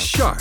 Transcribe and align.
sharp, 0.00 0.40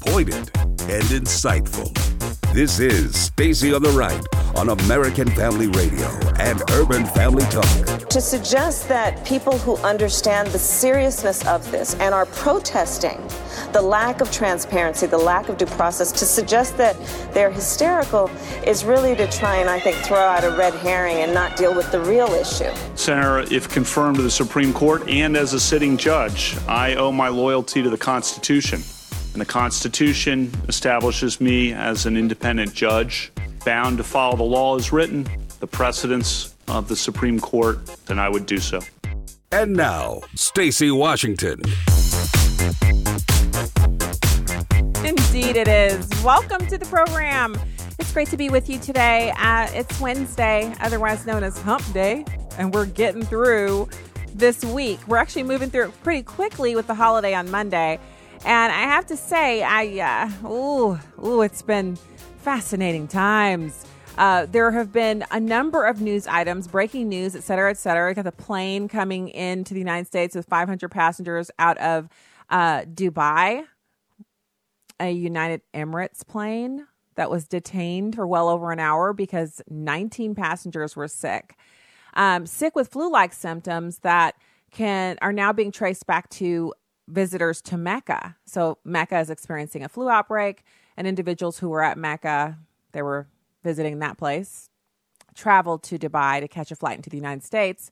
pointed, 0.00 0.50
and 0.88 1.04
insightful. 1.04 2.17
This 2.54 2.80
is 2.80 3.14
Stacy 3.14 3.74
on 3.74 3.82
the 3.82 3.90
Right 3.90 4.26
on 4.56 4.70
American 4.70 5.28
Family 5.32 5.66
Radio 5.66 6.06
and 6.40 6.62
Urban 6.70 7.04
Family 7.04 7.44
Talk. 7.44 8.08
To 8.08 8.22
suggest 8.22 8.88
that 8.88 9.22
people 9.24 9.58
who 9.58 9.76
understand 9.76 10.48
the 10.48 10.58
seriousness 10.58 11.46
of 11.46 11.70
this 11.70 11.94
and 11.96 12.14
are 12.14 12.24
protesting 12.24 13.20
the 13.72 13.82
lack 13.82 14.22
of 14.22 14.32
transparency, 14.32 15.06
the 15.06 15.18
lack 15.18 15.50
of 15.50 15.58
due 15.58 15.66
process, 15.66 16.10
to 16.10 16.24
suggest 16.24 16.78
that 16.78 16.96
they're 17.34 17.50
hysterical 17.50 18.30
is 18.66 18.82
really 18.82 19.14
to 19.16 19.30
try 19.30 19.56
and, 19.56 19.68
I 19.68 19.78
think, 19.78 19.98
throw 19.98 20.18
out 20.18 20.42
a 20.42 20.50
red 20.56 20.74
herring 20.76 21.18
and 21.18 21.34
not 21.34 21.54
deal 21.54 21.74
with 21.74 21.92
the 21.92 22.00
real 22.00 22.28
issue. 22.28 22.72
Senator, 22.94 23.40
if 23.54 23.68
confirmed 23.68 24.16
to 24.16 24.22
the 24.22 24.30
Supreme 24.30 24.72
Court 24.72 25.06
and 25.06 25.36
as 25.36 25.52
a 25.52 25.60
sitting 25.60 25.98
judge, 25.98 26.56
I 26.66 26.94
owe 26.94 27.12
my 27.12 27.28
loyalty 27.28 27.82
to 27.82 27.90
the 27.90 27.98
Constitution. 27.98 28.82
And 29.38 29.46
the 29.46 29.52
Constitution 29.52 30.50
establishes 30.66 31.40
me 31.40 31.72
as 31.72 32.06
an 32.06 32.16
independent 32.16 32.74
judge, 32.74 33.30
bound 33.64 33.98
to 33.98 34.02
follow 34.02 34.36
the 34.36 34.42
law 34.42 34.74
as 34.74 34.92
written, 34.92 35.28
the 35.60 35.66
precedents 35.68 36.56
of 36.66 36.88
the 36.88 36.96
Supreme 36.96 37.38
Court, 37.38 37.86
then 38.06 38.18
I 38.18 38.28
would 38.28 38.46
do 38.46 38.58
so. 38.58 38.80
And 39.52 39.74
now, 39.74 40.22
Stacy 40.34 40.90
Washington. 40.90 41.60
Indeed, 45.04 45.54
it 45.54 45.68
is. 45.68 46.10
Welcome 46.24 46.66
to 46.66 46.76
the 46.76 46.86
program. 46.90 47.56
It's 48.00 48.12
great 48.12 48.30
to 48.30 48.36
be 48.36 48.50
with 48.50 48.68
you 48.68 48.80
today. 48.80 49.32
Uh, 49.38 49.68
it's 49.72 50.00
Wednesday, 50.00 50.74
otherwise 50.80 51.26
known 51.26 51.44
as 51.44 51.56
Hump 51.62 51.84
Day, 51.92 52.24
and 52.58 52.74
we're 52.74 52.86
getting 52.86 53.22
through 53.22 53.88
this 54.34 54.64
week. 54.64 54.98
We're 55.06 55.18
actually 55.18 55.44
moving 55.44 55.70
through 55.70 55.90
it 55.90 56.02
pretty 56.02 56.24
quickly 56.24 56.74
with 56.74 56.88
the 56.88 56.94
holiday 56.94 57.34
on 57.34 57.48
Monday. 57.52 58.00
And 58.44 58.72
I 58.72 58.82
have 58.82 59.06
to 59.06 59.16
say, 59.16 59.62
I, 59.62 60.30
uh, 60.44 60.48
ooh, 60.48 60.98
ooh, 61.24 61.42
it's 61.42 61.62
been 61.62 61.96
fascinating 62.38 63.08
times. 63.08 63.84
Uh, 64.16 64.46
there 64.46 64.70
have 64.72 64.92
been 64.92 65.24
a 65.30 65.38
number 65.38 65.84
of 65.84 66.00
news 66.00 66.26
items, 66.26 66.66
breaking 66.66 67.08
news, 67.08 67.36
et 67.36 67.42
cetera, 67.42 67.70
et 67.70 67.76
cetera. 67.76 68.08
We 68.08 68.14
got 68.14 68.24
the 68.24 68.32
plane 68.32 68.88
coming 68.88 69.28
into 69.28 69.74
the 69.74 69.80
United 69.80 70.06
States 70.06 70.34
with 70.34 70.46
500 70.46 70.88
passengers 70.88 71.50
out 71.58 71.78
of 71.78 72.08
uh, 72.50 72.82
Dubai, 72.82 73.64
a 74.98 75.10
United 75.10 75.62
Emirates 75.74 76.26
plane 76.26 76.86
that 77.14 77.30
was 77.30 77.46
detained 77.46 78.14
for 78.14 78.26
well 78.26 78.48
over 78.48 78.72
an 78.72 78.80
hour 78.80 79.12
because 79.12 79.60
19 79.68 80.34
passengers 80.34 80.96
were 80.96 81.08
sick, 81.08 81.56
um, 82.14 82.46
sick 82.46 82.74
with 82.74 82.88
flu-like 82.88 83.32
symptoms 83.32 83.98
that 84.00 84.34
can 84.70 85.16
are 85.22 85.32
now 85.32 85.52
being 85.52 85.72
traced 85.72 86.06
back 86.06 86.28
to 86.28 86.72
visitors 87.08 87.60
to 87.62 87.76
Mecca. 87.76 88.36
So 88.44 88.78
Mecca 88.84 89.18
is 89.18 89.30
experiencing 89.30 89.82
a 89.82 89.88
flu 89.88 90.08
outbreak, 90.08 90.62
and 90.96 91.06
individuals 91.06 91.58
who 91.58 91.68
were 91.68 91.82
at 91.82 91.98
Mecca, 91.98 92.58
they 92.92 93.02
were 93.02 93.26
visiting 93.64 93.98
that 93.98 94.18
place, 94.18 94.70
traveled 95.34 95.82
to 95.84 95.98
Dubai 95.98 96.40
to 96.40 96.48
catch 96.48 96.70
a 96.70 96.76
flight 96.76 96.96
into 96.96 97.10
the 97.10 97.16
United 97.16 97.44
States 97.44 97.90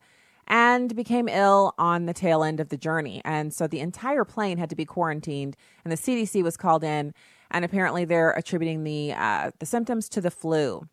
and 0.49 0.95
became 0.95 1.29
ill 1.29 1.75
on 1.79 2.07
the 2.07 2.15
tail 2.15 2.45
end 2.45 2.61
of 2.61 2.69
the 2.69 2.77
journey. 2.77 3.21
And 3.25 3.53
so 3.53 3.67
the 3.67 3.81
entire 3.81 4.25
plane 4.25 4.59
had 4.59 4.71
to 4.71 4.77
be 4.77 4.85
quarantined, 4.85 5.57
and 5.85 5.93
the 5.93 5.97
CDC 5.97 6.43
was 6.43 6.57
called 6.57 6.85
in, 6.85 7.13
and 7.51 7.65
apparently 7.65 8.05
they're 8.05 8.31
attributing 8.33 8.85
the 8.85 9.13
uh, 9.13 9.51
the 9.59 9.67
symptoms 9.67 10.09
to 10.11 10.21
the 10.21 10.31
flu. 10.31 10.89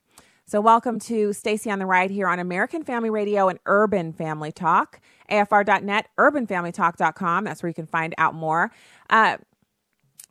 So, 0.45 0.59
welcome 0.59 0.99
to 0.99 1.31
Stacy 1.31 1.71
on 1.71 1.79
the 1.79 1.85
Right 1.85 2.11
here 2.11 2.27
on 2.27 2.37
American 2.37 2.83
Family 2.83 3.09
Radio 3.09 3.47
and 3.47 3.59
Urban 3.65 4.11
Family 4.11 4.51
Talk, 4.51 4.99
AFR.net, 5.31 6.09
UrbanFamilyTalk.com. 6.19 7.45
That's 7.45 7.63
where 7.63 7.69
you 7.69 7.73
can 7.73 7.87
find 7.87 8.13
out 8.17 8.35
more. 8.35 8.69
Uh, 9.09 9.37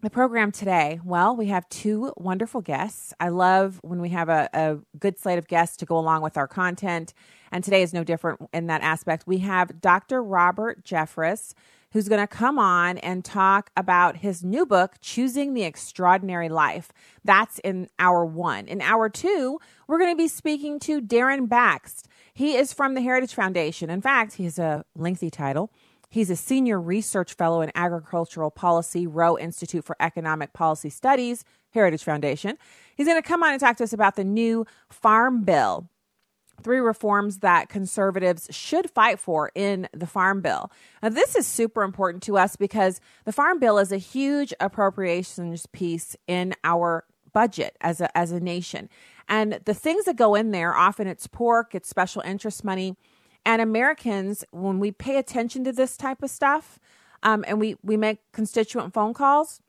the 0.02 0.10
program 0.10 0.52
today, 0.52 1.00
well, 1.02 1.34
we 1.34 1.46
have 1.46 1.66
two 1.70 2.12
wonderful 2.18 2.60
guests. 2.60 3.14
I 3.20 3.30
love 3.30 3.80
when 3.82 4.02
we 4.02 4.10
have 4.10 4.28
a, 4.28 4.50
a 4.52 4.78
good 4.98 5.18
slate 5.18 5.38
of 5.38 5.48
guests 5.48 5.78
to 5.78 5.86
go 5.86 5.96
along 5.96 6.20
with 6.20 6.36
our 6.36 6.46
content. 6.46 7.14
And 7.50 7.64
today 7.64 7.80
is 7.80 7.94
no 7.94 8.04
different 8.04 8.50
in 8.52 8.66
that 8.66 8.82
aspect. 8.82 9.26
We 9.26 9.38
have 9.38 9.80
Dr. 9.80 10.22
Robert 10.22 10.84
Jeffress 10.84 11.54
who's 11.92 12.08
going 12.08 12.20
to 12.20 12.26
come 12.26 12.58
on 12.58 12.98
and 12.98 13.24
talk 13.24 13.70
about 13.76 14.16
his 14.16 14.42
new 14.42 14.66
book, 14.66 14.94
Choosing 15.00 15.54
the 15.54 15.62
Extraordinary 15.62 16.48
Life. 16.48 16.92
That's 17.24 17.58
in 17.60 17.88
hour 17.98 18.24
one. 18.24 18.66
In 18.66 18.80
hour 18.80 19.08
two, 19.08 19.60
we're 19.86 19.98
going 19.98 20.12
to 20.12 20.16
be 20.16 20.28
speaking 20.28 20.78
to 20.80 21.00
Darren 21.00 21.48
Bakst. 21.48 22.04
He 22.34 22.56
is 22.56 22.72
from 22.72 22.94
the 22.94 23.02
Heritage 23.02 23.34
Foundation. 23.34 23.90
In 23.90 24.00
fact, 24.00 24.34
he 24.34 24.44
has 24.44 24.58
a 24.58 24.84
lengthy 24.96 25.30
title. 25.30 25.70
He's 26.08 26.30
a 26.30 26.36
senior 26.36 26.80
research 26.80 27.34
fellow 27.34 27.62
in 27.62 27.70
agricultural 27.74 28.50
policy, 28.50 29.06
Roe 29.06 29.38
Institute 29.38 29.84
for 29.84 29.96
Economic 30.00 30.52
Policy 30.52 30.90
Studies, 30.90 31.44
Heritage 31.70 32.04
Foundation. 32.04 32.58
He's 32.96 33.06
going 33.06 33.20
to 33.20 33.26
come 33.26 33.42
on 33.42 33.52
and 33.52 33.60
talk 33.60 33.76
to 33.78 33.84
us 33.84 33.94
about 33.94 34.16
the 34.16 34.24
new 34.24 34.66
Farm 34.90 35.42
Bill 35.44 35.88
three 36.62 36.78
reforms 36.78 37.38
that 37.38 37.68
conservatives 37.68 38.48
should 38.50 38.90
fight 38.90 39.18
for 39.18 39.50
in 39.54 39.88
the 39.92 40.06
Farm 40.06 40.40
Bill. 40.40 40.70
Now, 41.02 41.10
this 41.10 41.36
is 41.36 41.46
super 41.46 41.82
important 41.82 42.22
to 42.24 42.38
us 42.38 42.56
because 42.56 43.00
the 43.24 43.32
Farm 43.32 43.58
Bill 43.58 43.78
is 43.78 43.92
a 43.92 43.98
huge 43.98 44.54
appropriations 44.60 45.66
piece 45.66 46.16
in 46.26 46.54
our 46.64 47.04
budget 47.32 47.76
as 47.80 48.00
a, 48.00 48.16
as 48.16 48.32
a 48.32 48.40
nation. 48.40 48.88
And 49.28 49.60
the 49.64 49.74
things 49.74 50.04
that 50.04 50.16
go 50.16 50.34
in 50.34 50.50
there, 50.50 50.74
often 50.74 51.06
it's 51.06 51.26
pork, 51.26 51.74
it's 51.74 51.88
special 51.88 52.22
interest 52.22 52.64
money. 52.64 52.96
And 53.44 53.60
Americans, 53.60 54.44
when 54.50 54.78
we 54.78 54.92
pay 54.92 55.16
attention 55.16 55.64
to 55.64 55.72
this 55.72 55.96
type 55.96 56.22
of 56.22 56.30
stuff 56.30 56.78
um, 57.22 57.44
and 57.46 57.58
we, 57.58 57.76
we 57.82 57.96
make 57.96 58.18
constituent 58.32 58.92
phone 58.92 59.14
calls, 59.14 59.60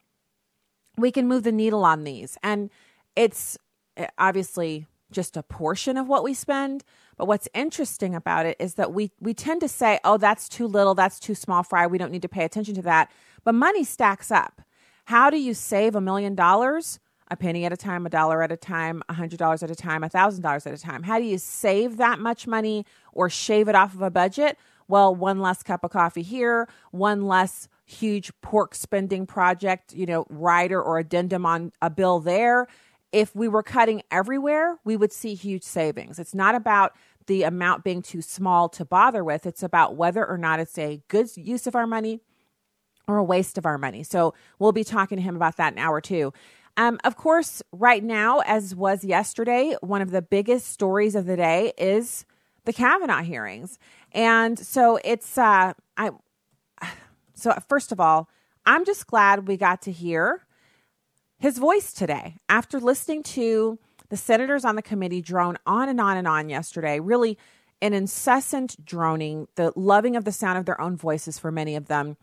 we 0.98 1.12
can 1.12 1.28
move 1.28 1.44
the 1.44 1.52
needle 1.52 1.84
on 1.84 2.04
these. 2.04 2.38
And 2.44 2.70
it's 3.16 3.58
eh, 3.98 4.08
obviously 4.18 4.86
just 5.14 5.38
a 5.38 5.44
portion 5.44 5.98
of 5.98 6.08
what 6.08 6.24
we 6.24 6.34
spend. 6.34 6.84
But 7.18 7.28
what's 7.28 7.48
interesting 7.54 8.16
about 8.16 8.46
it 8.46 8.58
is 8.60 8.76
that 8.76 8.94
we 8.94 9.12
we 9.20 9.34
tend 9.34 9.62
to 9.62 9.68
say, 9.68 10.00
"Oh, 10.04 10.18
that's 10.18 10.50
too 10.50 10.68
little, 10.68 10.96
that's 10.96 11.20
too 11.20 11.36
small 11.36 11.64
fry. 11.64 11.88
We 11.88 11.98
don't 11.98 12.12
need 12.12 12.22
to 12.24 12.30
pay 12.30 12.44
attention 12.44 12.76
to 12.76 12.82
that." 12.84 13.12
But 13.44 13.56
money 13.56 13.84
stacks 13.84 14.32
up. 14.32 14.62
How 15.06 15.30
do 15.30 15.38
you 15.38 15.54
save 15.54 15.96
a 15.96 16.02
million 16.02 16.36
dollars? 16.36 17.00
A 17.30 17.38
penny 17.38 17.66
at 17.66 17.74
a 17.74 17.78
time, 17.78 18.06
a 18.06 18.10
dollar 18.10 18.44
at 18.44 18.52
a 18.52 18.58
time, 18.58 19.02
a 19.10 19.14
hundred 19.14 19.40
dollars 19.40 19.64
at 19.64 19.72
a 19.72 19.76
time, 19.76 20.04
a 20.04 20.10
thousand 20.10 20.44
dollars 20.44 20.68
at 20.68 20.74
a 20.74 20.78
time. 20.78 21.04
How 21.04 21.20
do 21.20 21.26
you 21.26 21.38
save 21.38 21.98
that 21.98 22.20
much 22.20 22.46
money 22.46 22.86
or 23.12 23.30
shave 23.30 23.68
it 23.68 23.76
off 23.76 23.94
of 23.94 24.02
a 24.02 24.12
budget? 24.12 24.58
Well, 24.88 25.16
one 25.16 25.40
less 25.40 25.64
cup 25.64 25.84
of 25.84 25.92
coffee 25.92 26.22
here, 26.22 26.68
one 26.92 27.26
less 27.26 27.68
huge 27.86 28.32
pork 28.42 28.76
spending 28.76 29.26
project, 29.26 29.94
you 29.94 30.06
know, 30.06 30.26
rider 30.30 30.82
or 30.82 31.00
addendum 31.00 31.46
on 31.46 31.72
a 31.82 31.90
bill 31.90 32.20
there 32.20 32.68
if 33.14 33.34
we 33.36 33.48
were 33.48 33.64
cutting 33.64 34.02
everywhere, 34.12 34.80
we 34.84 34.98
would 34.98 35.14
see 35.14 35.36
huge 35.36 35.64
savings. 35.64 36.20
It's 36.20 36.34
not 36.34 36.56
about 36.56 36.94
the 37.28 37.44
amount 37.44 37.84
being 37.84 38.02
too 38.02 38.22
small 38.22 38.68
to 38.70 38.84
bother 38.84 39.24
with, 39.24 39.46
it's 39.46 39.64
about 39.64 39.96
whether 39.96 40.26
or 40.26 40.38
not 40.38 40.60
it's 40.60 40.78
a 40.78 41.02
good 41.08 41.30
use 41.38 41.68
of 41.68 41.76
our 41.76 41.88
money 41.88 42.20
or 43.08 43.18
a 43.18 43.24
waste 43.24 43.58
of 43.58 43.66
our 43.66 43.78
money. 43.78 44.04
So 44.04 44.34
we'll 44.60 44.72
be 44.74 44.84
talking 44.84 45.18
to 45.18 45.22
him 45.22 45.36
about 45.36 45.58
that 45.58 45.74
in 45.74 45.80
hour 45.80 46.02
two. 46.02 46.34
Um, 46.76 47.00
of 47.04 47.16
course, 47.16 47.62
right 47.72 48.04
now, 48.04 48.40
as 48.40 48.76
was 48.76 49.06
yesterday, 49.06 49.76
one 49.82 50.02
of 50.02 50.10
the 50.10 50.24
biggest 50.24 50.68
stories 50.68 51.14
of 51.14 51.26
the 51.26 51.38
day 51.38 51.72
is 51.78 52.26
the 52.66 52.74
Kavanaugh 52.74 53.22
hearings. 53.22 53.78
And 54.12 54.58
so 54.58 55.00
it's, 55.04 55.38
uh, 55.38 55.74
I, 55.96 56.10
so 57.36 57.54
first 57.70 57.92
of 57.92 58.00
all, 58.00 58.28
I'm 58.66 58.86
just 58.86 59.06
glad 59.06 59.48
we 59.48 59.56
got 59.56 59.84
to 59.84 59.92
hear 59.92 60.46
his 61.44 61.58
voice 61.58 61.92
today 61.92 62.38
after 62.48 62.80
listening 62.80 63.22
to 63.22 63.78
the 64.08 64.16
senators 64.16 64.64
on 64.64 64.78
the 64.78 64.82
committee 64.82 65.22
drone 65.22 65.58
on 65.66 65.90
and 65.90 66.00
on 66.00 66.16
and 66.16 66.26
on 66.26 66.48
yesterday, 66.48 67.02
really 67.02 67.38
an 67.82 67.94
incessant 67.94 68.78
droning, 68.86 69.50
the 69.56 69.74
loving 69.76 70.16
of 70.16 70.24
the 70.24 70.32
sound 70.32 70.58
of 70.58 70.64
their 70.64 70.80
own 70.80 70.96
voices 70.96 71.38
for 71.38 71.52
many 71.52 71.76
of 71.76 71.88
them, 71.88 72.16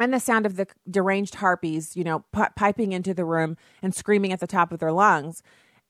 and 0.00 0.12
the 0.12 0.18
sound 0.18 0.46
of 0.46 0.56
the 0.56 0.66
deranged 0.90 1.36
harpies, 1.36 1.96
you 1.96 2.02
know, 2.02 2.24
p- 2.34 2.42
piping 2.56 2.90
into 2.90 3.14
the 3.14 3.24
room 3.24 3.56
and 3.82 3.94
screaming 3.94 4.32
at 4.32 4.40
the 4.40 4.48
top 4.48 4.72
of 4.72 4.80
their 4.80 4.90
lungs. 4.90 5.40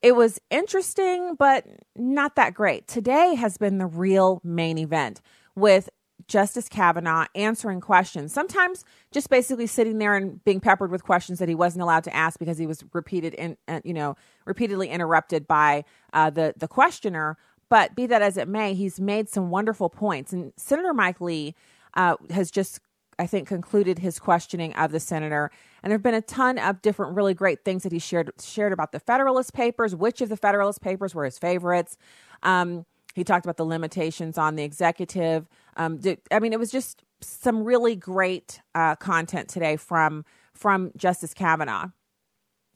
It 0.03 0.15
was 0.15 0.39
interesting, 0.51 1.33
but 1.33 1.65
not 1.95 2.35
that 2.35 2.53
great. 2.53 2.87
Today 2.87 3.33
has 3.33 3.57
been 3.57 3.79
the 3.79 3.87
real 3.87 4.39
main 4.43 4.77
event 4.77 5.19
with 5.55 5.89
Justice 6.27 6.67
Kavanaugh 6.67 7.25
answering 7.35 7.81
questions, 7.81 8.33
sometimes 8.33 8.83
just 9.11 9.29
basically 9.29 9.67
sitting 9.67 9.99
there 9.99 10.15
and 10.15 10.43
being 10.43 10.59
peppered 10.59 10.91
with 10.91 11.03
questions 11.03 11.39
that 11.39 11.47
he 11.47 11.55
wasn't 11.55 11.83
allowed 11.83 12.03
to 12.05 12.15
ask 12.15 12.39
because 12.39 12.57
he 12.57 12.65
was 12.65 12.83
repeated 12.93 13.33
in, 13.35 13.57
uh, 13.67 13.81
you 13.83 13.93
know, 13.93 14.15
repeatedly 14.45 14.89
interrupted 14.89 15.47
by 15.47 15.83
uh, 16.13 16.29
the 16.29 16.53
the 16.57 16.67
questioner. 16.67 17.37
But 17.69 17.95
be 17.95 18.07
that 18.07 18.21
as 18.21 18.37
it 18.37 18.47
may, 18.47 18.73
he's 18.73 18.99
made 18.99 19.29
some 19.29 19.49
wonderful 19.49 19.89
points, 19.89 20.33
and 20.33 20.53
Senator 20.57 20.93
Mike 20.93 21.21
Lee 21.21 21.55
uh, 21.95 22.15
has 22.29 22.51
just, 22.51 22.79
I 23.17 23.27
think, 23.27 23.47
concluded 23.47 23.99
his 23.99 24.19
questioning 24.19 24.73
of 24.75 24.91
the 24.91 24.99
senator. 24.99 25.51
And 25.81 25.91
there 25.91 25.95
have 25.95 26.03
been 26.03 26.15
a 26.15 26.21
ton 26.21 26.57
of 26.57 26.81
different, 26.81 27.15
really 27.15 27.33
great 27.35 27.63
things 27.63 27.83
that 27.83 27.91
he 27.91 27.99
shared 27.99 28.31
shared 28.41 28.73
about 28.73 28.91
the 28.91 28.99
Federalist 28.99 29.53
Papers. 29.53 29.95
Which 29.95 30.21
of 30.21 30.29
the 30.29 30.37
Federalist 30.37 30.81
Papers 30.81 31.13
were 31.13 31.25
his 31.25 31.37
favorites? 31.37 31.97
Um, 32.41 32.85
he 33.15 33.23
talked 33.23 33.45
about 33.45 33.57
the 33.57 33.65
limitations 33.65 34.37
on 34.37 34.55
the 34.55 34.63
executive. 34.63 35.47
Um, 35.75 35.99
I 36.31 36.39
mean, 36.39 36.53
it 36.53 36.59
was 36.59 36.71
just 36.71 37.03
some 37.21 37.63
really 37.63 37.95
great 37.95 38.61
uh, 38.73 38.95
content 38.95 39.49
today 39.49 39.75
from 39.75 40.25
from 40.53 40.91
Justice 40.95 41.33
Kavanaugh. 41.33 41.89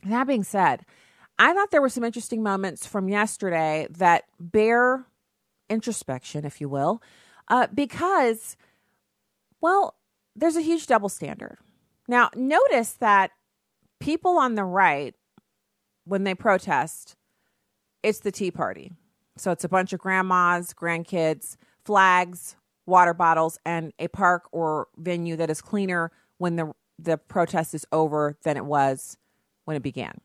That 0.03 0.27
being 0.27 0.43
said, 0.43 0.85
I 1.37 1.53
thought 1.53 1.71
there 1.71 1.81
were 1.81 1.89
some 1.89 2.03
interesting 2.03 2.43
moments 2.43 2.85
from 2.85 3.07
yesterday 3.07 3.87
that 3.91 4.25
bear 4.39 5.05
introspection, 5.69 6.45
if 6.45 6.59
you 6.59 6.67
will, 6.67 7.01
uh, 7.47 7.67
because, 7.73 8.57
well, 9.61 9.95
there's 10.35 10.57
a 10.57 10.61
huge 10.61 10.87
double 10.87 11.09
standard. 11.09 11.57
Now, 12.07 12.29
notice 12.35 12.93
that 12.93 13.31
people 13.99 14.37
on 14.37 14.55
the 14.55 14.63
right, 14.65 15.15
when 16.05 16.23
they 16.23 16.35
protest, 16.35 17.15
it's 18.03 18.19
the 18.19 18.31
Tea 18.31 18.51
Party. 18.51 18.91
So 19.37 19.51
it's 19.51 19.63
a 19.63 19.69
bunch 19.69 19.93
of 19.93 19.99
grandmas, 19.99 20.73
grandkids, 20.73 21.55
flags, 21.85 22.55
water 22.89 23.13
bottles, 23.13 23.57
and 23.65 23.93
a 23.99 24.07
park 24.07 24.43
or 24.51 24.87
venue 24.97 25.35
that 25.37 25.49
is 25.49 25.61
cleaner 25.61 26.11
when 26.37 26.55
the 26.55 26.73
the 26.97 27.17
protest 27.17 27.73
is 27.73 27.85
over 27.91 28.37
than 28.43 28.57
it 28.57 28.65
was 28.65 29.17
when 29.63 29.77
it 29.77 29.83
began. 29.83 30.19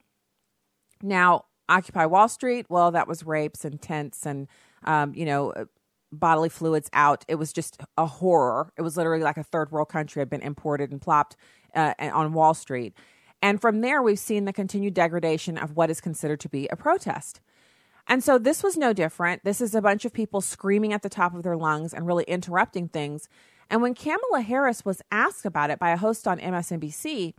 Now, 1.02 1.44
Occupy 1.68 2.06
Wall 2.06 2.28
Street, 2.28 2.66
well, 2.68 2.90
that 2.90 3.06
was 3.06 3.24
rapes 3.24 3.64
and 3.64 3.80
tents 3.80 4.26
and 4.26 4.48
um, 4.84 5.14
you 5.14 5.24
know 5.24 5.52
bodily 6.10 6.48
fluids 6.48 6.88
out. 6.92 7.24
It 7.28 7.36
was 7.36 7.52
just 7.52 7.80
a 7.96 8.06
horror. 8.06 8.72
It 8.76 8.82
was 8.82 8.96
literally 8.96 9.22
like 9.22 9.36
a 9.36 9.42
third 9.42 9.70
world 9.70 9.88
country 9.88 10.20
had 10.20 10.30
been 10.30 10.42
imported 10.42 10.90
and 10.90 11.00
plopped 11.00 11.36
uh, 11.74 11.94
on 11.98 12.32
Wall 12.32 12.54
Street. 12.54 12.94
And 13.42 13.60
from 13.60 13.80
there, 13.80 14.00
we've 14.00 14.18
seen 14.18 14.46
the 14.46 14.52
continued 14.52 14.94
degradation 14.94 15.58
of 15.58 15.76
what 15.76 15.90
is 15.90 16.00
considered 16.00 16.40
to 16.40 16.48
be 16.48 16.66
a 16.68 16.76
protest. 16.76 17.40
And 18.06 18.22
so 18.22 18.38
this 18.38 18.62
was 18.62 18.76
no 18.76 18.92
different. 18.92 19.44
This 19.44 19.60
is 19.60 19.74
a 19.74 19.82
bunch 19.82 20.04
of 20.04 20.12
people 20.12 20.40
screaming 20.40 20.92
at 20.92 21.02
the 21.02 21.08
top 21.08 21.34
of 21.34 21.42
their 21.42 21.56
lungs 21.56 21.94
and 21.94 22.06
really 22.06 22.24
interrupting 22.24 22.88
things. 22.88 23.28
And 23.70 23.80
when 23.80 23.94
Kamala 23.94 24.42
Harris 24.42 24.84
was 24.84 25.02
asked 25.10 25.46
about 25.46 25.70
it 25.70 25.78
by 25.78 25.90
a 25.90 25.96
host 25.96 26.28
on 26.28 26.38
MSNBC, 26.38 27.32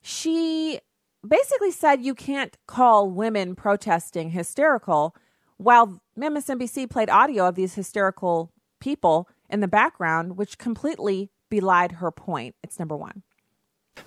she 0.00 0.80
basically 1.26 1.70
said 1.70 2.02
you 2.02 2.14
can't 2.14 2.56
call 2.66 3.10
women 3.10 3.54
protesting 3.54 4.30
hysterical 4.30 5.14
while 5.56 6.00
MSNBC 6.18 6.88
played 6.88 7.10
audio 7.10 7.48
of 7.48 7.54
these 7.54 7.74
hysterical 7.74 8.52
people 8.80 9.28
in 9.50 9.60
the 9.60 9.68
background, 9.68 10.36
which 10.36 10.56
completely 10.56 11.30
belied 11.50 11.92
her 11.92 12.10
point. 12.10 12.54
It's 12.62 12.78
number 12.78 12.96
one. 12.96 13.22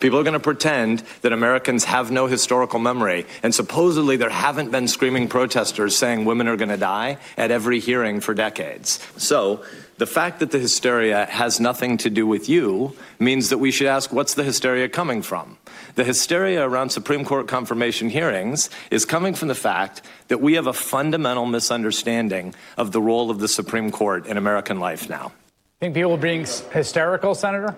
People 0.04 0.20
are 0.20 0.24
going 0.24 0.34
to 0.34 0.40
pretend 0.42 1.02
that 1.22 1.32
Americans 1.32 1.86
have 1.86 2.12
no 2.12 2.28
historical 2.28 2.78
memory. 2.78 3.26
And 3.42 3.56
supposedly 3.56 4.18
there 4.18 4.30
haven't 4.30 4.70
been 4.70 4.90
screaming 4.90 5.30
protesters 5.30 5.96
saying 5.96 6.26
women 6.26 6.50
are 6.50 6.58
going 6.58 6.68
to 6.68 6.76
die 6.76 7.20
at 7.38 7.52
every 7.52 7.80
hearing 7.80 8.20
for 8.20 8.34
decades. 8.34 9.00
So 9.16 9.64
the 10.00 10.06
fact 10.06 10.42
that 10.42 10.52
the 10.52 10.60
hysteria 10.60 11.26
has 11.28 11.62
nothing 11.62 11.96
to 12.00 12.10
do 12.10 12.28
with 12.28 12.50
you 12.50 12.98
means 13.18 13.48
that 13.48 13.60
we 13.60 13.72
should 13.72 13.88
ask 13.88 14.12
what's 14.12 14.34
the 14.34 14.44
hysteria 14.44 14.90
coming 14.90 15.22
from? 15.22 15.58
The 15.96 16.04
hysteria 16.04 16.68
around 16.68 16.90
Supreme 16.90 17.24
Court 17.24 17.48
confirmation 17.48 18.10
hearings 18.10 18.70
is 18.92 19.06
coming 19.06 19.34
from 19.34 19.48
the 19.48 19.56
fact 19.56 20.02
that 20.28 20.42
we 20.42 20.56
have 20.56 20.68
a 20.68 20.74
fundamental 20.74 21.46
misunderstanding 21.46 22.56
of 22.78 22.92
the 22.92 23.02
role 23.02 23.32
of 23.32 23.40
the 23.40 23.48
Supreme 23.48 23.90
Court 23.90 24.28
in 24.28 24.36
American 24.36 24.82
life 24.82 25.08
now. 25.08 25.32
Think 25.80 25.96
people 25.96 26.12
are 26.12 26.18
being 26.18 26.46
hysterical, 26.74 27.36
Senator? 27.36 27.74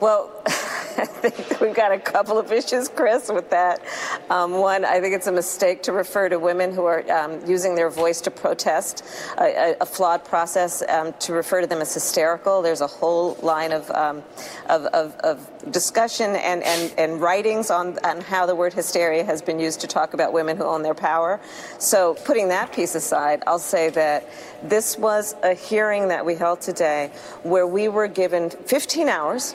Well, 0.00 0.32
I 0.98 1.04
think 1.06 1.60
we've 1.60 1.74
got 1.74 1.92
a 1.92 1.98
couple 1.98 2.38
of 2.38 2.52
issues, 2.52 2.88
Chris, 2.88 3.30
with 3.30 3.50
that. 3.50 3.80
Um, 4.28 4.52
one, 4.52 4.84
I 4.84 5.00
think 5.00 5.14
it's 5.14 5.26
a 5.26 5.32
mistake 5.32 5.82
to 5.84 5.92
refer 5.92 6.28
to 6.28 6.38
women 6.38 6.72
who 6.72 6.84
are 6.84 7.10
um, 7.10 7.44
using 7.46 7.74
their 7.74 7.90
voice 7.90 8.20
to 8.22 8.30
protest, 8.30 9.04
a, 9.38 9.76
a 9.80 9.86
flawed 9.86 10.24
process 10.24 10.82
um, 10.88 11.12
to 11.20 11.32
refer 11.32 11.60
to 11.60 11.66
them 11.66 11.80
as 11.80 11.92
hysterical. 11.94 12.62
There's 12.62 12.80
a 12.80 12.86
whole 12.86 13.34
line 13.42 13.72
of, 13.72 13.90
um, 13.90 14.22
of, 14.68 14.86
of, 14.86 15.14
of, 15.16 15.46
discussion 15.70 16.36
and, 16.36 16.62
and, 16.62 16.94
and 16.96 17.20
writings 17.20 17.70
on, 17.70 17.98
on 18.02 18.22
how 18.22 18.46
the 18.46 18.54
word 18.54 18.72
hysteria 18.72 19.22
has 19.22 19.42
been 19.42 19.60
used 19.60 19.78
to 19.78 19.86
talk 19.86 20.14
about 20.14 20.32
women 20.32 20.56
who 20.56 20.64
own 20.64 20.82
their 20.82 20.94
power. 20.94 21.38
So, 21.78 22.14
putting 22.24 22.48
that 22.48 22.72
piece 22.72 22.94
aside, 22.94 23.42
I'll 23.46 23.58
say 23.58 23.90
that 23.90 24.26
this 24.62 24.96
was 24.96 25.36
a 25.42 25.52
hearing 25.52 26.08
that 26.08 26.24
we 26.24 26.34
held 26.34 26.62
today 26.62 27.10
where 27.42 27.66
we 27.66 27.88
were 27.88 28.08
given 28.08 28.48
15 28.48 29.08
hours 29.08 29.54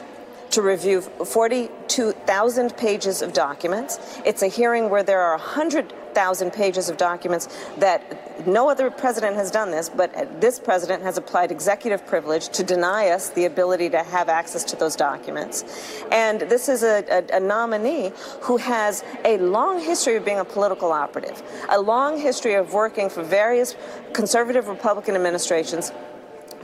to 0.52 0.62
review 0.62 1.02
42,000 1.02 2.78
pages 2.78 3.22
of 3.22 3.34
documents. 3.34 4.00
It's 4.26 4.42
a 4.42 4.48
hearing 4.48 4.90
where 4.90 5.04
there 5.04 5.22
are 5.22 5.38
100,000 5.38 6.52
pages 6.52 6.90
of 6.90 6.98
documents 6.98 7.48
that 7.78 8.48
no 8.48 8.70
other 8.70 8.90
president 8.90 9.36
has 9.36 9.52
done 9.52 9.72
this, 9.72 9.90
but 9.90 10.40
this 10.42 10.60
president 10.60 11.04
has 11.04 11.18
applied 11.18 11.52
executive 11.52 12.06
privilege 12.06 12.50
to 12.50 12.64
deny 12.64 13.10
us 13.10 13.30
the 13.30 13.46
ability 13.46 13.90
to 13.90 14.04
have 14.04 14.30
access 14.30 14.64
to 14.66 14.76
those 14.76 14.96
documents. 14.96 16.04
And 16.12 16.42
this 16.42 16.70
is 16.70 16.84
a, 16.84 17.04
a, 17.10 17.38
a 17.38 17.40
nominee 17.40 18.12
who 18.42 18.58
has 18.58 19.04
a 19.24 19.38
long 19.38 19.80
history 19.80 20.16
of 20.16 20.26
being 20.26 20.40
a 20.40 20.46
political 20.46 20.92
operative, 20.92 21.42
a 21.70 21.80
long 21.80 22.20
history 22.20 22.54
of 22.54 22.74
working 22.74 23.10
for 23.10 23.24
various 23.24 23.76
conservative 24.14 24.68
Republican 24.68 25.16
administrations 25.16 25.92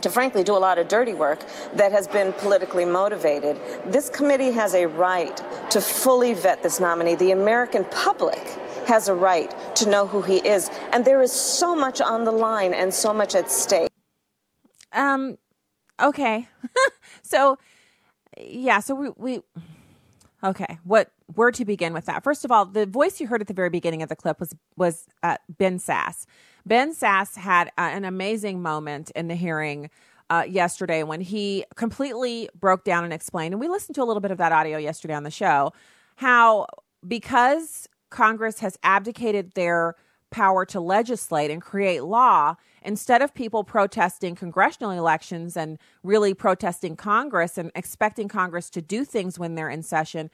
to 0.01 0.09
frankly 0.09 0.43
do 0.43 0.55
a 0.55 0.59
lot 0.59 0.77
of 0.77 0.87
dirty 0.87 1.13
work 1.13 1.43
that 1.73 1.91
has 1.91 2.07
been 2.07 2.33
politically 2.33 2.85
motivated. 2.85 3.59
This 3.85 4.09
committee 4.09 4.51
has 4.51 4.73
a 4.73 4.87
right 4.87 5.41
to 5.71 5.81
fully 5.81 6.33
vet 6.33 6.63
this 6.63 6.79
nominee. 6.79 7.15
The 7.15 7.31
American 7.31 7.85
public 7.85 8.39
has 8.87 9.07
a 9.07 9.13
right 9.13 9.53
to 9.75 9.89
know 9.89 10.07
who 10.07 10.21
he 10.21 10.37
is. 10.37 10.69
And 10.91 11.05
there 11.05 11.21
is 11.21 11.31
so 11.31 11.75
much 11.75 12.01
on 12.01 12.23
the 12.23 12.31
line 12.31 12.73
and 12.73 12.93
so 12.93 13.13
much 13.13 13.35
at 13.35 13.51
stake. 13.51 13.89
Um, 14.91 15.37
okay. 16.01 16.47
so, 17.21 17.57
yeah, 18.37 18.79
so 18.79 18.95
we, 18.95 19.09
we, 19.17 19.41
okay, 20.43 20.79
what, 20.83 21.11
where 21.33 21.51
to 21.51 21.63
begin 21.63 21.93
with 21.93 22.05
that? 22.05 22.23
First 22.23 22.43
of 22.43 22.51
all, 22.51 22.65
the 22.65 22.85
voice 22.85 23.21
you 23.21 23.27
heard 23.27 23.41
at 23.41 23.47
the 23.47 23.53
very 23.53 23.69
beginning 23.69 24.01
of 24.01 24.09
the 24.09 24.15
clip 24.15 24.39
was, 24.39 24.55
was 24.75 25.07
uh, 25.23 25.37
Ben 25.49 25.77
Sasse. 25.77 26.25
Ben 26.65 26.93
Sasse 26.93 27.37
had 27.37 27.67
uh, 27.77 27.89
an 27.91 28.05
amazing 28.05 28.61
moment 28.61 29.11
in 29.11 29.27
the 29.27 29.35
hearing 29.35 29.89
uh, 30.29 30.43
yesterday 30.47 31.03
when 31.03 31.21
he 31.21 31.65
completely 31.75 32.49
broke 32.57 32.83
down 32.83 33.03
and 33.03 33.11
explained, 33.13 33.53
and 33.53 33.59
we 33.59 33.67
listened 33.67 33.95
to 33.95 34.03
a 34.03 34.05
little 34.05 34.21
bit 34.21 34.31
of 34.31 34.37
that 34.37 34.51
audio 34.51 34.77
yesterday 34.77 35.13
on 35.13 35.23
the 35.23 35.31
show, 35.31 35.73
how 36.15 36.67
because 37.05 37.89
Congress 38.09 38.59
has 38.59 38.77
abdicated 38.83 39.53
their 39.53 39.95
power 40.29 40.65
to 40.65 40.79
legislate 40.79 41.51
and 41.51 41.61
create 41.61 42.03
law, 42.03 42.55
instead 42.81 43.21
of 43.21 43.33
people 43.33 43.63
protesting 43.63 44.33
congressional 44.33 44.91
elections 44.91 45.57
and 45.57 45.77
really 46.03 46.33
protesting 46.33 46.95
Congress 46.95 47.57
and 47.57 47.69
expecting 47.75 48.27
Congress 48.27 48.69
to 48.69 48.81
do 48.81 49.03
things 49.03 49.37
when 49.37 49.55
they're 49.55 49.69
in 49.69 49.83
session, 49.83 50.29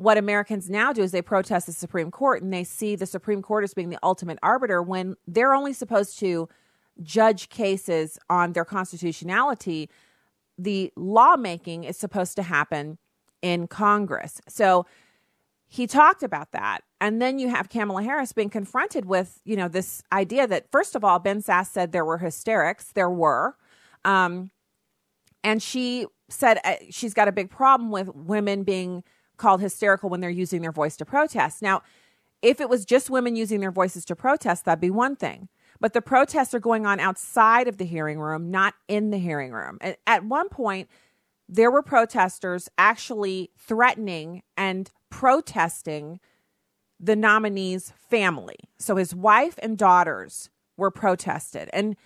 what 0.00 0.16
Americans 0.16 0.70
now 0.70 0.94
do 0.94 1.02
is 1.02 1.12
they 1.12 1.20
protest 1.20 1.66
the 1.66 1.72
Supreme 1.72 2.10
Court 2.10 2.42
and 2.42 2.50
they 2.50 2.64
see 2.64 2.96
the 2.96 3.04
Supreme 3.04 3.42
Court 3.42 3.64
as 3.64 3.74
being 3.74 3.90
the 3.90 3.98
ultimate 4.02 4.38
arbiter 4.42 4.82
when 4.82 5.14
they're 5.26 5.52
only 5.52 5.74
supposed 5.74 6.18
to 6.20 6.48
judge 7.02 7.50
cases 7.50 8.18
on 8.30 8.54
their 8.54 8.64
constitutionality. 8.64 9.90
The 10.56 10.90
lawmaking 10.96 11.84
is 11.84 11.98
supposed 11.98 12.34
to 12.36 12.42
happen 12.42 12.96
in 13.42 13.66
Congress. 13.66 14.40
So 14.48 14.86
he 15.66 15.86
talked 15.86 16.22
about 16.22 16.52
that. 16.52 16.80
And 16.98 17.20
then 17.20 17.38
you 17.38 17.50
have 17.50 17.68
Kamala 17.68 18.02
Harris 18.02 18.32
being 18.32 18.48
confronted 18.48 19.04
with, 19.04 19.42
you 19.44 19.54
know, 19.54 19.68
this 19.68 20.02
idea 20.10 20.46
that, 20.46 20.70
first 20.72 20.94
of 20.94 21.04
all, 21.04 21.18
Ben 21.18 21.42
Sasse 21.42 21.66
said 21.66 21.92
there 21.92 22.06
were 22.06 22.18
hysterics. 22.18 22.92
There 22.92 23.10
were. 23.10 23.54
Um, 24.06 24.50
and 25.44 25.62
she 25.62 26.06
said 26.30 26.58
uh, 26.64 26.76
she's 26.88 27.12
got 27.12 27.28
a 27.28 27.32
big 27.32 27.50
problem 27.50 27.90
with 27.90 28.08
women 28.14 28.62
being 28.62 29.04
called 29.40 29.60
hysterical 29.60 30.08
when 30.10 30.20
they're 30.20 30.30
using 30.30 30.62
their 30.62 30.72
voice 30.72 30.96
to 30.98 31.04
protest. 31.04 31.62
Now, 31.62 31.82
if 32.42 32.60
it 32.60 32.68
was 32.68 32.84
just 32.84 33.10
women 33.10 33.36
using 33.36 33.60
their 33.60 33.72
voices 33.72 34.04
to 34.06 34.16
protest, 34.16 34.64
that'd 34.64 34.80
be 34.80 34.90
one 34.90 35.16
thing. 35.16 35.48
But 35.80 35.94
the 35.94 36.02
protests 36.02 36.54
are 36.54 36.60
going 36.60 36.86
on 36.86 37.00
outside 37.00 37.66
of 37.66 37.78
the 37.78 37.84
hearing 37.84 38.20
room, 38.20 38.50
not 38.50 38.74
in 38.86 39.10
the 39.10 39.18
hearing 39.18 39.52
room. 39.52 39.78
And 39.80 39.96
At 40.06 40.24
one 40.24 40.48
point, 40.48 40.88
there 41.48 41.70
were 41.70 41.82
protesters 41.82 42.68
actually 42.78 43.50
threatening 43.58 44.42
and 44.56 44.90
protesting 45.08 46.20
the 47.00 47.16
nominee's 47.16 47.92
family. 47.96 48.58
So 48.78 48.96
his 48.96 49.14
wife 49.14 49.58
and 49.62 49.76
daughters 49.76 50.50
were 50.76 50.90
protested. 50.90 51.70
And 51.72 51.96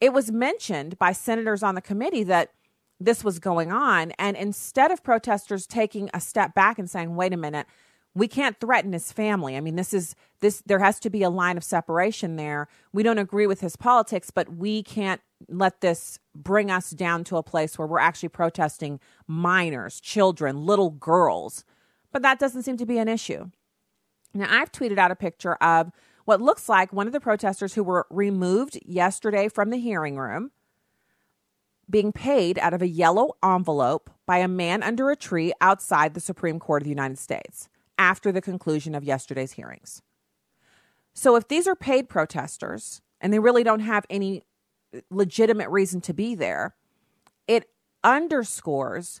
it 0.00 0.12
was 0.12 0.32
mentioned 0.32 0.98
by 0.98 1.12
senators 1.12 1.62
on 1.62 1.74
the 1.74 1.82
committee 1.82 2.24
that 2.24 2.52
this 3.00 3.22
was 3.22 3.38
going 3.38 3.70
on. 3.70 4.12
And 4.12 4.36
instead 4.36 4.90
of 4.90 5.02
protesters 5.02 5.66
taking 5.66 6.10
a 6.12 6.20
step 6.20 6.54
back 6.54 6.78
and 6.78 6.90
saying, 6.90 7.14
wait 7.14 7.32
a 7.32 7.36
minute, 7.36 7.66
we 8.14 8.26
can't 8.26 8.58
threaten 8.58 8.92
his 8.92 9.12
family. 9.12 9.56
I 9.56 9.60
mean, 9.60 9.76
this 9.76 9.94
is 9.94 10.16
this 10.40 10.62
there 10.66 10.80
has 10.80 10.98
to 11.00 11.10
be 11.10 11.22
a 11.22 11.30
line 11.30 11.56
of 11.56 11.64
separation 11.64 12.36
there. 12.36 12.68
We 12.92 13.02
don't 13.02 13.18
agree 13.18 13.46
with 13.46 13.60
his 13.60 13.76
politics, 13.76 14.30
but 14.30 14.56
we 14.56 14.82
can't 14.82 15.20
let 15.48 15.80
this 15.80 16.18
bring 16.34 16.70
us 16.70 16.90
down 16.90 17.22
to 17.24 17.36
a 17.36 17.42
place 17.42 17.78
where 17.78 17.86
we're 17.86 18.00
actually 18.00 18.30
protesting 18.30 18.98
minors, 19.26 20.00
children, 20.00 20.66
little 20.66 20.90
girls. 20.90 21.64
But 22.12 22.22
that 22.22 22.38
doesn't 22.38 22.64
seem 22.64 22.76
to 22.78 22.86
be 22.86 22.98
an 22.98 23.08
issue. 23.08 23.50
Now, 24.34 24.48
I've 24.50 24.72
tweeted 24.72 24.98
out 24.98 25.10
a 25.10 25.16
picture 25.16 25.54
of 25.56 25.92
what 26.24 26.40
looks 26.40 26.68
like 26.68 26.92
one 26.92 27.06
of 27.06 27.12
the 27.12 27.20
protesters 27.20 27.74
who 27.74 27.84
were 27.84 28.06
removed 28.10 28.78
yesterday 28.84 29.48
from 29.48 29.70
the 29.70 29.78
hearing 29.78 30.16
room 30.16 30.50
being 31.90 32.12
paid 32.12 32.58
out 32.58 32.74
of 32.74 32.82
a 32.82 32.88
yellow 32.88 33.30
envelope 33.42 34.10
by 34.26 34.38
a 34.38 34.48
man 34.48 34.82
under 34.82 35.10
a 35.10 35.16
tree 35.16 35.52
outside 35.60 36.14
the 36.14 36.20
Supreme 36.20 36.58
Court 36.58 36.82
of 36.82 36.84
the 36.84 36.90
United 36.90 37.18
States 37.18 37.68
after 37.96 38.30
the 38.30 38.42
conclusion 38.42 38.94
of 38.94 39.04
yesterday's 39.04 39.52
hearings. 39.52 40.02
So, 41.14 41.34
if 41.34 41.48
these 41.48 41.66
are 41.66 41.74
paid 41.74 42.08
protesters 42.08 43.00
and 43.20 43.32
they 43.32 43.38
really 43.38 43.64
don't 43.64 43.80
have 43.80 44.06
any 44.08 44.42
legitimate 45.10 45.68
reason 45.70 46.00
to 46.02 46.14
be 46.14 46.34
there, 46.34 46.76
it 47.46 47.68
underscores 48.04 49.20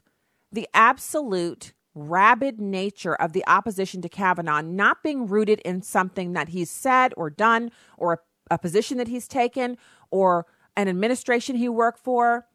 the 0.52 0.68
absolute 0.72 1.72
rabid 1.94 2.60
nature 2.60 3.14
of 3.14 3.32
the 3.32 3.44
opposition 3.46 4.00
to 4.02 4.08
Kavanaugh 4.08 4.60
not 4.60 5.02
being 5.02 5.26
rooted 5.26 5.60
in 5.60 5.82
something 5.82 6.32
that 6.34 6.50
he's 6.50 6.70
said 6.70 7.12
or 7.16 7.28
done 7.28 7.70
or 7.96 8.12
a, 8.12 8.18
a 8.54 8.58
position 8.58 8.98
that 8.98 9.08
he's 9.08 9.26
taken 9.26 9.76
or 10.10 10.46
an 10.76 10.88
administration 10.88 11.56
he 11.56 11.68
worked 11.68 11.98
for 11.98 12.46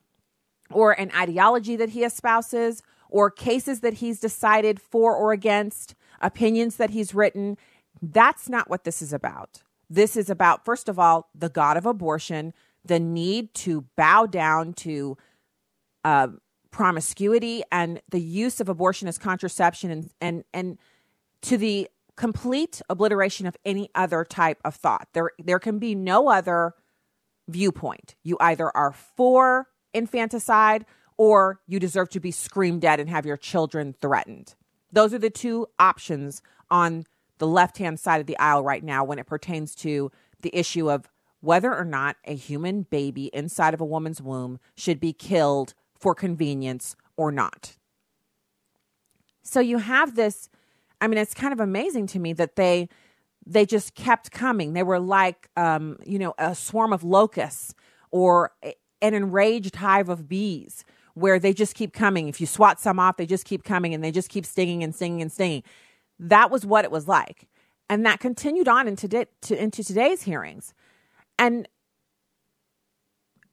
or 0.74 0.92
an 0.92 1.12
ideology 1.16 1.76
that 1.76 1.90
he 1.90 2.04
espouses 2.04 2.82
or 3.10 3.30
cases 3.30 3.82
that 3.82 3.96
he's 3.96 4.20
decided 4.20 4.82
for 4.82 5.16
or 5.16 5.32
against, 5.32 5.96
opinions 6.22 6.78
that 6.78 6.90
he's 6.90 7.14
written. 7.14 7.58
That's 8.02 8.50
not 8.50 8.70
what 8.70 8.84
this 8.84 9.02
is 9.02 9.14
about. 9.14 9.62
This 9.90 10.18
is 10.18 10.30
about, 10.30 10.66
first 10.66 10.90
of 10.90 10.98
all, 10.98 11.30
the 11.36 11.50
God 11.50 11.78
of 11.78 11.86
abortion, 11.86 12.54
the 12.84 13.00
need 13.00 13.54
to 13.56 13.86
bow 13.96 14.26
down 14.26 14.74
to 14.74 15.18
uh, 16.04 16.30
promiscuity 16.72 17.62
and 17.72 18.02
the 18.10 18.20
use 18.20 18.60
of 18.60 18.68
abortion 18.68 19.08
as 19.08 19.18
contraception 19.18 19.92
and, 19.92 20.10
and, 20.20 20.44
and 20.54 20.80
to 21.44 21.58
the 21.58 21.88
complete 22.16 22.82
obliteration 22.90 23.46
of 23.46 23.56
any 23.64 23.90
other 23.94 24.26
type 24.26 24.60
of 24.66 24.76
thought. 24.76 25.08
There, 25.14 25.32
there 25.38 25.60
can 25.60 25.80
be 25.80 25.94
no 25.96 26.30
other 26.30 26.74
viewpoint. 27.48 28.16
You 28.24 28.38
either 28.40 28.76
are 28.76 28.92
for 28.92 29.68
infanticide 29.94 30.86
or 31.18 31.60
you 31.68 31.80
deserve 31.80 32.10
to 32.10 32.20
be 32.20 32.32
screamed 32.32 32.84
at 32.84 33.00
and 33.00 33.10
have 33.10 33.26
your 33.26 33.38
children 33.38 33.96
threatened. 34.02 34.56
Those 34.92 35.14
are 35.14 35.20
the 35.20 35.30
two 35.30 35.68
options 35.80 36.42
on 36.70 37.06
the 37.38 37.48
left 37.48 37.78
hand 37.78 38.00
side 38.00 38.22
of 38.22 38.28
the 38.28 38.38
aisle 38.38 38.64
right 38.64 38.84
now 38.84 39.04
when 39.04 39.20
it 39.20 39.28
pertains 39.28 39.76
to 39.76 40.12
the 40.42 40.56
issue 40.56 40.90
of 40.90 41.10
whether 41.42 41.76
or 41.76 41.86
not 41.86 42.16
a 42.26 42.36
human 42.36 42.84
baby 42.84 43.26
inside 43.34 43.74
of 43.74 43.82
a 43.82 43.86
woman's 43.86 44.22
womb 44.22 44.60
should 44.76 45.00
be 45.00 45.14
killed 45.14 45.74
for 46.00 46.16
convenience 46.16 46.96
or 47.18 47.32
not. 47.32 47.76
So 49.42 49.60
you 49.60 49.80
have 49.80 50.16
this 50.16 50.50
I 51.02 51.08
mean 51.08 51.18
it's 51.18 51.34
kind 51.34 51.52
of 51.52 51.60
amazing 51.60 52.08
to 52.08 52.20
me 52.20 52.34
that 52.34 52.56
they 52.56 52.88
they 53.46 53.66
just 53.66 53.94
kept 53.94 54.32
coming. 54.32 54.72
They 54.72 54.84
were 54.84 55.00
like 55.00 55.50
um, 55.58 55.98
you 56.06 56.18
know 56.18 56.34
a 56.38 56.56
swarm 56.56 56.94
of 56.94 57.04
locusts 57.04 57.74
or 58.10 58.52
an 59.04 59.14
enraged 59.14 59.76
hive 59.76 60.10
of 60.10 60.28
bees 60.28 60.84
where 61.14 61.38
they 61.38 61.54
just 61.54 61.76
keep 61.76 61.94
coming. 61.94 62.28
If 62.28 62.42
you 62.42 62.48
swat 62.48 62.80
some 62.80 62.98
off, 62.98 63.18
they 63.18 63.28
just 63.28 63.46
keep 63.46 63.64
coming 63.64 63.94
and 63.94 64.04
they 64.04 64.12
just 64.12 64.30
keep 64.30 64.46
stinging 64.46 64.84
and 64.84 64.96
stinging 64.96 65.22
and 65.22 65.32
stinging. 65.32 65.62
That 66.18 66.50
was 66.50 66.66
what 66.66 66.86
it 66.86 66.92
was 66.92 67.08
like. 67.08 67.48
And 67.90 68.06
that 68.06 68.20
continued 68.20 68.68
on 68.68 68.88
into, 68.88 69.08
to, 69.08 69.62
into 69.62 69.84
today's 69.84 70.24
hearings. 70.24 70.74
And 71.38 71.68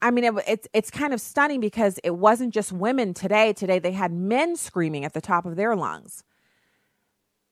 I 0.01 0.11
mean, 0.11 0.25
it, 0.25 0.35
it's 0.47 0.69
it's 0.73 0.91
kind 0.91 1.13
of 1.13 1.21
stunning 1.21 1.61
because 1.61 1.99
it 2.03 2.17
wasn't 2.17 2.55
just 2.55 2.73
women 2.73 3.13
today. 3.13 3.53
Today 3.53 3.79
they 3.79 3.93
had 3.93 4.13
men 4.13 4.57
screaming 4.57 5.05
at 5.05 5.13
the 5.13 5.21
top 5.21 5.45
of 5.45 5.57
their 5.57 5.77
lungs. 5.77 6.25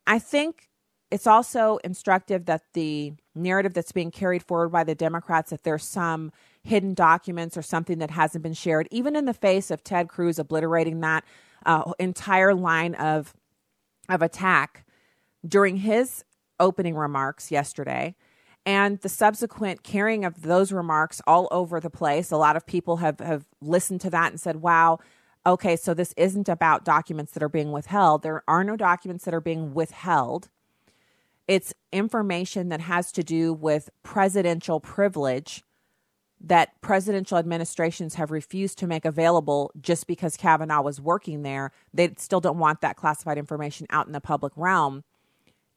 I 0.07 0.19
think 0.19 0.69
it's 1.11 1.27
also 1.27 1.79
instructive 1.85 2.47
that 2.47 2.63
the 2.73 3.15
narrative 3.35 3.75
that's 3.75 3.93
being 3.93 4.11
carried 4.11 4.43
forward 4.43 4.71
by 4.71 4.85
the 4.85 4.95
Democrats 4.95 5.51
that 5.51 5.63
there's 5.63 5.85
some 5.85 6.33
hidden 6.69 6.95
documents 6.95 7.57
or 7.57 7.63
something 7.63 7.99
that 7.99 8.11
hasn't 8.11 8.43
been 8.43 8.55
shared, 8.55 8.87
even 8.91 9.17
in 9.17 9.25
the 9.25 9.35
face 9.35 9.71
of 9.71 9.83
Ted 9.83 10.09
Cruz 10.09 10.39
obliterating 10.39 11.01
that 11.01 11.25
uh, 11.67 11.93
entire 11.99 12.55
line 12.55 12.95
of 12.95 13.35
of 14.09 14.23
attack 14.23 14.87
during 15.47 15.79
his 15.79 16.25
opening 16.59 16.95
remarks 16.95 17.51
yesterday 17.51 18.15
and 18.65 19.01
the 19.01 19.09
subsequent 19.09 19.83
carrying 19.83 20.25
of 20.25 20.43
those 20.43 20.73
remarks 20.73 21.21
all 21.27 21.49
over 21.51 21.81
the 21.81 21.91
place. 21.91 22.31
A 22.31 22.37
lot 22.37 22.57
of 22.57 22.67
people 22.67 22.99
have, 22.99 23.19
have 23.21 23.47
listened 23.61 24.01
to 24.03 24.11
that 24.11 24.31
and 24.31 24.41
said, 24.41 24.57
wow, 24.57 24.99
okay, 25.47 25.77
so 25.77 25.95
this 25.95 26.13
isn't 26.17 26.49
about 26.49 26.85
documents 26.85 27.33
that 27.33 27.43
are 27.43 27.49
being 27.49 27.73
withheld. 27.73 28.23
There 28.23 28.43
are 28.49 28.65
no 28.65 28.77
documents 28.77 29.25
that 29.25 29.35
are 29.35 29.41
being 29.41 29.75
withheld. 29.75 30.49
It's 31.47 31.73
information 31.93 32.69
that 32.69 32.81
has 32.81 33.13
to 33.13 33.23
do 33.23 33.55
with 33.55 33.89
presidential 34.03 34.81
privilege 34.81 35.63
that 36.41 36.81
presidential 36.81 37.39
administrations 37.39 38.15
have 38.15 38.31
refused 38.31 38.79
to 38.79 38.87
make 38.87 39.05
available 39.05 39.73
just 39.81 40.07
because 40.07 40.37
Kavanaugh 40.37 40.83
was 40.83 41.01
working 41.01 41.43
there. 41.43 41.73
They 41.93 42.13
still 42.17 42.41
don't 42.41 42.59
want 42.59 42.81
that 42.81 42.97
classified 42.97 43.39
information 43.39 43.87
out 43.91 44.07
in 44.07 44.13
the 44.13 44.21
public 44.21 44.53
realm. 44.57 45.05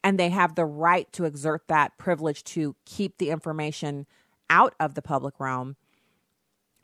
And 0.04 0.18
they 0.18 0.30
have 0.30 0.54
the 0.54 0.64
right 0.64 1.12
to 1.12 1.24
exert 1.24 1.62
that 1.68 1.96
privilege 1.98 2.44
to 2.44 2.76
keep 2.84 3.18
the 3.18 3.30
information 3.30 4.06
out 4.50 4.74
of 4.78 4.94
the 4.94 5.02
public 5.02 5.38
realm. 5.38 5.76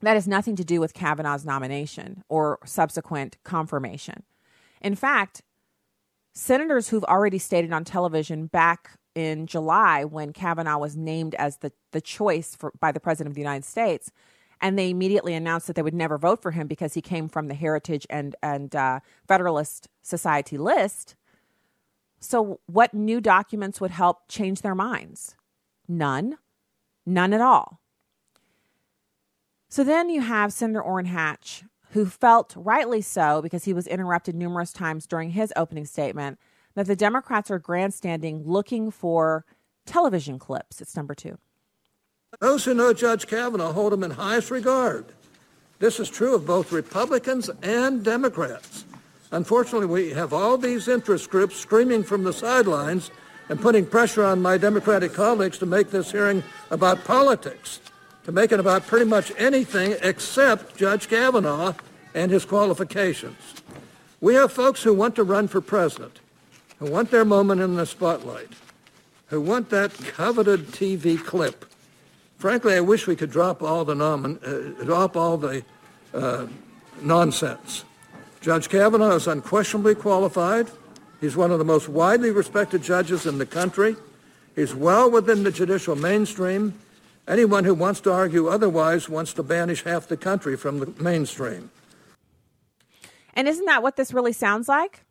That 0.00 0.14
has 0.14 0.28
nothing 0.28 0.56
to 0.56 0.64
do 0.64 0.80
with 0.80 0.94
Kavanaugh's 0.94 1.44
nomination 1.44 2.22
or 2.28 2.58
subsequent 2.64 3.36
confirmation. 3.42 4.22
In 4.80 4.94
fact, 4.94 5.42
senators 6.32 6.88
who've 6.88 7.04
already 7.04 7.38
stated 7.38 7.72
on 7.72 7.84
television 7.84 8.46
back 8.46 8.92
in 9.18 9.46
July 9.46 10.04
when 10.04 10.32
Kavanaugh 10.32 10.78
was 10.78 10.96
named 10.96 11.34
as 11.34 11.58
the, 11.58 11.72
the 11.92 12.00
choice 12.00 12.54
for, 12.54 12.72
by 12.80 12.92
the 12.92 13.00
President 13.00 13.32
of 13.32 13.34
the 13.34 13.40
United 13.40 13.64
States. 13.64 14.10
And 14.60 14.78
they 14.78 14.90
immediately 14.90 15.34
announced 15.34 15.66
that 15.66 15.76
they 15.76 15.82
would 15.82 15.94
never 15.94 16.18
vote 16.18 16.42
for 16.42 16.50
him 16.50 16.66
because 16.66 16.94
he 16.94 17.00
came 17.00 17.28
from 17.28 17.48
the 17.48 17.54
Heritage 17.54 18.06
and, 18.10 18.34
and 18.42 18.74
uh, 18.74 19.00
Federalist 19.26 19.88
Society 20.02 20.58
list. 20.58 21.14
So, 22.20 22.60
what 22.66 22.92
new 22.92 23.20
documents 23.20 23.80
would 23.80 23.92
help 23.92 24.28
change 24.28 24.62
their 24.62 24.74
minds? 24.74 25.36
None. 25.86 26.38
None 27.06 27.32
at 27.32 27.40
all. 27.40 27.80
So 29.68 29.84
then 29.84 30.08
you 30.08 30.22
have 30.22 30.52
Senator 30.52 30.82
Orrin 30.82 31.06
Hatch, 31.06 31.62
who 31.90 32.06
felt 32.06 32.54
rightly 32.56 33.02
so 33.02 33.42
because 33.42 33.64
he 33.64 33.72
was 33.72 33.86
interrupted 33.86 34.34
numerous 34.34 34.72
times 34.72 35.06
during 35.06 35.30
his 35.30 35.52
opening 35.56 35.84
statement 35.84 36.38
that 36.78 36.86
the 36.86 36.94
Democrats 36.94 37.50
are 37.50 37.58
grandstanding 37.58 38.40
looking 38.44 38.92
for 38.92 39.44
television 39.84 40.38
clips. 40.38 40.80
It's 40.80 40.94
number 40.94 41.12
two. 41.12 41.36
Those 42.38 42.64
who 42.64 42.72
know 42.72 42.92
Judge 42.92 43.26
Kavanaugh 43.26 43.72
hold 43.72 43.92
him 43.92 44.04
in 44.04 44.12
highest 44.12 44.52
regard. 44.52 45.06
This 45.80 45.98
is 45.98 46.08
true 46.08 46.36
of 46.36 46.46
both 46.46 46.70
Republicans 46.70 47.50
and 47.64 48.04
Democrats. 48.04 48.84
Unfortunately, 49.32 49.88
we 49.88 50.10
have 50.10 50.32
all 50.32 50.56
these 50.56 50.86
interest 50.86 51.30
groups 51.30 51.56
screaming 51.56 52.04
from 52.04 52.22
the 52.22 52.32
sidelines 52.32 53.10
and 53.48 53.60
putting 53.60 53.84
pressure 53.84 54.24
on 54.24 54.40
my 54.40 54.56
Democratic 54.56 55.12
colleagues 55.12 55.58
to 55.58 55.66
make 55.66 55.90
this 55.90 56.12
hearing 56.12 56.44
about 56.70 57.04
politics, 57.04 57.80
to 58.22 58.30
make 58.30 58.52
it 58.52 58.60
about 58.60 58.86
pretty 58.86 59.04
much 59.04 59.32
anything 59.36 59.96
except 60.00 60.76
Judge 60.76 61.08
Kavanaugh 61.08 61.74
and 62.14 62.30
his 62.30 62.44
qualifications. 62.44 63.54
We 64.20 64.34
have 64.34 64.52
folks 64.52 64.84
who 64.84 64.94
want 64.94 65.16
to 65.16 65.24
run 65.24 65.48
for 65.48 65.60
president 65.60 66.20
who 66.78 66.90
want 66.90 67.10
their 67.10 67.24
moment 67.24 67.60
in 67.60 67.76
the 67.76 67.86
spotlight, 67.86 68.50
who 69.26 69.40
want 69.40 69.70
that 69.70 69.92
coveted 69.94 70.68
TV 70.68 71.22
clip. 71.22 71.64
Frankly, 72.38 72.74
I 72.74 72.80
wish 72.80 73.06
we 73.06 73.16
could 73.16 73.30
drop 73.30 73.62
all 73.62 73.84
the 73.84 73.96
uh, 73.96 74.84
drop 74.84 75.16
all 75.16 75.36
the 75.36 75.64
uh, 76.14 76.46
nonsense. 77.02 77.84
Judge 78.40 78.68
Kavanaugh 78.68 79.16
is 79.16 79.26
unquestionably 79.26 79.96
qualified. 79.96 80.70
He's 81.20 81.36
one 81.36 81.50
of 81.50 81.58
the 81.58 81.64
most 81.64 81.88
widely 81.88 82.30
respected 82.30 82.82
judges 82.82 83.26
in 83.26 83.38
the 83.38 83.46
country. 83.46 83.96
He's 84.54 84.74
well 84.74 85.10
within 85.10 85.42
the 85.42 85.50
judicial 85.50 85.96
mainstream. 85.96 86.74
Anyone 87.26 87.64
who 87.64 87.74
wants 87.74 88.00
to 88.02 88.12
argue 88.12 88.46
otherwise 88.46 89.08
wants 89.08 89.32
to 89.34 89.42
banish 89.42 89.82
half 89.82 90.06
the 90.06 90.16
country 90.16 90.56
from 90.56 90.78
the 90.78 91.02
mainstream. 91.02 91.70
And 93.34 93.48
isn't 93.48 93.66
that 93.66 93.82
what 93.82 93.96
this 93.96 94.14
really 94.14 94.32
sounds 94.32 94.68
like? 94.68 95.04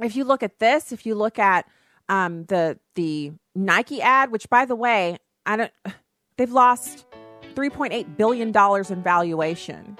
If 0.00 0.16
you 0.16 0.24
look 0.24 0.42
at 0.42 0.58
this, 0.58 0.92
if 0.92 1.06
you 1.06 1.14
look 1.14 1.38
at 1.38 1.66
um, 2.08 2.44
the 2.44 2.78
the 2.94 3.32
Nike 3.54 4.00
ad, 4.00 4.30
which 4.30 4.48
by 4.48 4.64
the 4.64 4.76
way, 4.76 5.18
I 5.46 5.56
don't, 5.56 5.72
they've 6.36 6.50
lost 6.50 7.06
3.8 7.54 8.16
billion 8.16 8.52
dollars 8.52 8.90
in 8.90 9.02
valuation 9.02 9.98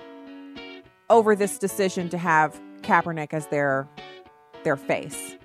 over 1.11 1.35
this 1.35 1.59
decision 1.59 2.09
to 2.11 2.19
have 2.19 2.61
Kaepernick 2.83 3.33
as 3.33 3.47
their 3.49 3.89
their 4.65 4.77
face. 4.77 5.37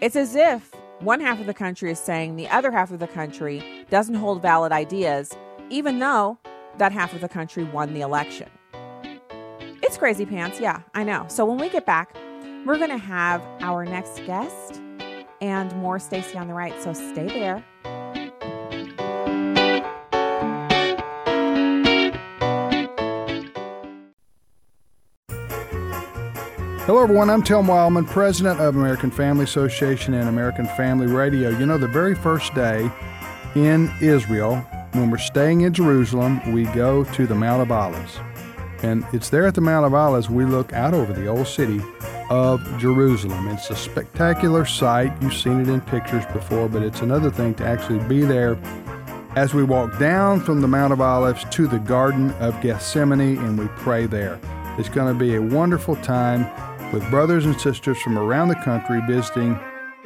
It's 0.00 0.16
as 0.16 0.34
if 0.34 0.72
one 1.00 1.20
half 1.20 1.40
of 1.40 1.46
the 1.46 1.54
country 1.54 1.90
is 1.90 1.98
saying 1.98 2.36
the 2.36 2.48
other 2.48 2.70
half 2.70 2.90
of 2.90 2.98
the 2.98 3.06
country 3.06 3.86
doesn't 3.90 4.14
hold 4.14 4.42
valid 4.42 4.72
ideas, 4.72 5.32
even 5.70 5.98
though 5.98 6.38
that 6.78 6.92
half 6.92 7.12
of 7.12 7.20
the 7.20 7.28
country 7.28 7.64
won 7.64 7.94
the 7.94 8.00
election. 8.00 8.48
It's 9.82 9.96
crazy 9.96 10.26
pants, 10.26 10.60
yeah, 10.60 10.82
I 10.94 11.04
know. 11.04 11.24
So 11.28 11.44
when 11.44 11.58
we 11.58 11.68
get 11.68 11.86
back, 11.86 12.16
we're 12.64 12.78
going 12.78 12.90
to 12.90 12.98
have 12.98 13.42
our 13.60 13.84
next 13.84 14.24
guest 14.26 14.80
and 15.40 15.74
more 15.76 15.98
Stacy 15.98 16.36
on 16.36 16.48
the 16.48 16.54
right, 16.54 16.74
so 16.82 16.92
stay 16.92 17.26
there. 17.26 17.64
Hello, 26.86 27.02
everyone. 27.02 27.28
I'm 27.28 27.42
Tim 27.42 27.66
Wildmon, 27.66 28.06
president 28.06 28.60
of 28.60 28.74
American 28.74 29.10
Family 29.10 29.44
Association 29.44 30.14
and 30.14 30.28
American 30.28 30.66
Family 30.68 31.06
Radio. 31.06 31.50
You 31.50 31.66
know, 31.66 31.76
the 31.76 31.86
very 31.86 32.14
first 32.14 32.54
day 32.54 32.90
in 33.54 33.92
Israel, 34.00 34.56
when 34.92 35.10
we're 35.10 35.18
staying 35.18 35.60
in 35.60 35.74
Jerusalem, 35.74 36.52
we 36.52 36.64
go 36.64 37.04
to 37.04 37.26
the 37.26 37.34
Mount 37.34 37.60
of 37.60 37.70
Olives. 37.70 38.18
And 38.82 39.04
it's 39.12 39.28
there 39.28 39.46
at 39.46 39.54
the 39.54 39.60
Mount 39.60 39.84
of 39.84 39.92
Olives 39.92 40.30
we 40.30 40.44
look 40.46 40.72
out 40.72 40.94
over 40.94 41.12
the 41.12 41.26
old 41.26 41.46
city 41.46 41.82
of 42.30 42.62
Jerusalem. 42.78 43.48
It's 43.48 43.70
a 43.70 43.76
spectacular 43.76 44.64
sight. 44.64 45.12
You've 45.22 45.34
seen 45.34 45.60
it 45.60 45.68
in 45.68 45.80
pictures 45.80 46.24
before, 46.32 46.68
but 46.68 46.82
it's 46.82 47.00
another 47.00 47.30
thing 47.30 47.54
to 47.54 47.66
actually 47.66 48.00
be 48.08 48.22
there 48.22 48.58
as 49.36 49.54
we 49.54 49.62
walk 49.62 49.98
down 49.98 50.40
from 50.40 50.60
the 50.60 50.68
Mount 50.68 50.92
of 50.92 51.00
Olives 51.00 51.44
to 51.50 51.66
the 51.66 51.78
Garden 51.78 52.30
of 52.40 52.60
Gethsemane 52.60 53.38
and 53.38 53.58
we 53.58 53.66
pray 53.76 54.06
there. 54.06 54.40
It's 54.78 54.88
going 54.88 55.12
to 55.12 55.18
be 55.18 55.34
a 55.36 55.42
wonderful 55.42 55.96
time 55.96 56.46
with 56.92 57.08
brothers 57.10 57.44
and 57.44 57.58
sisters 57.60 58.00
from 58.00 58.18
around 58.18 58.48
the 58.48 58.56
country 58.56 59.00
visiting 59.06 59.58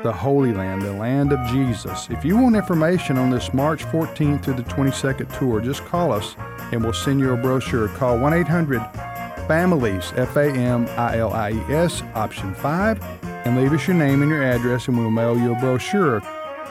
the 0.02 0.12
Holy 0.12 0.52
Land, 0.52 0.83
the 0.83 0.93
land 0.93 1.33
of 1.33 1.47
Jesus. 1.49 2.09
If 2.11 2.25
you 2.25 2.37
want 2.37 2.57
information 2.57 3.17
on 3.17 3.31
this 3.31 3.55
March 3.55 3.85
14th 3.85 4.45
through 4.45 4.55
the 4.55 4.64
22nd 4.64 5.38
tour, 5.38 5.61
just 5.61 5.85
call 5.85 6.12
us 6.12 6.35
and 6.73 6.83
we'll 6.83 6.93
send 6.93 7.21
you 7.21 7.33
a 7.33 7.37
brochure. 7.37 7.88
Call 7.88 8.19
1 8.19 8.35
800 8.35 9.12
Families, 9.46 10.12
F 10.16 10.37
A 10.37 10.50
M 10.50 10.87
I 10.96 11.18
L 11.18 11.32
I 11.32 11.52
E 11.52 11.61
S, 11.72 12.02
option 12.14 12.54
5, 12.54 13.02
and 13.44 13.56
leave 13.56 13.72
us 13.72 13.87
your 13.87 13.96
name 13.96 14.22
and 14.22 14.30
your 14.30 14.42
address 14.42 14.88
and 14.88 14.99
we'll 14.99 15.11
mail 15.11 15.38
you 15.38 15.52
a 15.52 15.58
brochure. 15.58 16.22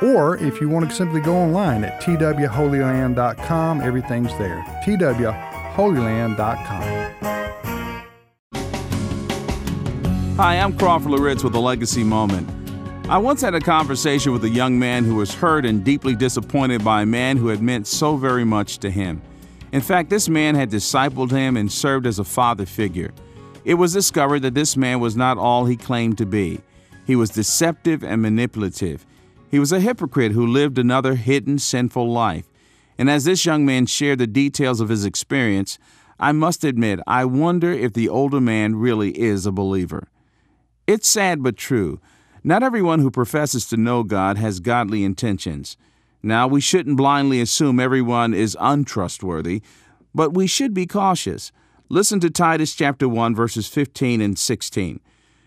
Or 0.02 0.38
if 0.38 0.60
you 0.60 0.68
want 0.68 0.90
to 0.90 0.96
simply 0.96 1.22
go 1.22 1.36
online 1.36 1.84
at 1.84 2.02
twholyland.com, 2.02 3.82
everything's 3.82 4.36
there. 4.38 4.64
twholyland.com. 4.84 7.12
Hi, 10.38 10.56
I'm 10.56 10.76
Crawford 10.76 11.12
Loritts 11.12 11.44
with 11.44 11.54
a 11.54 11.60
legacy 11.60 12.04
moment. 12.04 12.50
I 13.08 13.18
once 13.18 13.42
had 13.42 13.54
a 13.54 13.60
conversation 13.60 14.32
with 14.32 14.44
a 14.46 14.50
young 14.50 14.80
man 14.80 15.04
who 15.04 15.16
was 15.16 15.36
hurt 15.36 15.66
and 15.66 15.84
deeply 15.84 16.16
disappointed 16.16 16.84
by 16.84 17.04
a 17.04 17.06
man 17.06 17.38
who 17.38 17.50
had 17.50 17.62
meant 17.62 17.86
so 17.86 18.16
very 18.16 18.46
much 18.46 18.80
to 18.80 18.90
him. 18.90 19.22
In 19.72 19.82
fact, 19.82 20.10
this 20.10 20.28
man 20.28 20.56
had 20.56 20.70
discipled 20.70 21.32
him 21.32 21.56
and 21.56 21.72
served 21.72 22.06
as 22.06 22.20
a 22.20 22.24
father 22.24 22.66
figure. 22.66 23.12
It 23.64 23.76
was 23.76 23.94
discovered 23.94 24.42
that 24.42 24.54
this 24.54 24.76
man 24.76 25.00
was 25.00 25.16
not 25.16 25.38
all 25.38 25.66
he 25.66 25.78
claimed 25.78 26.18
to 26.18 26.26
be. 26.26 26.60
He 27.06 27.16
was 27.16 27.30
deceptive 27.30 28.04
and 28.04 28.22
manipulative. 28.22 29.06
He 29.50 29.60
was 29.60 29.72
a 29.72 29.80
hypocrite 29.80 30.32
who 30.32 30.46
lived 30.46 30.78
another 30.78 31.16
hidden, 31.16 31.60
sinful 31.60 32.12
life. 32.12 32.46
And 32.98 33.10
as 33.10 33.26
this 33.26 33.46
young 33.46 33.66
man 33.66 33.86
shared 33.86 34.20
the 34.20 34.28
details 34.28 34.80
of 34.80 34.90
his 34.90 35.06
experience, 35.06 35.80
I 36.20 36.32
must 36.32 36.64
admit, 36.64 37.00
I 37.08 37.26
wonder 37.26 37.72
if 37.72 37.94
the 37.94 38.10
older 38.10 38.42
man 38.42 38.76
really 38.76 39.18
is 39.20 39.46
a 39.46 39.52
believer. 39.52 40.08
It's 40.86 41.08
sad 41.08 41.42
but 41.42 41.58
true. 41.58 42.00
Not 42.44 42.64
everyone 42.64 43.00
who 43.00 43.12
professes 43.12 43.68
to 43.68 43.78
know 43.78 44.04
God 44.04 44.38
has 44.38 44.60
godly 44.60 45.04
intentions. 45.04 45.78
Now, 46.24 46.48
we 46.48 46.62
shouldn't 46.62 46.98
blindly 46.98 47.42
assume 47.42 47.80
everyone 47.80 48.34
is 48.34 48.58
untrustworthy, 48.60 49.62
but 50.14 50.34
we 50.34 50.48
should 50.48 50.74
be 50.74 50.86
cautious. 50.86 51.52
Listen 51.90 52.20
to 52.20 52.30
Titus 52.30 52.76
chapter 52.76 53.10
1 53.10 53.36
verses 53.36 53.68
15 53.68 54.22
and 54.22 54.38
16. 54.38 55.00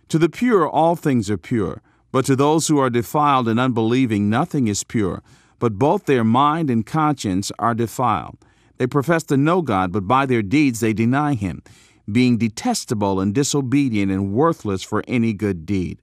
To 0.08 0.18
the 0.18 0.28
pure 0.28 0.68
all 0.68 0.96
things 0.96 1.30
are 1.30 1.38
pure, 1.38 1.80
but 2.12 2.24
to 2.26 2.36
those 2.36 2.68
who 2.68 2.78
are 2.78 2.90
defiled 2.90 3.48
and 3.48 3.58
unbelieving 3.58 4.28
nothing 4.28 4.68
is 4.68 4.84
pure, 4.84 5.22
but 5.58 5.78
both 5.78 6.06
their 6.06 6.24
mind 6.24 6.70
and 6.70 6.84
conscience 6.84 7.50
are 7.58 7.74
defiled. 7.74 8.36
They 8.76 8.86
profess 8.86 9.22
to 9.24 9.36
know 9.36 9.62
God, 9.62 9.92
but 9.92 10.06
by 10.08 10.26
their 10.26 10.42
deeds 10.42 10.80
they 10.80 10.92
deny 10.92 11.34
him 11.34 11.62
being 12.10 12.36
detestable 12.36 13.20
and 13.20 13.34
disobedient 13.34 14.12
and 14.12 14.32
worthless 14.32 14.82
for 14.82 15.02
any 15.08 15.32
good 15.32 15.64
deed. 15.64 16.00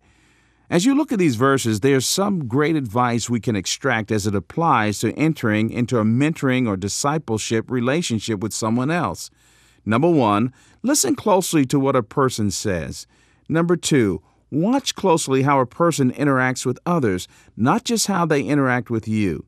As 0.72 0.86
you 0.86 0.96
look 0.96 1.12
at 1.12 1.20
these 1.20 1.36
verses, 1.36 1.82
there's 1.82 2.08
some 2.08 2.48
great 2.48 2.78
advice 2.78 3.30
we 3.30 3.42
can 3.42 3.58
extract 3.58 4.10
as 4.10 4.26
it 4.26 4.34
applies 4.34 5.00
to 5.00 5.12
entering 5.16 5.70
into 5.70 6.00
a 6.00 6.06
mentoring 6.06 6.66
or 6.66 6.78
discipleship 6.78 7.70
relationship 7.70 8.40
with 8.40 8.54
someone 8.54 8.90
else. 8.90 9.30
Number 9.86 10.10
one, 10.10 10.54
listen 10.82 11.14
closely 11.14 11.66
to 11.66 11.78
what 11.78 11.98
a 11.98 12.02
person 12.02 12.52
says. 12.52 13.06
Number 13.50 13.76
two, 13.76 14.22
watch 14.50 14.96
closely 14.96 15.42
how 15.42 15.60
a 15.60 15.66
person 15.66 16.10
interacts 16.14 16.66
with 16.66 16.80
others, 16.86 17.28
not 17.58 17.84
just 17.84 18.08
how 18.08 18.26
they 18.26 18.42
interact 18.42 18.90
with 18.90 19.10
you. 19.10 19.44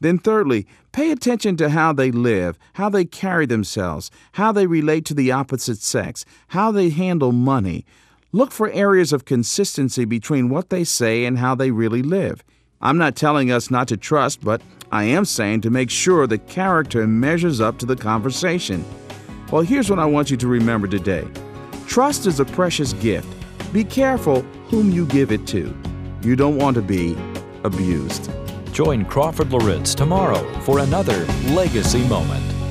Then, 0.00 0.18
thirdly, 0.18 0.66
pay 0.90 1.12
attention 1.12 1.56
to 1.58 1.70
how 1.70 1.92
they 1.92 2.10
live, 2.10 2.58
how 2.72 2.88
they 2.88 3.04
carry 3.04 3.46
themselves, 3.46 4.10
how 4.32 4.50
they 4.50 4.66
relate 4.66 5.04
to 5.04 5.14
the 5.14 5.30
opposite 5.30 5.78
sex, 5.78 6.24
how 6.48 6.72
they 6.72 6.90
handle 6.90 7.30
money. 7.30 7.86
Look 8.34 8.50
for 8.50 8.68
areas 8.72 9.12
of 9.12 9.24
consistency 9.24 10.04
between 10.04 10.48
what 10.48 10.68
they 10.68 10.82
say 10.82 11.24
and 11.24 11.38
how 11.38 11.54
they 11.54 11.70
really 11.70 12.02
live. 12.02 12.42
I'm 12.80 12.98
not 12.98 13.14
telling 13.14 13.52
us 13.52 13.70
not 13.70 13.86
to 13.86 13.96
trust, 13.96 14.40
but 14.44 14.60
I 14.90 15.04
am 15.04 15.24
saying 15.24 15.60
to 15.60 15.70
make 15.70 15.88
sure 15.88 16.26
the 16.26 16.38
character 16.38 17.06
measures 17.06 17.60
up 17.60 17.78
to 17.78 17.86
the 17.86 17.94
conversation. 17.94 18.84
Well, 19.52 19.62
here's 19.62 19.88
what 19.88 20.00
I 20.00 20.06
want 20.06 20.32
you 20.32 20.36
to 20.38 20.48
remember 20.48 20.88
today 20.88 21.28
trust 21.86 22.26
is 22.26 22.40
a 22.40 22.44
precious 22.44 22.92
gift. 22.94 23.28
Be 23.72 23.84
careful 23.84 24.40
whom 24.66 24.90
you 24.90 25.06
give 25.06 25.30
it 25.30 25.46
to. 25.54 25.72
You 26.22 26.34
don't 26.34 26.56
want 26.56 26.74
to 26.74 26.82
be 26.82 27.16
abused. 27.62 28.32
Join 28.72 29.04
Crawford 29.04 29.52
Loritts 29.52 29.94
tomorrow 29.94 30.42
for 30.62 30.80
another 30.80 31.24
Legacy 31.50 32.04
Moment. 32.08 32.63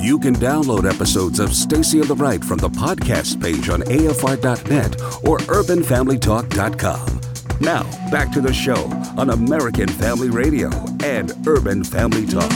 You 0.00 0.18
can 0.18 0.34
download 0.36 0.88
episodes 0.88 1.40
of 1.40 1.52
Stacy 1.54 2.00
on 2.00 2.08
the 2.08 2.14
Right 2.14 2.44
from 2.44 2.58
the 2.58 2.68
podcast 2.68 3.42
page 3.42 3.68
on 3.68 3.80
AFR.net 3.82 5.00
or 5.26 5.38
UrbanFamilyTalk.com. 5.38 7.20
Now, 7.60 7.82
back 8.10 8.30
to 8.32 8.40
the 8.40 8.52
show 8.52 8.84
on 9.16 9.30
American 9.30 9.88
Family 9.88 10.30
Radio 10.30 10.70
and 11.02 11.32
Urban 11.46 11.82
Family 11.82 12.26
Talk. 12.26 12.50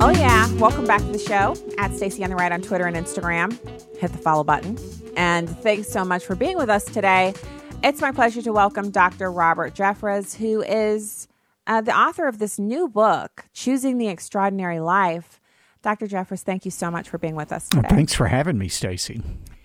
Oh, 0.00 0.12
yeah. 0.14 0.52
Welcome 0.54 0.86
back 0.86 1.00
to 1.00 1.08
the 1.08 1.18
show 1.18 1.56
at 1.78 1.94
Stacy 1.94 2.22
on 2.24 2.30
the 2.30 2.36
Right 2.36 2.52
on 2.52 2.62
Twitter 2.62 2.86
and 2.86 2.96
Instagram. 2.96 3.52
Hit 3.98 4.12
the 4.12 4.18
follow 4.18 4.44
button. 4.44 4.78
And 5.16 5.50
thanks 5.58 5.88
so 5.88 6.04
much 6.04 6.24
for 6.24 6.36
being 6.36 6.56
with 6.56 6.70
us 6.70 6.84
today. 6.84 7.34
It's 7.82 8.00
my 8.00 8.12
pleasure 8.12 8.40
to 8.42 8.52
welcome 8.52 8.90
Dr. 8.90 9.30
Robert 9.30 9.74
Jeffress, 9.74 10.36
who 10.36 10.62
is 10.62 11.28
uh, 11.66 11.80
the 11.80 11.94
author 11.94 12.26
of 12.26 12.38
this 12.38 12.58
new 12.58 12.88
book, 12.88 13.46
Choosing 13.52 13.98
the 13.98 14.08
Extraordinary 14.08 14.80
Life. 14.80 15.40
Dr. 15.84 16.06
Jeffress, 16.06 16.40
thank 16.40 16.64
you 16.64 16.70
so 16.70 16.90
much 16.90 17.10
for 17.10 17.18
being 17.18 17.36
with 17.36 17.52
us 17.52 17.68
today. 17.68 17.82
Well, 17.82 17.96
thanks 17.96 18.14
for 18.14 18.26
having 18.26 18.56
me, 18.56 18.68
Stacy. 18.68 19.20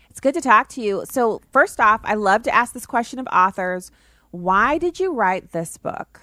It's 0.09 0.19
good 0.19 0.33
to 0.33 0.41
talk 0.41 0.67
to 0.69 0.81
you. 0.81 1.05
So, 1.09 1.41
first 1.53 1.79
off, 1.79 2.01
I 2.03 2.15
love 2.15 2.43
to 2.43 2.53
ask 2.53 2.73
this 2.73 2.85
question 2.85 3.19
of 3.19 3.27
authors. 3.31 3.89
Why 4.31 4.77
did 4.77 4.99
you 4.99 5.13
write 5.13 5.53
this 5.53 5.77
book? 5.77 6.19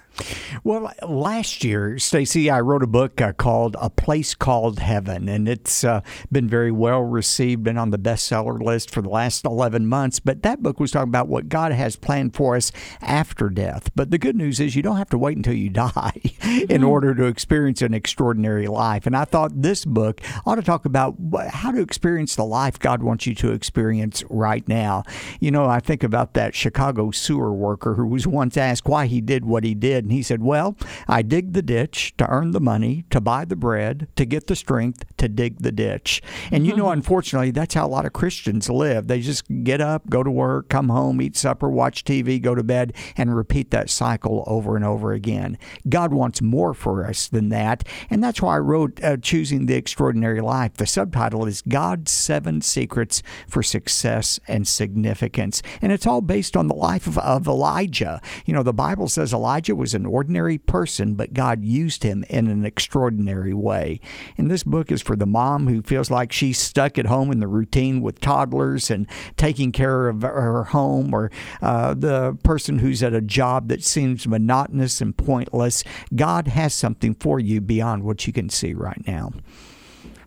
Well, 0.63 0.91
last 1.07 1.63
year, 1.63 1.99
Stacy, 1.99 2.49
I 2.49 2.59
wrote 2.61 2.83
a 2.83 2.87
book 2.87 3.21
uh, 3.21 3.33
called 3.33 3.75
A 3.79 3.89
Place 3.89 4.33
Called 4.35 4.79
Heaven, 4.79 5.29
and 5.29 5.47
it's 5.47 5.83
uh, 5.83 6.01
been 6.31 6.47
very 6.47 6.71
well 6.71 7.01
received, 7.01 7.63
been 7.63 7.77
on 7.77 7.91
the 7.91 7.99
bestseller 7.99 8.61
list 8.61 8.91
for 8.91 9.01
the 9.01 9.09
last 9.09 9.45
11 9.45 9.87
months. 9.87 10.19
But 10.19 10.43
that 10.43 10.63
book 10.63 10.79
was 10.79 10.91
talking 10.91 11.09
about 11.09 11.27
what 11.27 11.49
God 11.49 11.71
has 11.71 11.95
planned 11.95 12.35
for 12.35 12.55
us 12.55 12.71
after 13.01 13.49
death. 13.49 13.91
But 13.95 14.11
the 14.11 14.17
good 14.17 14.35
news 14.35 14.59
is 14.59 14.75
you 14.75 14.83
don't 14.83 14.97
have 14.97 15.09
to 15.09 15.17
wait 15.17 15.37
until 15.37 15.53
you 15.53 15.69
die 15.77 16.21
mm-hmm. 16.23 16.71
in 16.71 16.83
order 16.83 17.13
to 17.15 17.25
experience 17.25 17.81
an 17.81 17.93
extraordinary 17.93 18.67
life. 18.67 19.05
And 19.05 19.15
I 19.15 19.25
thought 19.25 19.61
this 19.61 19.85
book 19.85 20.21
ought 20.45 20.55
to 20.55 20.63
talk 20.63 20.85
about 20.85 21.15
how 21.49 21.71
to 21.71 21.81
experience 21.81 22.35
the 22.35 22.45
life 22.45 22.79
God 22.79 23.03
wants 23.03 23.27
you 23.27 23.35
to 23.35 23.51
experience 23.51 24.23
right 24.29 24.67
now. 24.67 25.03
You 25.39 25.51
know, 25.51 25.65
I 25.65 25.79
think 25.79 26.03
about 26.03 26.33
that 26.33 26.55
Chicago 26.55 27.11
sewer 27.11 27.53
worker 27.53 27.93
who 27.93 28.07
was 28.07 28.25
once 28.25 28.57
asked 28.57 28.87
why 28.87 29.05
he 29.05 29.21
did 29.21 29.45
what 29.45 29.63
he 29.63 29.75
did 29.75 30.06
and 30.07 30.13
he 30.13 30.23
said, 30.23 30.41
Well, 30.41 30.77
I 31.05 31.21
dig 31.21 31.51
the 31.51 31.61
ditch 31.61 32.13
to 32.15 32.29
earn 32.29 32.51
the 32.51 32.61
money, 32.61 33.03
to 33.09 33.19
buy 33.19 33.43
the 33.43 33.57
bread, 33.57 34.07
to 34.15 34.23
get 34.23 34.47
the 34.47 34.55
strength 34.55 35.03
to 35.17 35.27
dig 35.27 35.59
the 35.59 35.71
ditch. 35.73 36.21
And 36.49 36.65
you 36.65 36.77
know, 36.77 36.85
mm-hmm. 36.85 36.93
unfortunately, 36.93 37.51
that's 37.51 37.73
how 37.73 37.85
a 37.85 37.89
lot 37.89 38.05
of 38.05 38.13
Christians 38.13 38.69
live. 38.69 39.07
They 39.07 39.19
just 39.19 39.43
get 39.65 39.81
up, 39.81 40.09
go 40.09 40.23
to 40.23 40.31
work, 40.31 40.69
come 40.69 40.87
home, 40.87 41.21
eat 41.21 41.35
supper, 41.35 41.69
watch 41.69 42.05
TV, 42.05 42.41
go 42.41 42.55
to 42.55 42.63
bed, 42.63 42.93
and 43.17 43.35
repeat 43.35 43.69
that 43.71 43.89
cycle 43.89 44.45
over 44.47 44.77
and 44.77 44.85
over 44.85 45.11
again. 45.11 45.57
God 45.89 46.13
wants 46.13 46.41
more 46.41 46.73
for 46.73 47.05
us 47.05 47.27
than 47.27 47.49
that. 47.49 47.85
And 48.09 48.23
that's 48.23 48.41
why 48.41 48.55
I 48.55 48.59
wrote 48.59 49.03
uh, 49.03 49.17
Choosing 49.17 49.65
the 49.65 49.75
Extraordinary 49.75 50.39
Life. 50.39 50.75
The 50.75 50.87
subtitle 50.87 51.45
is 51.45 51.61
God's 51.63 52.11
Seven 52.11 52.61
Secrets 52.61 53.21
for 53.49 53.61
Success 53.61 54.39
and 54.47 54.65
Significance. 54.65 55.61
And 55.81 55.91
it's 55.91 56.07
all 56.07 56.21
based 56.21 56.55
on 56.55 56.67
the 56.67 56.75
life 56.75 57.07
of, 57.07 57.17
of 57.17 57.45
Elijah. 57.45 58.21
You 58.45 58.53
know, 58.53 58.63
the 58.63 58.71
Bible 58.71 59.09
says 59.09 59.33
Elijah 59.33 59.75
was 59.75 59.96
an 59.97 60.05
ordinary 60.05 60.57
person, 60.57 61.15
but 61.15 61.33
God 61.33 61.65
used 61.65 62.03
him 62.03 62.23
in 62.29 62.47
an 62.47 62.63
extraordinary 62.63 63.53
way. 63.53 63.99
And 64.37 64.49
this 64.49 64.63
book 64.63 64.93
is 64.93 65.01
for 65.01 65.17
the 65.17 65.25
mom 65.25 65.67
who 65.67 65.81
feels 65.81 66.09
like 66.09 66.31
she's 66.31 66.57
stuck 66.57 66.97
at 66.97 67.07
home 67.07 67.29
in 67.33 67.41
the 67.41 67.47
routine 67.47 68.01
with 68.01 68.21
toddlers 68.21 68.89
and 68.89 69.05
taking 69.35 69.73
care 69.73 70.07
of 70.07 70.21
her 70.21 70.63
home, 70.63 71.13
or 71.13 71.29
uh, 71.61 71.93
the 71.93 72.37
person 72.43 72.79
who's 72.79 73.03
at 73.03 73.13
a 73.13 73.21
job 73.21 73.67
that 73.67 73.83
seems 73.83 74.25
monotonous 74.25 75.01
and 75.01 75.17
pointless. 75.17 75.83
God 76.15 76.47
has 76.47 76.73
something 76.73 77.13
for 77.15 77.41
you 77.41 77.59
beyond 77.59 78.03
what 78.03 78.25
you 78.25 78.31
can 78.31 78.49
see 78.49 78.73
right 78.73 79.05
now. 79.05 79.33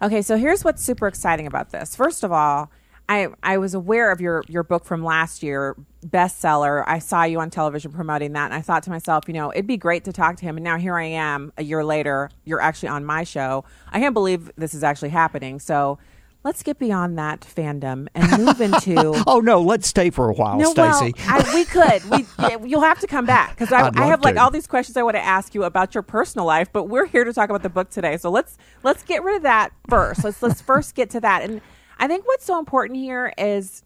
Okay, 0.02 0.20
so 0.20 0.36
here's 0.36 0.64
what's 0.64 0.82
super 0.82 1.06
exciting 1.06 1.46
about 1.46 1.70
this. 1.70 1.94
First 1.94 2.24
of 2.24 2.32
all, 2.32 2.70
I 3.10 3.26
I 3.42 3.58
was 3.58 3.74
aware 3.74 4.12
of 4.12 4.20
your 4.20 4.44
your 4.46 4.62
book 4.62 4.84
from 4.84 5.02
last 5.02 5.42
year, 5.42 5.74
bestseller. 6.06 6.84
I 6.86 7.00
saw 7.00 7.24
you 7.24 7.40
on 7.40 7.50
television 7.50 7.90
promoting 7.90 8.34
that, 8.34 8.44
and 8.44 8.54
I 8.54 8.60
thought 8.60 8.84
to 8.84 8.90
myself, 8.90 9.24
you 9.26 9.34
know, 9.34 9.50
it'd 9.50 9.66
be 9.66 9.76
great 9.76 10.04
to 10.04 10.12
talk 10.12 10.36
to 10.36 10.44
him. 10.44 10.56
And 10.56 10.62
now 10.62 10.78
here 10.78 10.96
I 10.96 11.06
am, 11.06 11.52
a 11.58 11.64
year 11.64 11.84
later. 11.84 12.30
You're 12.44 12.60
actually 12.60 12.90
on 12.90 13.04
my 13.04 13.24
show. 13.24 13.64
I 13.90 13.98
can't 13.98 14.14
believe 14.14 14.52
this 14.56 14.74
is 14.74 14.84
actually 14.84 15.08
happening. 15.08 15.58
So 15.58 15.98
let's 16.44 16.62
get 16.62 16.78
beyond 16.78 17.18
that 17.18 17.40
fandom 17.40 18.06
and 18.14 18.44
move 18.44 18.60
into. 18.60 19.20
oh 19.26 19.40
no, 19.40 19.60
let's 19.60 19.88
stay 19.88 20.10
for 20.10 20.30
a 20.30 20.32
while, 20.32 20.56
no, 20.58 20.70
Stacy. 20.70 21.12
Well, 21.26 21.52
we 21.52 21.64
could. 21.64 22.04
We 22.10 22.26
you'll 22.68 22.80
have 22.80 23.00
to 23.00 23.08
come 23.08 23.26
back 23.26 23.58
because 23.58 23.72
I, 23.72 23.90
I, 23.92 24.06
have 24.06 24.22
like 24.22 24.36
all 24.36 24.52
these 24.52 24.68
questions 24.68 24.96
I 24.96 25.02
want 25.02 25.16
to 25.16 25.24
ask 25.24 25.52
you 25.52 25.64
about 25.64 25.96
your 25.96 26.02
personal 26.02 26.46
life, 26.46 26.72
but 26.72 26.84
we're 26.84 27.06
here 27.06 27.24
to 27.24 27.32
talk 27.32 27.50
about 27.50 27.64
the 27.64 27.70
book 27.70 27.90
today. 27.90 28.18
So 28.18 28.30
let's 28.30 28.56
let's 28.84 29.02
get 29.02 29.24
rid 29.24 29.34
of 29.34 29.42
that 29.42 29.72
first. 29.88 30.22
Let's 30.22 30.40
let's 30.44 30.60
first 30.70 30.94
get 30.94 31.10
to 31.10 31.20
that 31.20 31.42
and 31.42 31.60
I 32.00 32.08
think 32.08 32.26
what's 32.26 32.46
so 32.46 32.58
important 32.58 32.98
here 32.98 33.32
is 33.36 33.84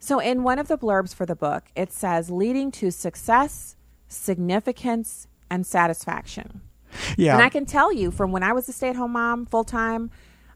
so 0.00 0.18
in 0.18 0.42
one 0.42 0.58
of 0.58 0.66
the 0.66 0.76
blurbs 0.76 1.14
for 1.14 1.24
the 1.24 1.36
book, 1.36 1.66
it 1.76 1.92
says 1.92 2.28
leading 2.28 2.72
to 2.72 2.90
success, 2.90 3.76
significance, 4.08 5.28
and 5.48 5.64
satisfaction. 5.64 6.60
Yeah. 7.16 7.34
And 7.34 7.42
I 7.42 7.48
can 7.48 7.64
tell 7.64 7.92
you 7.92 8.10
from 8.10 8.32
when 8.32 8.42
I 8.42 8.52
was 8.52 8.68
a 8.68 8.72
stay 8.72 8.88
at 8.88 8.96
home 8.96 9.12
mom 9.12 9.46
full 9.46 9.62
time, 9.62 10.10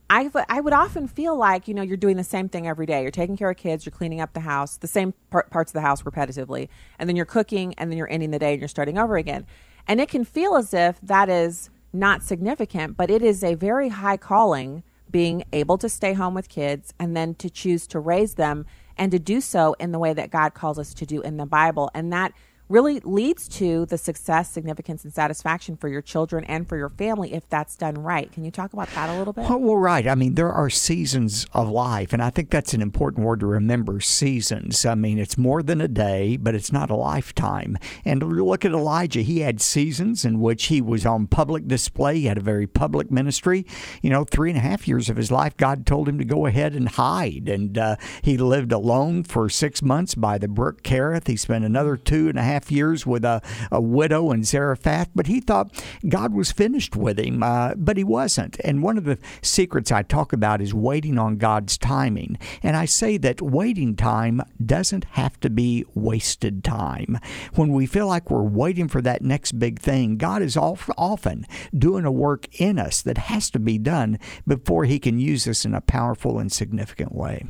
I, 0.09 0.29
I 0.49 0.59
would 0.59 0.73
often 0.73 1.07
feel 1.07 1.37
like, 1.37 1.69
you 1.69 1.73
know, 1.73 1.81
you're 1.81 1.95
doing 1.95 2.17
the 2.17 2.25
same 2.25 2.49
thing 2.49 2.67
every 2.67 2.85
day. 2.85 3.01
You're 3.03 3.11
taking 3.11 3.37
care 3.37 3.49
of 3.49 3.55
kids, 3.55 3.85
you're 3.85 3.91
cleaning 3.91 4.19
up 4.19 4.33
the 4.33 4.41
house, 4.41 4.75
the 4.75 4.87
same 4.87 5.13
par- 5.29 5.47
parts 5.49 5.71
of 5.71 5.75
the 5.75 5.81
house 5.81 6.01
repetitively, 6.01 6.67
and 6.99 7.07
then 7.07 7.15
you're 7.15 7.25
cooking, 7.25 7.73
and 7.75 7.89
then 7.89 7.97
you're 7.97 8.11
ending 8.11 8.31
the 8.31 8.39
day 8.39 8.51
and 8.51 8.61
you're 8.61 8.67
starting 8.67 8.97
over 8.97 9.15
again. 9.15 9.45
And 9.87 10.01
it 10.01 10.09
can 10.09 10.25
feel 10.25 10.57
as 10.57 10.73
if 10.73 10.99
that 11.01 11.29
is 11.29 11.69
not 11.93 12.23
significant, 12.23 12.97
but 12.97 13.09
it 13.09 13.21
is 13.21 13.43
a 13.45 13.55
very 13.55 13.87
high 13.87 14.17
calling 14.17 14.83
being 15.11 15.43
able 15.51 15.77
to 15.77 15.89
stay 15.89 16.13
home 16.13 16.33
with 16.33 16.49
kids 16.49 16.93
and 16.99 17.15
then 17.15 17.35
to 17.35 17.49
choose 17.49 17.87
to 17.87 17.99
raise 17.99 18.35
them 18.35 18.65
and 18.97 19.11
to 19.11 19.19
do 19.19 19.41
so 19.41 19.75
in 19.79 19.91
the 19.91 19.99
way 19.99 20.13
that 20.13 20.31
God 20.31 20.53
calls 20.53 20.79
us 20.79 20.93
to 20.95 21.05
do 21.05 21.21
in 21.21 21.37
the 21.37 21.45
Bible. 21.45 21.89
And 21.93 22.11
that 22.13 22.33
really 22.71 23.01
leads 23.01 23.47
to 23.49 23.85
the 23.87 23.97
success, 23.97 24.49
significance, 24.49 25.03
and 25.03 25.13
satisfaction 25.13 25.75
for 25.75 25.89
your 25.89 26.01
children 26.01 26.43
and 26.45 26.67
for 26.67 26.77
your 26.77 26.89
family 26.89 27.33
if 27.33 27.47
that's 27.49 27.75
done 27.75 27.95
right. 27.95 28.31
Can 28.31 28.45
you 28.45 28.51
talk 28.51 28.71
about 28.73 28.89
that 28.91 29.09
a 29.09 29.17
little 29.17 29.33
bit? 29.33 29.47
Well, 29.49 29.77
right. 29.77 30.07
I 30.07 30.15
mean, 30.15 30.35
there 30.35 30.51
are 30.51 30.69
seasons 30.69 31.45
of 31.53 31.69
life, 31.69 32.13
and 32.13 32.23
I 32.23 32.29
think 32.29 32.49
that's 32.49 32.73
an 32.73 32.81
important 32.81 33.25
word 33.25 33.41
to 33.41 33.45
remember 33.45 33.99
seasons. 33.99 34.85
I 34.85 34.95
mean, 34.95 35.19
it's 35.19 35.37
more 35.37 35.61
than 35.61 35.81
a 35.81 35.87
day, 35.87 36.37
but 36.37 36.55
it's 36.55 36.71
not 36.71 36.89
a 36.89 36.95
lifetime. 36.95 37.77
And 38.05 38.23
look 38.23 38.63
at 38.63 38.71
Elijah. 38.71 39.21
He 39.21 39.41
had 39.41 39.59
seasons 39.59 40.23
in 40.23 40.39
which 40.39 40.65
he 40.65 40.81
was 40.81 41.05
on 41.05 41.27
public 41.27 41.67
display, 41.67 42.19
he 42.19 42.25
had 42.25 42.37
a 42.37 42.41
very 42.41 42.67
public 42.67 43.11
ministry. 43.11 43.65
You 44.01 44.09
know, 44.09 44.23
three 44.23 44.49
and 44.49 44.57
a 44.57 44.61
half 44.61 44.87
years 44.87 45.09
of 45.09 45.17
his 45.17 45.31
life, 45.31 45.57
God 45.57 45.85
told 45.85 46.07
him 46.07 46.17
to 46.19 46.25
go 46.25 46.45
ahead 46.45 46.73
and 46.73 46.87
hide. 46.87 47.49
And 47.49 47.77
uh, 47.77 47.97
he 48.21 48.37
lived 48.37 48.71
alone 48.71 49.23
for 49.23 49.49
six 49.49 49.81
months 49.81 50.15
by 50.15 50.37
the 50.37 50.47
brook 50.47 50.83
Kerith. 50.83 51.27
He 51.27 51.35
spent 51.35 51.65
another 51.65 51.97
two 51.97 52.29
and 52.29 52.39
a 52.39 52.43
half 52.43 52.60
half 52.61 52.71
years 52.71 53.07
with 53.07 53.25
a, 53.25 53.41
a 53.71 53.81
widow 53.81 54.31
in 54.31 54.43
Zarephath, 54.43 55.09
but 55.15 55.27
he 55.27 55.39
thought 55.39 55.83
God 56.07 56.33
was 56.33 56.51
finished 56.51 56.95
with 56.95 57.19
him, 57.19 57.41
uh, 57.41 57.73
but 57.75 57.97
he 57.97 58.03
wasn't. 58.03 58.59
And 58.63 58.83
one 58.83 58.97
of 58.97 59.05
the 59.05 59.17
secrets 59.41 59.91
I 59.91 60.03
talk 60.03 60.31
about 60.31 60.61
is 60.61 60.73
waiting 60.73 61.17
on 61.17 61.37
God's 61.37 61.77
timing. 61.77 62.37
And 62.61 62.77
I 62.77 62.85
say 62.85 63.17
that 63.17 63.41
waiting 63.41 63.95
time 63.95 64.41
doesn't 64.63 65.05
have 65.11 65.39
to 65.39 65.49
be 65.49 65.85
wasted 65.95 66.63
time. 66.63 67.17
When 67.55 67.73
we 67.73 67.87
feel 67.87 68.07
like 68.07 68.29
we're 68.29 68.43
waiting 68.43 68.87
for 68.87 69.01
that 69.01 69.23
next 69.23 69.57
big 69.57 69.79
thing, 69.79 70.17
God 70.17 70.43
is 70.43 70.55
often 70.55 71.47
doing 71.75 72.05
a 72.05 72.11
work 72.11 72.47
in 72.59 72.77
us 72.77 73.01
that 73.01 73.17
has 73.17 73.49
to 73.51 73.59
be 73.59 73.79
done 73.79 74.19
before 74.47 74.85
he 74.85 74.99
can 74.99 75.19
use 75.19 75.47
us 75.47 75.65
in 75.65 75.73
a 75.73 75.81
powerful 75.81 76.37
and 76.37 76.51
significant 76.51 77.15
way. 77.15 77.45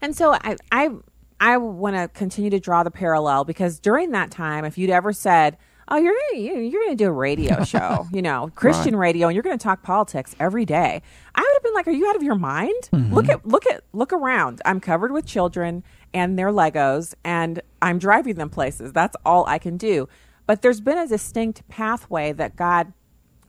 And 0.00 0.16
so 0.16 0.34
I, 0.34 0.56
I 0.72 0.90
I 1.40 1.56
want 1.58 1.96
to 1.96 2.08
continue 2.08 2.50
to 2.50 2.60
draw 2.60 2.82
the 2.82 2.90
parallel 2.90 3.44
because 3.44 3.78
during 3.78 4.10
that 4.12 4.30
time, 4.30 4.64
if 4.64 4.78
you'd 4.78 4.90
ever 4.90 5.12
said, 5.12 5.56
"Oh, 5.88 5.96
you're 5.96 6.14
gonna, 6.32 6.42
you're 6.42 6.82
going 6.82 6.96
to 6.96 7.04
do 7.04 7.08
a 7.08 7.12
radio 7.12 7.64
show, 7.72 8.06
you 8.12 8.22
know, 8.22 8.50
Christian 8.54 8.96
right. 8.96 9.08
radio, 9.08 9.28
and 9.28 9.34
you're 9.34 9.42
going 9.42 9.58
to 9.58 9.62
talk 9.62 9.82
politics 9.82 10.34
every 10.40 10.64
day," 10.64 11.02
I 11.34 11.40
would 11.40 11.52
have 11.54 11.62
been 11.62 11.74
like, 11.74 11.88
"Are 11.88 11.92
you 11.92 12.08
out 12.08 12.16
of 12.16 12.22
your 12.22 12.36
mind? 12.36 12.88
Mm-hmm. 12.92 13.14
Look 13.14 13.28
at 13.28 13.46
look 13.46 13.66
at 13.66 13.82
look 13.92 14.12
around. 14.12 14.62
I'm 14.64 14.80
covered 14.80 15.12
with 15.12 15.26
children 15.26 15.84
and 16.14 16.38
their 16.38 16.50
Legos, 16.50 17.14
and 17.24 17.60
I'm 17.82 17.98
driving 17.98 18.36
them 18.36 18.50
places. 18.50 18.92
That's 18.92 19.16
all 19.24 19.44
I 19.46 19.58
can 19.58 19.76
do." 19.76 20.08
But 20.46 20.62
there's 20.62 20.80
been 20.80 20.98
a 20.98 21.08
distinct 21.08 21.66
pathway 21.68 22.32
that 22.32 22.56
God 22.56 22.92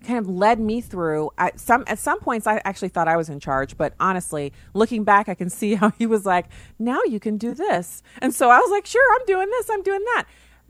kind 0.04 0.20
of 0.20 0.30
led 0.30 0.60
me 0.60 0.82
through. 0.82 1.32
I, 1.38 1.52
some 1.56 1.84
at 1.88 2.00
some 2.00 2.20
points, 2.20 2.48
I 2.48 2.62
actually 2.66 2.90
thought 2.90 3.08
I 3.08 3.18
was 3.18 3.30
in 3.30 3.40
charge, 3.40 3.78
but 3.78 3.94
honestly, 4.00 4.54
looking 4.74 5.04
back, 5.04 5.30
I 5.30 5.34
can 5.36 5.50
see 5.60 5.76
how 5.76 5.92
he 5.92 6.06
was 6.06 6.26
like, 6.26 6.48
"Now 6.80 7.02
you 7.04 7.20
can 7.20 7.38
do 7.38 7.54
this," 7.54 8.04
and 8.22 8.34
so 8.34 8.50
I 8.50 8.60
was 8.60 8.72
like, 8.72 8.86
"Sure, 8.86 9.16
I'm 9.16 9.26
doing 9.26 9.50
this. 9.50 9.70
I'm 9.70 9.84
doing 9.84 10.04
that." 10.16 10.26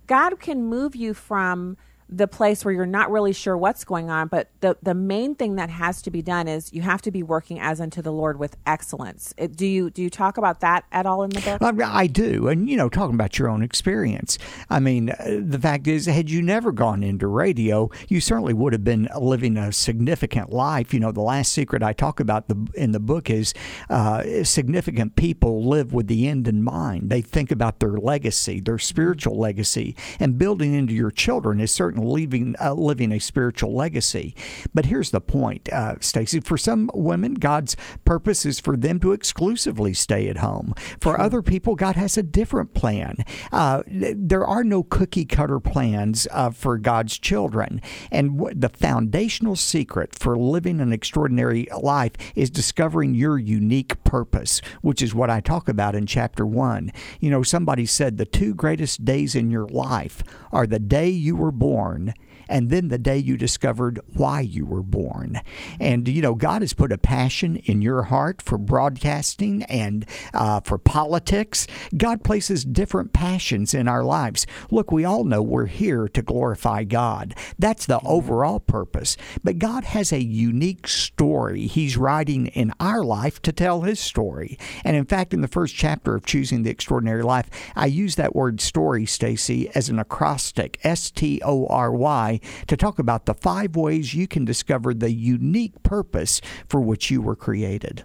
God 0.07 0.39
can 0.39 0.65
move 0.65 0.95
you 0.95 1.13
from 1.13 1.77
the 2.09 2.27
place 2.27 2.63
where 2.63 2.73
you're 2.73 2.85
not 2.85 3.11
really 3.11 3.33
sure 3.33 3.57
what's 3.57 3.83
going 3.83 4.09
on. 4.09 4.27
But 4.27 4.49
the, 4.61 4.77
the 4.81 4.93
main 4.93 5.35
thing 5.35 5.55
that 5.55 5.69
has 5.69 6.01
to 6.03 6.11
be 6.11 6.21
done 6.21 6.47
is 6.47 6.71
you 6.73 6.81
have 6.81 7.01
to 7.03 7.11
be 7.11 7.23
working 7.23 7.59
as 7.59 7.81
unto 7.81 8.01
the 8.01 8.11
Lord 8.11 8.39
with 8.39 8.55
excellence. 8.65 9.33
Do 9.55 9.65
you 9.65 9.89
do 9.89 10.01
you 10.01 10.09
talk 10.09 10.37
about 10.37 10.61
that 10.61 10.85
at 10.91 11.05
all 11.05 11.23
in 11.23 11.29
the 11.31 11.41
book? 11.41 11.61
I, 11.61 12.01
I 12.03 12.07
do, 12.07 12.47
and 12.47 12.69
you 12.69 12.77
know, 12.77 12.89
talking 12.89 13.15
about 13.15 13.37
your 13.37 13.49
own 13.49 13.61
experience. 13.61 14.37
I 14.69 14.79
mean, 14.79 15.09
uh, 15.09 15.41
the 15.41 15.59
fact 15.59 15.87
is, 15.87 16.05
had 16.05 16.29
you 16.29 16.41
never 16.41 16.71
gone 16.71 17.03
into 17.03 17.27
radio, 17.27 17.89
you 18.07 18.21
certainly 18.21 18.53
would 18.53 18.73
have 18.73 18.83
been 18.83 19.09
living 19.19 19.57
a 19.57 19.71
significant 19.71 20.51
life. 20.51 20.93
You 20.93 20.99
know, 20.99 21.11
the 21.11 21.21
last 21.21 21.51
secret 21.51 21.83
I 21.83 21.93
talk 21.93 22.19
about 22.19 22.47
the, 22.47 22.67
in 22.75 22.91
the 22.91 22.99
book 22.99 23.29
is 23.29 23.53
uh, 23.89 24.43
significant 24.43 25.15
people 25.15 25.65
live 25.65 25.93
with 25.93 26.07
the 26.07 26.27
end 26.27 26.47
in 26.47 26.63
mind. 26.63 27.09
They 27.09 27.21
think 27.21 27.51
about 27.51 27.79
their 27.79 27.97
legacy, 27.97 28.59
their 28.59 28.79
spiritual 28.79 29.37
legacy, 29.37 29.95
and 30.19 30.37
building 30.37 30.73
into 30.73 30.93
your 30.93 31.11
children 31.11 31.59
is 31.59 31.71
certainly 31.71 31.96
leaving, 31.97 32.55
uh, 32.61 32.73
living 32.73 33.11
a 33.11 33.19
spiritual 33.19 33.73
legacy. 33.73 34.35
But 34.73 34.85
here's 34.85 35.11
the 35.11 35.21
point, 35.21 35.71
uh, 35.71 35.95
Stacy. 35.99 36.39
For 36.39 36.57
some 36.57 36.89
women, 36.93 37.35
God's 37.35 37.75
purpose 38.05 38.45
is 38.45 38.59
for 38.59 38.77
them 38.77 38.99
to 39.01 39.11
exclusively 39.11 39.93
stay 39.93 40.27
at 40.27 40.37
home. 40.37 40.73
For 40.99 41.19
other 41.19 41.41
people, 41.41 41.75
God 41.75 41.95
has 41.95 42.17
a 42.17 42.23
different 42.23 42.73
plan. 42.73 43.17
Uh, 43.51 43.83
there 43.87 44.45
are 44.45 44.63
no 44.63 44.83
cookie 44.83 45.25
cutter 45.25 45.59
plans 45.59 46.27
uh, 46.31 46.51
for 46.51 46.77
God's 46.77 47.17
children. 47.17 47.81
And 48.11 48.37
w- 48.37 48.55
the 48.57 48.69
foundational 48.69 49.55
secret 49.55 50.13
for 50.13 50.37
living 50.37 50.79
an 50.79 50.93
extraordinary 50.93 51.67
life 51.79 52.13
is 52.35 52.49
discovering 52.49 53.13
your 53.13 53.37
unique 53.37 54.03
purpose, 54.03 54.61
which 54.81 55.01
is 55.01 55.15
what 55.15 55.29
I 55.29 55.39
talk 55.39 55.67
about 55.67 55.95
in 55.95 56.05
chapter 56.05 56.45
one. 56.45 56.91
You 57.19 57.29
know, 57.29 57.43
somebody 57.43 57.85
said 57.85 58.17
the 58.17 58.25
two 58.25 58.53
greatest 58.53 59.05
days 59.05 59.35
in 59.35 59.49
your 59.49 59.67
life 59.67 60.23
are 60.51 60.67
the 60.67 60.79
day 60.79 61.09
you 61.09 61.35
were 61.35 61.51
born 61.51 61.86
born 61.87 62.13
and 62.49 62.69
then 62.69 62.87
the 62.87 62.97
day 62.97 63.17
you 63.17 63.37
discovered 63.37 63.99
why 64.13 64.41
you 64.41 64.65
were 64.65 64.83
born. 64.83 65.41
And, 65.79 66.07
you 66.07 66.21
know, 66.21 66.35
God 66.35 66.61
has 66.61 66.73
put 66.73 66.91
a 66.91 66.97
passion 66.97 67.57
in 67.57 67.81
your 67.81 68.03
heart 68.03 68.41
for 68.41 68.57
broadcasting 68.57 69.63
and 69.63 70.05
uh, 70.33 70.61
for 70.61 70.77
politics. 70.77 71.67
God 71.95 72.23
places 72.23 72.65
different 72.65 73.13
passions 73.13 73.73
in 73.73 73.87
our 73.87 74.03
lives. 74.03 74.45
Look, 74.71 74.91
we 74.91 75.05
all 75.05 75.23
know 75.23 75.41
we're 75.41 75.65
here 75.67 76.07
to 76.09 76.21
glorify 76.21 76.83
God. 76.83 77.35
That's 77.59 77.85
the 77.85 77.99
overall 78.05 78.59
purpose. 78.59 79.17
But 79.43 79.59
God 79.59 79.83
has 79.83 80.11
a 80.11 80.23
unique 80.23 80.87
story 80.87 81.67
He's 81.67 81.97
writing 81.97 82.47
in 82.47 82.73
our 82.79 83.03
life 83.03 83.41
to 83.43 83.51
tell 83.51 83.81
His 83.81 83.99
story. 83.99 84.57
And 84.83 84.95
in 84.95 85.05
fact, 85.05 85.33
in 85.33 85.41
the 85.41 85.47
first 85.47 85.75
chapter 85.75 86.15
of 86.15 86.25
Choosing 86.25 86.63
the 86.63 86.69
Extraordinary 86.69 87.23
Life, 87.23 87.49
I 87.75 87.87
use 87.87 88.15
that 88.15 88.35
word 88.35 88.61
story, 88.61 89.05
Stacy, 89.05 89.69
as 89.75 89.89
an 89.89 89.99
acrostic 89.99 90.79
S 90.83 91.11
T 91.11 91.41
O 91.43 91.67
R 91.67 91.91
Y 91.91 92.36
to 92.67 92.77
talk 92.77 92.99
about 92.99 93.25
the 93.25 93.33
five 93.33 93.75
ways 93.75 94.13
you 94.13 94.27
can 94.27 94.45
discover 94.45 94.93
the 94.93 95.11
unique 95.11 95.81
purpose 95.83 96.41
for 96.67 96.81
which 96.81 97.09
you 97.11 97.21
were 97.21 97.35
created. 97.35 98.03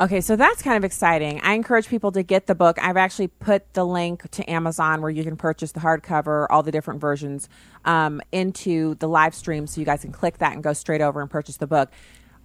Okay, 0.00 0.20
so 0.20 0.36
that's 0.36 0.62
kind 0.62 0.76
of 0.76 0.84
exciting. 0.84 1.40
I 1.42 1.52
encourage 1.52 1.86
people 1.86 2.10
to 2.12 2.22
get 2.22 2.46
the 2.46 2.54
book. 2.54 2.78
I've 2.82 2.96
actually 2.96 3.28
put 3.28 3.74
the 3.74 3.84
link 3.84 4.28
to 4.32 4.50
Amazon 4.50 5.02
where 5.02 5.10
you 5.10 5.22
can 5.22 5.36
purchase 5.36 5.72
the 5.72 5.80
hardcover, 5.80 6.46
all 6.50 6.62
the 6.62 6.72
different 6.72 7.00
versions, 7.00 7.48
um, 7.84 8.20
into 8.32 8.94
the 8.96 9.08
live 9.08 9.34
stream, 9.34 9.66
so 9.66 9.80
you 9.80 9.84
guys 9.84 10.00
can 10.00 10.10
click 10.10 10.38
that 10.38 10.54
and 10.54 10.62
go 10.62 10.72
straight 10.72 11.02
over 11.02 11.20
and 11.20 11.30
purchase 11.30 11.58
the 11.58 11.66
book. 11.66 11.90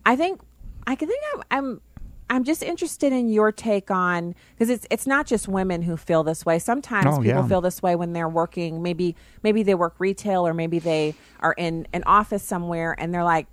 I 0.06 0.16
think 0.16 0.42
I 0.86 0.96
can 0.96 1.08
think 1.08 1.22
I'm, 1.34 1.44
I'm 1.50 1.82
I'm 2.30 2.44
just 2.44 2.62
interested 2.62 3.14
in 3.14 3.30
your 3.30 3.52
take 3.52 3.90
on 3.90 4.36
because 4.54 4.70
it's 4.70 4.86
it's 4.92 5.08
not 5.08 5.26
just 5.28 5.48
women 5.48 5.82
who 5.82 5.96
feel 5.96 6.24
this 6.24 6.46
way. 6.46 6.60
Sometimes 6.60 7.06
oh, 7.08 7.22
people 7.22 7.42
yeah. 7.42 7.48
feel 7.48 7.62
this 7.62 7.82
way 7.82 7.96
when 7.96 8.14
they're 8.14 8.30
working. 8.30 8.82
Maybe 8.82 9.16
maybe 9.44 9.64
they 9.64 9.76
work 9.76 9.96
retail 10.00 10.46
or 10.46 10.54
maybe 10.54 10.80
they 10.80 11.16
are 11.40 11.54
in 11.54 11.88
an 11.94 12.04
office 12.06 12.44
somewhere 12.44 12.96
and 12.98 13.14
they're 13.14 13.24
like, 13.24 13.48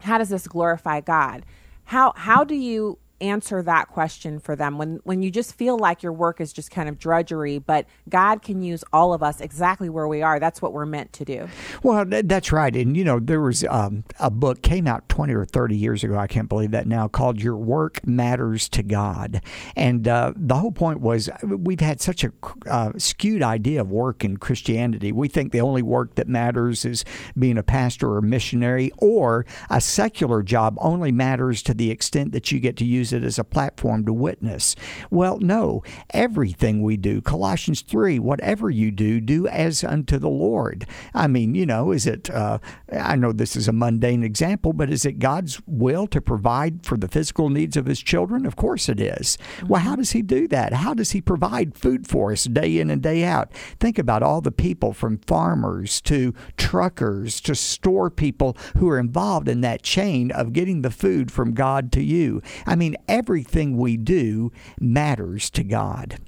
"How 0.00 0.18
does 0.18 0.30
this 0.30 0.48
glorify 0.48 1.00
God? 1.00 1.44
How 1.84 2.12
how 2.16 2.44
do 2.44 2.54
you 2.54 2.98
answer 3.24 3.62
that 3.62 3.88
question 3.88 4.38
for 4.38 4.54
them. 4.54 4.78
When 4.78 5.00
when 5.04 5.22
you 5.22 5.30
just 5.30 5.54
feel 5.54 5.78
like 5.78 6.02
your 6.02 6.12
work 6.12 6.40
is 6.40 6.52
just 6.52 6.70
kind 6.70 6.88
of 6.88 6.98
drudgery 6.98 7.58
but 7.58 7.86
god 8.08 8.42
can 8.42 8.62
use 8.62 8.84
all 8.92 9.12
of 9.12 9.22
us 9.22 9.40
exactly 9.40 9.88
where 9.88 10.06
we 10.06 10.22
are 10.22 10.38
that's 10.38 10.60
what 10.60 10.72
we're 10.72 10.86
meant 10.86 11.12
to 11.14 11.24
do. 11.24 11.48
Well 11.82 12.04
that's 12.06 12.52
right. 12.52 12.74
And 12.74 12.96
you 12.96 13.04
know 13.04 13.18
there 13.18 13.40
was 13.40 13.64
um, 13.64 14.04
a 14.20 14.30
book 14.30 14.62
came 14.62 14.86
out 14.86 15.08
20 15.08 15.34
or 15.34 15.44
30 15.44 15.76
years 15.76 16.04
ago 16.04 16.18
i 16.18 16.26
can't 16.26 16.48
believe 16.48 16.70
that 16.72 16.86
now 16.86 17.08
called 17.08 17.40
your 17.40 17.56
work 17.56 18.06
matters 18.06 18.68
to 18.70 18.82
god. 18.82 19.40
And 19.76 20.06
uh, 20.06 20.32
the 20.36 20.56
whole 20.56 20.72
point 20.72 21.00
was 21.00 21.30
we've 21.42 21.80
had 21.80 22.00
such 22.00 22.24
a 22.24 22.32
uh, 22.68 22.92
skewed 22.98 23.42
idea 23.42 23.80
of 23.80 23.90
work 23.90 24.24
in 24.24 24.36
christianity. 24.36 25.12
We 25.12 25.28
think 25.28 25.52
the 25.52 25.60
only 25.60 25.82
work 25.82 26.16
that 26.16 26.28
matters 26.28 26.84
is 26.84 27.04
being 27.38 27.58
a 27.58 27.62
pastor 27.62 28.12
or 28.14 28.20
missionary 28.20 28.90
or 28.98 29.46
a 29.70 29.80
secular 29.80 30.42
job 30.42 30.76
only 30.80 31.12
matters 31.12 31.62
to 31.62 31.74
the 31.74 31.90
extent 31.90 32.32
that 32.32 32.52
you 32.52 32.60
get 32.60 32.76
to 32.78 32.84
use 32.84 33.12
it 33.14 33.24
as 33.24 33.38
a 33.38 33.44
platform 33.44 34.04
to 34.06 34.12
witness. 34.12 34.76
Well, 35.10 35.38
no, 35.38 35.82
everything 36.10 36.82
we 36.82 36.96
do, 36.96 37.20
Colossians 37.20 37.82
3, 37.82 38.18
whatever 38.18 38.70
you 38.70 38.90
do, 38.90 39.20
do 39.20 39.46
as 39.46 39.84
unto 39.84 40.18
the 40.18 40.28
Lord. 40.28 40.86
I 41.14 41.26
mean, 41.26 41.54
you 41.54 41.66
know, 41.66 41.92
is 41.92 42.06
it, 42.06 42.30
uh, 42.30 42.58
I 42.92 43.16
know 43.16 43.32
this 43.32 43.56
is 43.56 43.68
a 43.68 43.72
mundane 43.72 44.22
example, 44.22 44.72
but 44.72 44.90
is 44.90 45.04
it 45.04 45.18
God's 45.18 45.60
will 45.66 46.06
to 46.08 46.20
provide 46.20 46.84
for 46.84 46.96
the 46.96 47.08
physical 47.08 47.48
needs 47.48 47.76
of 47.76 47.86
his 47.86 48.00
children? 48.00 48.46
Of 48.46 48.56
course 48.56 48.88
it 48.88 49.00
is. 49.00 49.38
Mm-hmm. 49.56 49.66
Well, 49.68 49.80
how 49.82 49.96
does 49.96 50.12
he 50.12 50.22
do 50.22 50.48
that? 50.48 50.72
How 50.72 50.94
does 50.94 51.12
he 51.12 51.20
provide 51.20 51.76
food 51.76 52.06
for 52.06 52.32
us 52.32 52.44
day 52.44 52.78
in 52.78 52.90
and 52.90 53.02
day 53.02 53.24
out? 53.24 53.52
Think 53.80 53.98
about 53.98 54.22
all 54.22 54.40
the 54.40 54.52
people 54.52 54.92
from 54.92 55.18
farmers 55.18 56.00
to 56.02 56.34
truckers 56.56 57.40
to 57.42 57.54
store 57.54 58.10
people 58.10 58.56
who 58.76 58.88
are 58.88 58.98
involved 58.98 59.48
in 59.48 59.60
that 59.62 59.82
chain 59.82 60.30
of 60.30 60.52
getting 60.52 60.82
the 60.82 60.90
food 60.90 61.30
from 61.30 61.52
God 61.52 61.92
to 61.92 62.02
you. 62.02 62.42
I 62.66 62.76
mean, 62.76 62.96
everything 63.08 63.76
we 63.76 63.96
do 63.96 64.52
matters 64.80 65.50
to 65.50 65.64
God. 65.64 66.18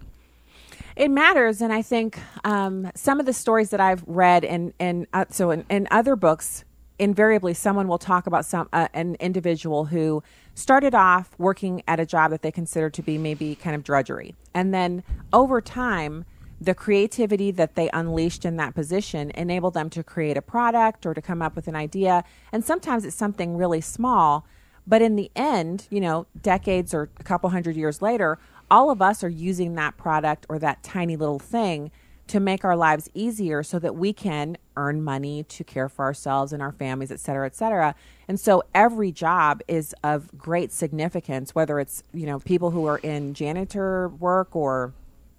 It 0.96 1.10
matters, 1.10 1.60
and 1.60 1.72
I 1.72 1.82
think 1.82 2.18
um, 2.42 2.90
some 2.94 3.20
of 3.20 3.26
the 3.26 3.34
stories 3.34 3.68
that 3.70 3.80
I've 3.80 4.02
read, 4.06 4.44
and 4.44 5.06
uh, 5.12 5.26
so 5.28 5.50
in, 5.50 5.66
in, 5.68 5.86
other 5.90 6.16
books, 6.16 6.64
invariably 6.98 7.52
someone 7.52 7.86
will 7.86 7.98
talk 7.98 8.26
about 8.26 8.46
some 8.46 8.68
uh, 8.72 8.88
an 8.94 9.16
individual 9.20 9.84
who 9.84 10.22
started 10.54 10.94
off 10.94 11.34
working 11.36 11.82
at 11.86 12.00
a 12.00 12.06
job 12.06 12.30
that 12.30 12.40
they 12.40 12.50
considered 12.50 12.94
to 12.94 13.02
be 13.02 13.18
maybe 13.18 13.54
kind 13.54 13.76
of 13.76 13.84
drudgery, 13.84 14.34
and 14.54 14.72
then 14.72 15.02
over 15.34 15.60
time 15.60 16.24
the 16.60 16.74
creativity 16.74 17.50
that 17.50 17.74
they 17.74 17.90
unleashed 17.92 18.44
in 18.44 18.56
that 18.56 18.74
position 18.74 19.30
enabled 19.34 19.74
them 19.74 19.90
to 19.90 20.02
create 20.02 20.36
a 20.36 20.42
product 20.42 21.04
or 21.04 21.12
to 21.12 21.20
come 21.20 21.42
up 21.42 21.54
with 21.54 21.68
an 21.68 21.76
idea. 21.76 22.24
And 22.50 22.64
sometimes 22.64 23.04
it's 23.04 23.16
something 23.16 23.56
really 23.56 23.80
small, 23.80 24.46
but 24.86 25.02
in 25.02 25.16
the 25.16 25.30
end, 25.34 25.86
you 25.90 26.00
know, 26.00 26.26
decades 26.40 26.94
or 26.94 27.08
a 27.18 27.22
couple 27.24 27.50
hundred 27.50 27.76
years 27.76 28.00
later, 28.00 28.38
all 28.70 28.90
of 28.90 29.00
us 29.00 29.22
are 29.22 29.28
using 29.28 29.74
that 29.74 29.96
product 29.96 30.46
or 30.48 30.58
that 30.58 30.82
tiny 30.82 31.16
little 31.16 31.38
thing 31.38 31.90
to 32.26 32.40
make 32.40 32.64
our 32.64 32.76
lives 32.76 33.08
easier 33.14 33.62
so 33.62 33.78
that 33.78 33.94
we 33.94 34.12
can 34.12 34.56
earn 34.76 35.02
money 35.02 35.44
to 35.44 35.62
care 35.62 35.88
for 35.88 36.04
ourselves 36.04 36.52
and 36.52 36.60
our 36.60 36.72
families, 36.72 37.12
et 37.12 37.20
cetera, 37.20 37.46
et 37.46 37.54
cetera. 37.54 37.94
And 38.26 38.40
so 38.40 38.64
every 38.74 39.12
job 39.12 39.62
is 39.68 39.94
of 40.02 40.36
great 40.36 40.72
significance, 40.72 41.54
whether 41.54 41.78
it's, 41.78 42.02
you 42.12 42.26
know, 42.26 42.40
people 42.40 42.72
who 42.72 42.86
are 42.86 42.98
in 42.98 43.32
janitor 43.32 44.08
work 44.08 44.56
or 44.56 44.92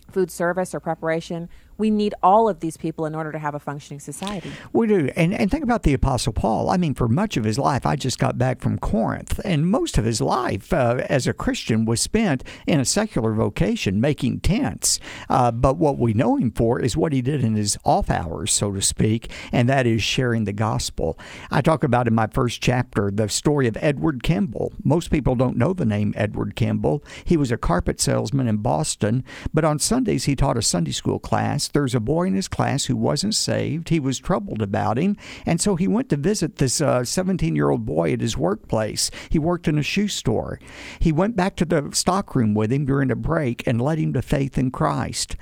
food 0.10 0.32
service 0.32 0.74
or 0.74 0.80
preparation 0.80 1.50
we 1.78 1.92
need 1.92 2.13
all 2.24 2.50
of 2.50 2.60
these 2.60 2.78
people 2.78 3.06
in 3.06 3.16
order 3.16 3.32
to 3.32 3.40
have 3.40 3.56
a 3.56 3.60
functioning 3.60 4.00
society. 4.00 4.52
We 4.74 4.88
do. 4.88 5.10
And, 5.16 5.34
and 5.34 5.50
think 5.52 5.63
about 5.63 5.84
the 5.84 5.94
Apostle 5.94 6.34
Paul. 6.34 6.70
I 6.70 6.78
mean, 6.78 6.94
for 6.94 7.08
much 7.08 7.38
of 7.38 7.44
his 7.44 7.60
life, 7.60 7.86
I 7.86 7.96
just 7.96 8.20
got 8.20 8.38
back 8.38 8.62
from 8.62 8.80
Corinth, 8.80 9.40
and 9.46 9.68
most 9.68 9.98
of 9.98 10.06
his 10.06 10.22
life 10.22 10.74
uh, 10.74 11.06
as 11.10 11.28
a 11.28 11.34
Christian 11.34 11.86
was 11.86 12.02
spent 12.02 12.44
in 12.66 12.80
a 12.80 12.86
secular 12.86 13.34
vocation, 13.34 14.02
making 14.02 14.40
tents. 14.40 15.00
Uh, 15.30 15.52
but 15.52 15.78
what 15.78 15.98
we 15.98 16.13
know 16.13 16.36
him 16.36 16.52
for 16.52 16.80
is 16.80 16.98
what 16.98 17.13
he 17.13 17.22
did 17.22 17.44
in 17.44 17.56
his 17.56 17.78
off 17.86 18.10
hours, 18.10 18.52
so 18.52 18.72
to 18.72 18.82
speak, 18.82 19.32
and 19.52 19.70
that 19.70 19.86
is 19.86 20.02
sharing 20.02 20.46
the 20.46 20.54
gospel. 20.54 21.18
I 21.52 21.62
talk 21.62 21.84
about 21.84 22.08
in 22.08 22.16
my 22.16 22.28
first 22.28 22.62
chapter 22.62 23.12
the 23.12 23.30
story 23.30 23.68
of 23.68 23.78
Edward 23.80 24.24
Kimball. 24.24 24.74
Most 24.84 25.12
people 25.12 25.36
don't 25.36 25.58
know 25.58 25.74
the 25.74 25.86
name 25.86 26.13
Edward 26.16 26.56
Kimball. 26.56 27.04
He 27.24 27.38
was 27.38 27.52
a 27.52 27.58
carpet 27.58 28.00
salesman 28.00 28.48
in 28.48 28.58
Boston, 28.58 29.24
but 29.54 29.66
on 29.66 29.80
Sundays 29.80 30.26
he 30.26 30.36
taught 30.36 30.58
a 30.58 30.62
Sunday 30.62 30.92
school 30.92 31.20
class 31.20 31.67
there's 31.70 31.96
a 31.96 32.00
boy 32.00 32.28
in 32.28 32.34
his 32.34 32.48
class 32.48 32.86
who 32.86 32.96
wasn't 32.96 33.36
saved. 33.36 33.90
He 33.90 34.00
was 34.00 34.20
troubled 34.20 34.62
about 34.62 34.98
him, 34.98 35.18
and 35.46 35.60
so 35.60 35.76
he 35.76 35.88
went 35.88 36.10
to 36.10 36.18
visit 36.18 36.58
this 36.58 36.76
17 36.76 37.54
uh, 37.54 37.56
year 37.56 37.70
old 37.70 37.86
boy 37.86 38.14
at 38.14 38.22
his 38.22 38.38
workplace. 38.38 39.12
He 39.30 39.40
worked 39.40 39.68
in 39.68 39.78
a 39.78 39.84
shoe 39.84 40.08
store. 40.08 40.60
He 41.00 41.12
went 41.12 41.36
back 41.36 41.56
to 41.58 41.66
the 41.66 41.90
stockroom 41.94 42.54
with 42.54 42.72
him 42.72 42.86
during 42.86 43.12
a 43.12 43.16
break 43.16 43.66
and 43.68 43.82
led 43.82 44.00
him 44.00 44.14
to 44.14 44.22
faith 44.22 44.58
in 44.58 44.72
Christ. 44.72 45.36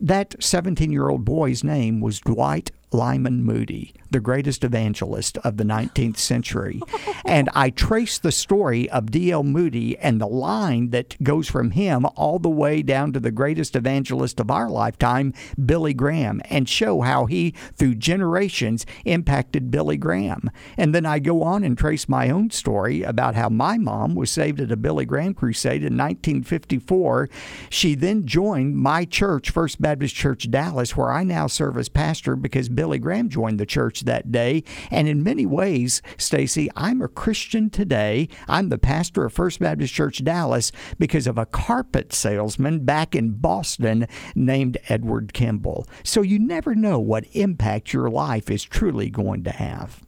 That 0.00 0.42
17 0.42 0.92
year 0.92 1.08
old 1.08 1.24
boy's 1.24 1.64
name 1.64 2.00
was 2.00 2.20
Dwight 2.20 2.70
Lyman 2.92 3.44
Moody 3.44 3.94
the 4.10 4.20
greatest 4.20 4.64
evangelist 4.64 5.36
of 5.38 5.56
the 5.56 5.64
19th 5.64 6.16
century. 6.16 6.80
and 7.24 7.48
I 7.54 7.70
trace 7.70 8.18
the 8.18 8.32
story 8.32 8.88
of 8.90 9.10
D.L. 9.10 9.42
Moody 9.42 9.98
and 9.98 10.20
the 10.20 10.26
line 10.26 10.90
that 10.90 11.22
goes 11.22 11.48
from 11.48 11.72
him 11.72 12.06
all 12.16 12.38
the 12.38 12.48
way 12.48 12.82
down 12.82 13.12
to 13.12 13.20
the 13.20 13.30
greatest 13.30 13.76
evangelist 13.76 14.40
of 14.40 14.50
our 14.50 14.70
lifetime, 14.70 15.34
Billy 15.64 15.94
Graham, 15.94 16.40
and 16.48 16.68
show 16.68 17.02
how 17.02 17.26
he, 17.26 17.52
through 17.74 17.96
generations, 17.96 18.86
impacted 19.04 19.70
Billy 19.70 19.96
Graham. 19.96 20.50
And 20.76 20.94
then 20.94 21.06
I 21.06 21.18
go 21.18 21.42
on 21.42 21.64
and 21.64 21.76
trace 21.76 22.08
my 22.08 22.30
own 22.30 22.50
story 22.50 23.02
about 23.02 23.34
how 23.34 23.48
my 23.48 23.78
mom 23.78 24.14
was 24.14 24.30
saved 24.30 24.60
at 24.60 24.72
a 24.72 24.76
Billy 24.76 25.04
Graham 25.04 25.34
crusade 25.34 25.82
in 25.82 25.96
1954. 25.96 27.28
She 27.68 27.94
then 27.94 28.26
joined 28.26 28.76
my 28.76 29.04
church, 29.04 29.50
First 29.50 29.80
Baptist 29.80 30.14
Church 30.14 30.50
Dallas, 30.50 30.96
where 30.96 31.12
I 31.12 31.24
now 31.24 31.46
serve 31.46 31.76
as 31.76 31.88
pastor 31.88 32.36
because 32.36 32.68
Billy 32.76 32.98
Graham 32.98 33.28
joined 33.28 33.58
the 33.58 33.66
church 33.66 34.02
that 34.02 34.30
day. 34.30 34.62
And 34.90 35.08
in 35.08 35.24
many 35.24 35.46
ways, 35.46 36.02
Stacy, 36.16 36.70
I'm 36.76 37.02
a 37.02 37.08
Christian 37.08 37.70
today. 37.70 38.28
I'm 38.46 38.68
the 38.68 38.78
pastor 38.78 39.24
of 39.24 39.32
First 39.32 39.58
Baptist 39.58 39.92
Church 39.92 40.22
Dallas 40.22 40.70
because 40.98 41.26
of 41.26 41.38
a 41.38 41.46
carpet 41.46 42.12
salesman 42.12 42.84
back 42.84 43.16
in 43.16 43.32
Boston 43.32 44.06
named 44.34 44.78
Edward 44.88 45.32
Kimball. 45.32 45.88
So 46.04 46.22
you 46.22 46.38
never 46.38 46.74
know 46.74 47.00
what 47.00 47.24
impact 47.32 47.92
your 47.92 48.08
life 48.08 48.50
is 48.50 48.62
truly 48.62 49.10
going 49.10 49.42
to 49.44 49.50
have. 49.50 50.02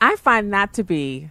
I 0.00 0.16
find 0.16 0.52
that 0.52 0.72
to 0.74 0.84
be 0.84 1.30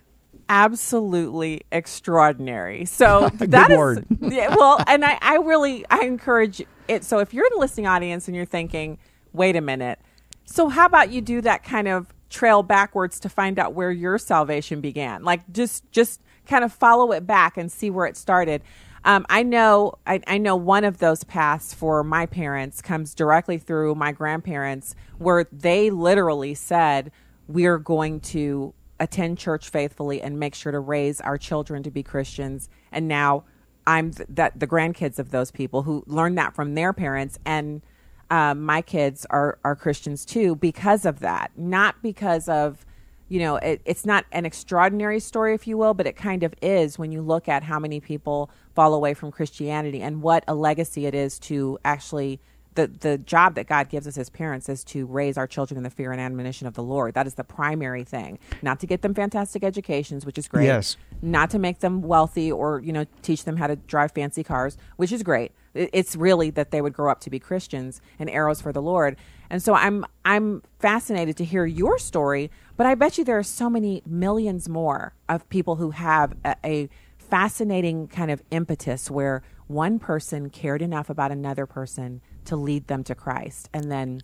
absolutely 0.50 1.62
extraordinary. 1.72 2.86
So 2.86 3.30
that 3.40 3.72
is 3.72 4.00
yeah, 4.22 4.56
well, 4.56 4.84
and 4.88 5.04
I, 5.04 5.18
I 5.22 5.36
really 5.38 5.86
I 5.90 6.02
encourage 6.02 6.62
it. 6.88 7.04
So 7.04 7.20
if 7.20 7.34
you're 7.34 7.46
in 7.46 7.52
the 7.54 7.60
listening 7.60 7.88
audience 7.88 8.28
and 8.28 8.36
you're 8.36 8.46
thinking, 8.46 8.98
wait 9.34 9.56
a 9.56 9.62
minute, 9.62 10.00
so 10.48 10.70
how 10.70 10.86
about 10.86 11.12
you 11.12 11.22
do 11.22 11.42
that 11.42 11.64
kind 11.64 11.88
of 11.88 12.08
trail 12.30 12.64
backwards 12.64 13.20
to 13.20 13.30
find 13.30 13.60
out 13.60 13.74
where 13.74 13.92
your 13.92 14.18
salvation 14.18 14.82
began? 14.82 15.24
Like 15.24 15.42
just 15.52 15.90
just 15.92 16.22
kind 16.48 16.64
of 16.64 16.72
follow 16.72 17.12
it 17.12 17.28
back 17.28 17.58
and 17.58 17.72
see 17.72 17.90
where 17.90 18.06
it 18.06 18.16
started. 18.16 18.64
Um, 19.04 19.26
I 19.30 19.44
know 19.44 19.96
I, 20.08 20.22
I, 20.26 20.38
know 20.38 20.56
one 20.56 20.84
of 20.84 20.98
those 20.98 21.24
paths 21.24 21.74
for 21.74 22.04
my 22.04 22.26
parents 22.26 22.82
comes 22.82 23.14
directly 23.14 23.58
through 23.58 23.96
my 23.96 24.12
grandparents, 24.12 24.96
where 25.18 25.46
they 25.52 25.90
literally 25.90 26.56
said, 26.56 27.12
"We're 27.48 27.78
going 27.78 28.22
to 28.22 28.74
attend 29.00 29.38
church 29.38 29.70
faithfully 29.70 30.22
and 30.22 30.40
make 30.40 30.56
sure 30.56 30.72
to 30.72 30.80
raise 30.80 31.22
our 31.22 31.38
children 31.38 31.84
to 31.84 31.92
be 31.92 32.04
Christians." 32.04 32.70
And 32.92 33.08
now 33.08 33.44
I'm 33.86 34.12
th- 34.12 34.28
that 34.30 34.60
the 34.60 34.68
grandkids 34.68 35.20
of 35.20 35.32
those 35.32 35.52
people 35.52 35.84
who 35.84 36.04
learned 36.08 36.38
that 36.38 36.56
from 36.56 36.76
their 36.76 36.94
parents 36.94 37.38
and 37.46 37.82
um, 38.30 38.62
my 38.64 38.82
kids 38.82 39.26
are 39.30 39.58
are 39.64 39.76
Christians 39.76 40.26
too 40.26 40.56
because 40.56 41.06
of 41.06 41.20
that, 41.20 41.52
not 41.56 42.02
because 42.02 42.50
of 42.50 42.86
you 43.30 43.40
know 43.40 43.58
it, 43.58 43.82
it's 43.86 44.06
not 44.06 44.26
an 44.32 44.46
extraordinary 44.46 45.20
story 45.20 45.54
if 45.54 45.68
you 45.68 45.78
will 45.78 45.94
but 45.94 46.08
it 46.08 46.16
kind 46.16 46.44
of 46.44 46.54
is 46.62 46.98
when 46.98 47.12
you 47.12 47.22
look 47.22 47.50
at 47.50 47.64
how 47.64 47.78
many 47.78 48.00
people 48.00 48.50
fall 48.74 48.94
away 48.94 49.14
from 49.14 49.32
christianity 49.32 50.02
and 50.02 50.22
what 50.22 50.46
a 50.48 50.56
legacy 50.56 51.06
it 51.06 51.14
is 51.14 51.38
to 51.38 51.78
actually 51.84 52.40
the, 52.78 52.88
the 52.88 53.18
job 53.18 53.56
that 53.56 53.68
God 53.68 53.90
gives 53.90 54.08
us 54.08 54.18
as 54.18 54.30
parents 54.30 54.70
is 54.70 54.84
to 54.86 55.08
raise 55.08 55.36
our 55.36 55.48
children 55.48 55.78
in 55.78 55.84
the 55.84 55.90
fear 55.90 56.12
and 56.12 56.22
admonition 56.22 56.68
of 56.68 56.76
the 56.76 56.84
Lord. 56.84 57.16
That 57.16 57.26
is 57.26 57.34
the 57.34 57.44
primary 57.44 58.04
thing. 58.04 58.38
Not 58.62 58.80
to 58.82 58.88
get 58.88 59.02
them 59.02 59.16
fantastic 59.16 59.64
educations, 59.64 60.28
which 60.28 60.38
is 60.38 60.48
great. 60.48 60.66
Yes. 60.66 60.96
Not 61.24 61.50
to 61.50 61.60
make 61.60 61.80
them 61.80 62.04
wealthy 62.04 62.52
or, 62.52 62.80
you 62.80 62.94
know, 62.94 63.06
teach 63.24 63.46
them 63.46 63.58
how 63.58 63.66
to 63.66 63.76
drive 63.76 64.12
fancy 64.12 64.44
cars, 64.44 64.78
which 64.96 65.12
is 65.12 65.24
great. 65.24 65.52
It's 65.78 66.16
really 66.16 66.50
that 66.52 66.72
they 66.72 66.82
would 66.82 66.94
grow 66.94 67.12
up 67.12 67.20
to 67.22 67.30
be 67.30 67.40
Christians 67.40 68.02
and 68.20 68.30
arrows 68.30 68.62
for 68.62 68.72
the 68.72 68.82
Lord. 68.82 69.18
And 69.50 69.62
so 69.62 69.74
I'm 69.74 70.06
I'm 70.26 70.64
fascinated 70.80 71.38
to 71.38 71.46
hear 71.46 71.66
your 71.66 71.98
story, 71.98 72.52
but 72.76 72.86
I 72.86 72.96
bet 72.96 73.18
you 73.18 73.24
there 73.24 73.38
are 73.38 73.44
so 73.44 73.70
many 73.70 74.02
millions 74.06 74.68
more 74.68 75.14
of 75.30 75.48
people 75.50 75.76
who 75.78 75.92
have 75.92 76.34
a, 76.44 76.56
a 76.66 76.90
fascinating 77.18 78.08
kind 78.08 78.32
of 78.32 78.42
impetus 78.52 79.12
where 79.12 79.44
one 79.68 80.00
person 80.00 80.50
cared 80.50 80.82
enough 80.82 81.10
about 81.10 81.32
another 81.32 81.66
person 81.66 82.22
to 82.46 82.56
lead 82.56 82.88
them 82.88 83.04
to 83.04 83.16
Christ. 83.16 83.70
And 83.74 83.92
then 83.92 84.22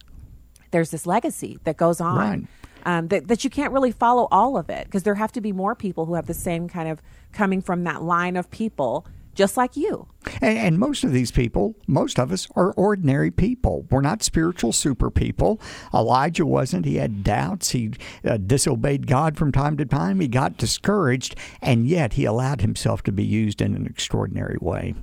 there's 0.72 0.92
this 0.92 1.06
legacy 1.06 1.60
that 1.66 1.78
goes 1.78 2.02
on. 2.02 2.18
Right. 2.18 2.48
Um, 2.86 3.08
that, 3.08 3.30
that 3.30 3.46
you 3.46 3.50
can't 3.50 3.72
really 3.72 3.94
follow 3.94 4.28
all 4.30 4.58
of 4.58 4.70
it 4.70 4.84
because 4.88 5.04
there 5.04 5.16
have 5.16 5.32
to 5.34 5.40
be 5.40 5.54
more 5.54 5.74
people 5.74 6.06
who 6.06 6.16
have 6.16 6.26
the 6.26 6.34
same 6.34 6.68
kind 6.68 6.90
of 6.90 7.02
coming 7.32 7.62
from 7.62 7.86
that 7.86 8.04
line 8.04 8.36
of 8.36 8.52
people 8.52 9.08
just 9.34 9.58
like 9.58 9.76
you. 9.76 10.08
And, 10.42 10.58
and, 10.58 10.80
most 10.80 11.04
of 11.04 11.12
these 11.12 11.32
people, 11.32 11.76
most 11.88 12.20
of 12.20 12.32
us, 12.32 12.48
are 12.56 12.72
ordinary 12.74 13.32
people. 13.32 13.86
We're 13.90 14.02
not 14.02 14.24
spiritual 14.24 14.72
super 14.72 15.10
people. 15.10 15.60
Elijah 15.94 16.46
wasn't. 16.46 16.86
He 16.86 16.96
had 16.96 17.24
doubts. 17.24 17.72
He 17.72 17.92
uh, 18.26 18.38
disobeyed 18.38 19.08
God 19.08 19.38
from 19.38 19.52
time 19.52 19.78
to 19.78 19.86
time. 19.86 20.20
He 20.20 20.28
got 20.28 20.58
discouraged, 20.58 21.36
and 21.62 21.88
yet 21.88 22.14
he 22.14 22.26
allowed 22.26 22.62
himself 22.62 23.04
to 23.04 23.12
be 23.12 23.24
used 23.24 23.62
in 23.62 23.76
an 23.76 23.86
extraordinary 23.86 24.58
way. 24.62 24.96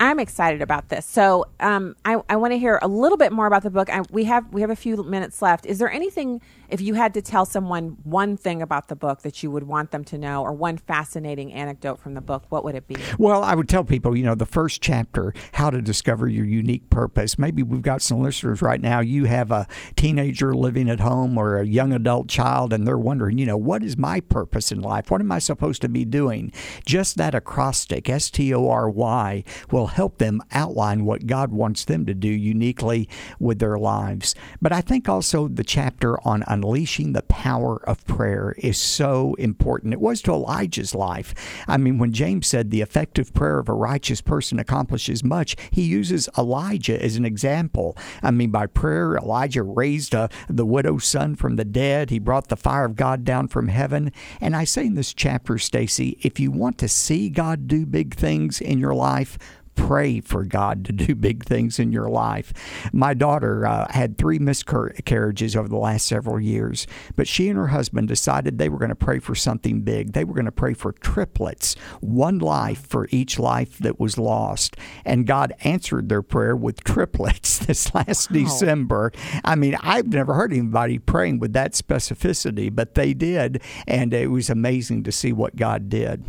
I'm 0.00 0.18
excited 0.18 0.60
about 0.60 0.88
this. 0.88 1.06
So 1.06 1.46
um, 1.60 1.94
I, 2.04 2.20
I 2.28 2.36
want 2.36 2.52
to 2.52 2.58
hear 2.58 2.78
a 2.82 2.88
little 2.88 3.16
bit 3.16 3.32
more 3.32 3.46
about 3.46 3.62
the 3.62 3.70
book. 3.70 3.88
I, 3.88 4.02
we 4.10 4.24
have 4.24 4.52
we 4.52 4.60
have 4.60 4.70
a 4.70 4.76
few 4.76 5.02
minutes 5.02 5.40
left. 5.40 5.66
Is 5.66 5.78
there 5.78 5.90
anything, 5.90 6.40
if 6.74 6.80
you 6.80 6.94
had 6.94 7.14
to 7.14 7.22
tell 7.22 7.46
someone 7.46 7.96
one 8.02 8.36
thing 8.36 8.60
about 8.60 8.88
the 8.88 8.96
book 8.96 9.22
that 9.22 9.44
you 9.44 9.50
would 9.52 9.62
want 9.62 9.92
them 9.92 10.02
to 10.02 10.18
know, 10.18 10.42
or 10.42 10.52
one 10.52 10.76
fascinating 10.76 11.52
anecdote 11.52 12.00
from 12.00 12.14
the 12.14 12.20
book, 12.20 12.46
what 12.48 12.64
would 12.64 12.74
it 12.74 12.88
be? 12.88 12.96
Well, 13.16 13.44
I 13.44 13.54
would 13.54 13.68
tell 13.68 13.84
people, 13.84 14.16
you 14.16 14.24
know, 14.24 14.34
the 14.34 14.44
first 14.44 14.82
chapter, 14.82 15.32
how 15.52 15.70
to 15.70 15.80
discover 15.80 16.26
your 16.26 16.44
unique 16.44 16.90
purpose. 16.90 17.38
Maybe 17.38 17.62
we've 17.62 17.80
got 17.80 18.02
some 18.02 18.18
listeners 18.20 18.60
right 18.60 18.80
now. 18.80 18.98
You 18.98 19.26
have 19.26 19.52
a 19.52 19.68
teenager 19.94 20.52
living 20.52 20.90
at 20.90 20.98
home 20.98 21.38
or 21.38 21.58
a 21.58 21.64
young 21.64 21.92
adult 21.92 22.26
child, 22.26 22.72
and 22.72 22.88
they're 22.88 22.98
wondering, 22.98 23.38
you 23.38 23.46
know, 23.46 23.56
what 23.56 23.84
is 23.84 23.96
my 23.96 24.18
purpose 24.18 24.72
in 24.72 24.80
life? 24.80 25.12
What 25.12 25.20
am 25.20 25.30
I 25.30 25.38
supposed 25.38 25.80
to 25.82 25.88
be 25.88 26.04
doing? 26.04 26.50
Just 26.84 27.16
that 27.18 27.36
acrostic, 27.36 28.10
S 28.10 28.30
T 28.30 28.52
O 28.52 28.68
R 28.68 28.90
Y, 28.90 29.44
will 29.70 29.86
help 29.86 30.18
them 30.18 30.42
outline 30.50 31.04
what 31.04 31.28
God 31.28 31.52
wants 31.52 31.84
them 31.84 32.04
to 32.06 32.14
do 32.14 32.28
uniquely 32.28 33.08
with 33.38 33.60
their 33.60 33.78
lives. 33.78 34.34
But 34.60 34.72
I 34.72 34.80
think 34.80 35.08
also 35.08 35.46
the 35.46 35.62
chapter 35.62 36.20
on 36.26 36.42
unleashing 36.64 37.12
the 37.12 37.22
power 37.22 37.76
of 37.88 38.06
prayer 38.06 38.54
is 38.56 38.78
so 38.78 39.34
important. 39.34 39.92
It 39.92 40.00
was 40.00 40.22
to 40.22 40.32
Elijah's 40.32 40.94
life. 40.94 41.34
I 41.68 41.76
mean, 41.76 41.98
when 41.98 42.12
James 42.12 42.46
said 42.46 42.70
the 42.70 42.80
effective 42.80 43.34
prayer 43.34 43.58
of 43.58 43.68
a 43.68 43.74
righteous 43.74 44.22
person 44.22 44.58
accomplishes 44.58 45.22
much, 45.22 45.56
he 45.70 45.82
uses 45.82 46.28
Elijah 46.38 47.02
as 47.02 47.16
an 47.16 47.26
example. 47.26 47.96
I 48.22 48.30
mean, 48.30 48.50
by 48.50 48.66
prayer, 48.66 49.16
Elijah 49.16 49.62
raised 49.62 50.14
a, 50.14 50.30
the 50.48 50.64
widow's 50.64 51.04
son 51.04 51.36
from 51.36 51.56
the 51.56 51.66
dead. 51.66 52.08
He 52.08 52.18
brought 52.18 52.48
the 52.48 52.56
fire 52.56 52.86
of 52.86 52.96
God 52.96 53.24
down 53.24 53.48
from 53.48 53.68
heaven. 53.68 54.10
And 54.40 54.56
I 54.56 54.64
say 54.64 54.86
in 54.86 54.94
this 54.94 55.12
chapter, 55.12 55.58
Stacy, 55.58 56.18
if 56.22 56.40
you 56.40 56.50
want 56.50 56.78
to 56.78 56.88
see 56.88 57.28
God 57.28 57.68
do 57.68 57.84
big 57.84 58.14
things 58.14 58.60
in 58.60 58.78
your 58.78 58.94
life, 58.94 59.38
pray 59.74 60.20
for 60.20 60.44
God 60.44 60.84
to 60.86 60.92
do 60.92 61.14
big 61.14 61.44
things 61.44 61.78
in 61.78 61.92
your 61.92 62.08
life. 62.08 62.52
My 62.92 63.14
daughter 63.14 63.66
uh, 63.66 63.90
had 63.90 64.18
three 64.18 64.38
miscarriages 64.38 65.56
over 65.56 65.68
the 65.68 65.76
last 65.76 66.06
several 66.06 66.40
years, 66.40 66.86
but 67.16 67.28
she 67.28 67.48
and 67.48 67.58
her 67.58 67.68
husband 67.68 68.08
decided 68.08 68.58
they 68.58 68.68
were 68.68 68.78
going 68.78 68.88
to 68.90 68.94
pray 68.94 69.18
for 69.18 69.34
something 69.34 69.82
big. 69.82 70.12
They 70.12 70.24
were 70.24 70.34
going 70.34 70.44
to 70.44 70.52
pray 70.52 70.74
for 70.74 70.92
triplets, 70.92 71.74
one 72.00 72.38
life 72.38 72.86
for 72.86 73.08
each 73.10 73.38
life 73.38 73.78
that 73.78 74.00
was 74.00 74.18
lost. 74.18 74.76
And 75.04 75.26
God 75.26 75.52
answered 75.60 76.08
their 76.08 76.22
prayer 76.22 76.56
with 76.56 76.84
triplets 76.84 77.58
this 77.66 77.94
last 77.94 78.30
wow. 78.30 78.34
December. 78.34 79.12
I 79.44 79.54
mean, 79.54 79.76
I've 79.82 80.08
never 80.08 80.34
heard 80.34 80.52
anybody 80.52 80.98
praying 80.98 81.38
with 81.38 81.52
that 81.54 81.72
specificity, 81.72 82.74
but 82.74 82.94
they 82.94 83.14
did. 83.14 83.62
And 83.86 84.12
it 84.14 84.30
was 84.30 84.50
amazing 84.50 85.04
to 85.04 85.12
see 85.12 85.32
what 85.32 85.56
God 85.56 85.88
did. 85.88 86.24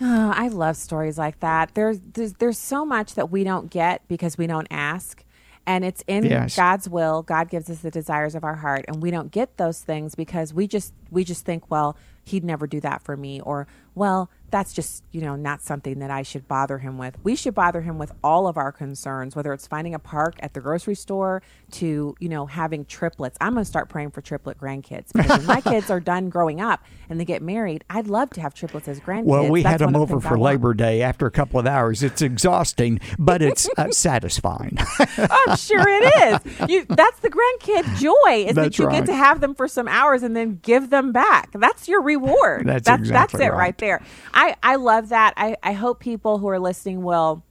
Oh, 0.00 0.32
I 0.34 0.48
love 0.48 0.76
stories 0.76 1.18
like 1.18 1.40
that. 1.40 1.74
There's, 1.74 2.00
there's 2.12 2.34
there's 2.34 2.58
so 2.58 2.84
much 2.84 3.14
that 3.14 3.30
we 3.30 3.42
don't 3.44 3.70
get 3.70 4.06
because 4.08 4.38
we 4.38 4.46
don't 4.46 4.68
ask. 4.70 5.24
And 5.66 5.84
it's 5.84 6.02
in 6.06 6.24
yes. 6.24 6.56
God's 6.56 6.88
will. 6.88 7.22
God 7.22 7.50
gives 7.50 7.68
us 7.68 7.80
the 7.80 7.90
desires 7.90 8.34
of 8.34 8.42
our 8.42 8.54
heart, 8.54 8.86
and 8.88 9.02
we 9.02 9.10
don't 9.10 9.30
get 9.30 9.58
those 9.58 9.80
things 9.80 10.14
because 10.14 10.54
we 10.54 10.66
just 10.66 10.94
we 11.10 11.24
just 11.24 11.44
think, 11.44 11.70
well, 11.70 11.94
he'd 12.24 12.42
never 12.42 12.66
do 12.66 12.80
that 12.80 13.02
for 13.02 13.18
me, 13.18 13.40
or 13.42 13.66
well, 13.94 14.30
that's 14.50 14.72
just, 14.72 15.04
you 15.12 15.20
know, 15.20 15.36
not 15.36 15.62
something 15.62 15.98
that 15.98 16.10
I 16.10 16.22
should 16.22 16.48
bother 16.48 16.78
him 16.78 16.98
with. 16.98 17.16
We 17.22 17.36
should 17.36 17.54
bother 17.54 17.80
him 17.80 17.98
with 17.98 18.12
all 18.24 18.46
of 18.46 18.56
our 18.56 18.72
concerns, 18.72 19.36
whether 19.36 19.52
it's 19.52 19.66
finding 19.66 19.94
a 19.94 19.98
park 19.98 20.36
at 20.40 20.54
the 20.54 20.60
grocery 20.60 20.94
store 20.94 21.42
to, 21.72 22.14
you 22.18 22.28
know, 22.28 22.46
having 22.46 22.84
triplets. 22.84 23.36
I'm 23.40 23.54
going 23.54 23.64
to 23.64 23.68
start 23.68 23.88
praying 23.88 24.10
for 24.12 24.20
triplet 24.20 24.58
grandkids 24.58 25.12
because 25.12 25.38
when 25.38 25.46
my 25.46 25.60
kids 25.60 25.90
are 25.90 26.00
done 26.00 26.30
growing 26.30 26.60
up 26.60 26.82
and 27.08 27.20
they 27.20 27.24
get 27.24 27.42
married, 27.42 27.84
I'd 27.90 28.06
love 28.06 28.30
to 28.30 28.40
have 28.40 28.54
triplets 28.54 28.88
as 28.88 29.00
grandkids. 29.00 29.24
Well, 29.24 29.48
we 29.48 29.62
That's 29.62 29.80
had 29.82 29.88
them 29.88 29.96
over 29.96 30.20
for 30.20 30.38
Labor 30.38 30.74
Day 30.74 31.02
after 31.02 31.26
a 31.26 31.30
couple 31.30 31.60
of 31.60 31.66
hours. 31.66 32.02
It's 32.02 32.22
exhausting, 32.22 33.00
but 33.18 33.42
it's 33.42 33.68
uh, 33.76 33.88
satisfying. 33.90 34.78
I'm 34.98 35.56
sure 35.56 35.84
it 35.86 36.44
is. 36.46 36.68
You, 36.68 36.84
that's 36.88 37.20
the 37.20 37.30
grandkid 37.30 37.98
joy 37.98 38.46
is 38.48 38.54
that's 38.54 38.76
that 38.76 38.78
you 38.78 38.86
right. 38.86 39.00
get 39.00 39.06
to 39.06 39.14
have 39.14 39.40
them 39.40 39.54
for 39.54 39.68
some 39.68 39.88
hours 39.88 40.22
and 40.22 40.34
then 40.34 40.60
give 40.62 40.90
them 40.90 41.12
back. 41.12 41.50
That's 41.52 41.88
your 41.88 42.02
reward. 42.02 42.66
That's, 42.66 42.86
that's, 42.86 43.00
exactly 43.00 43.38
that's 43.38 43.48
it 43.48 43.52
right. 43.52 43.58
right 43.58 43.78
there. 43.78 44.02
I, 44.38 44.54
I 44.62 44.76
love 44.76 45.08
that. 45.08 45.34
I, 45.36 45.56
I 45.64 45.72
hope 45.72 45.98
people 45.98 46.38
who 46.38 46.46
are 46.46 46.60
listening 46.60 47.02
will 47.02 47.42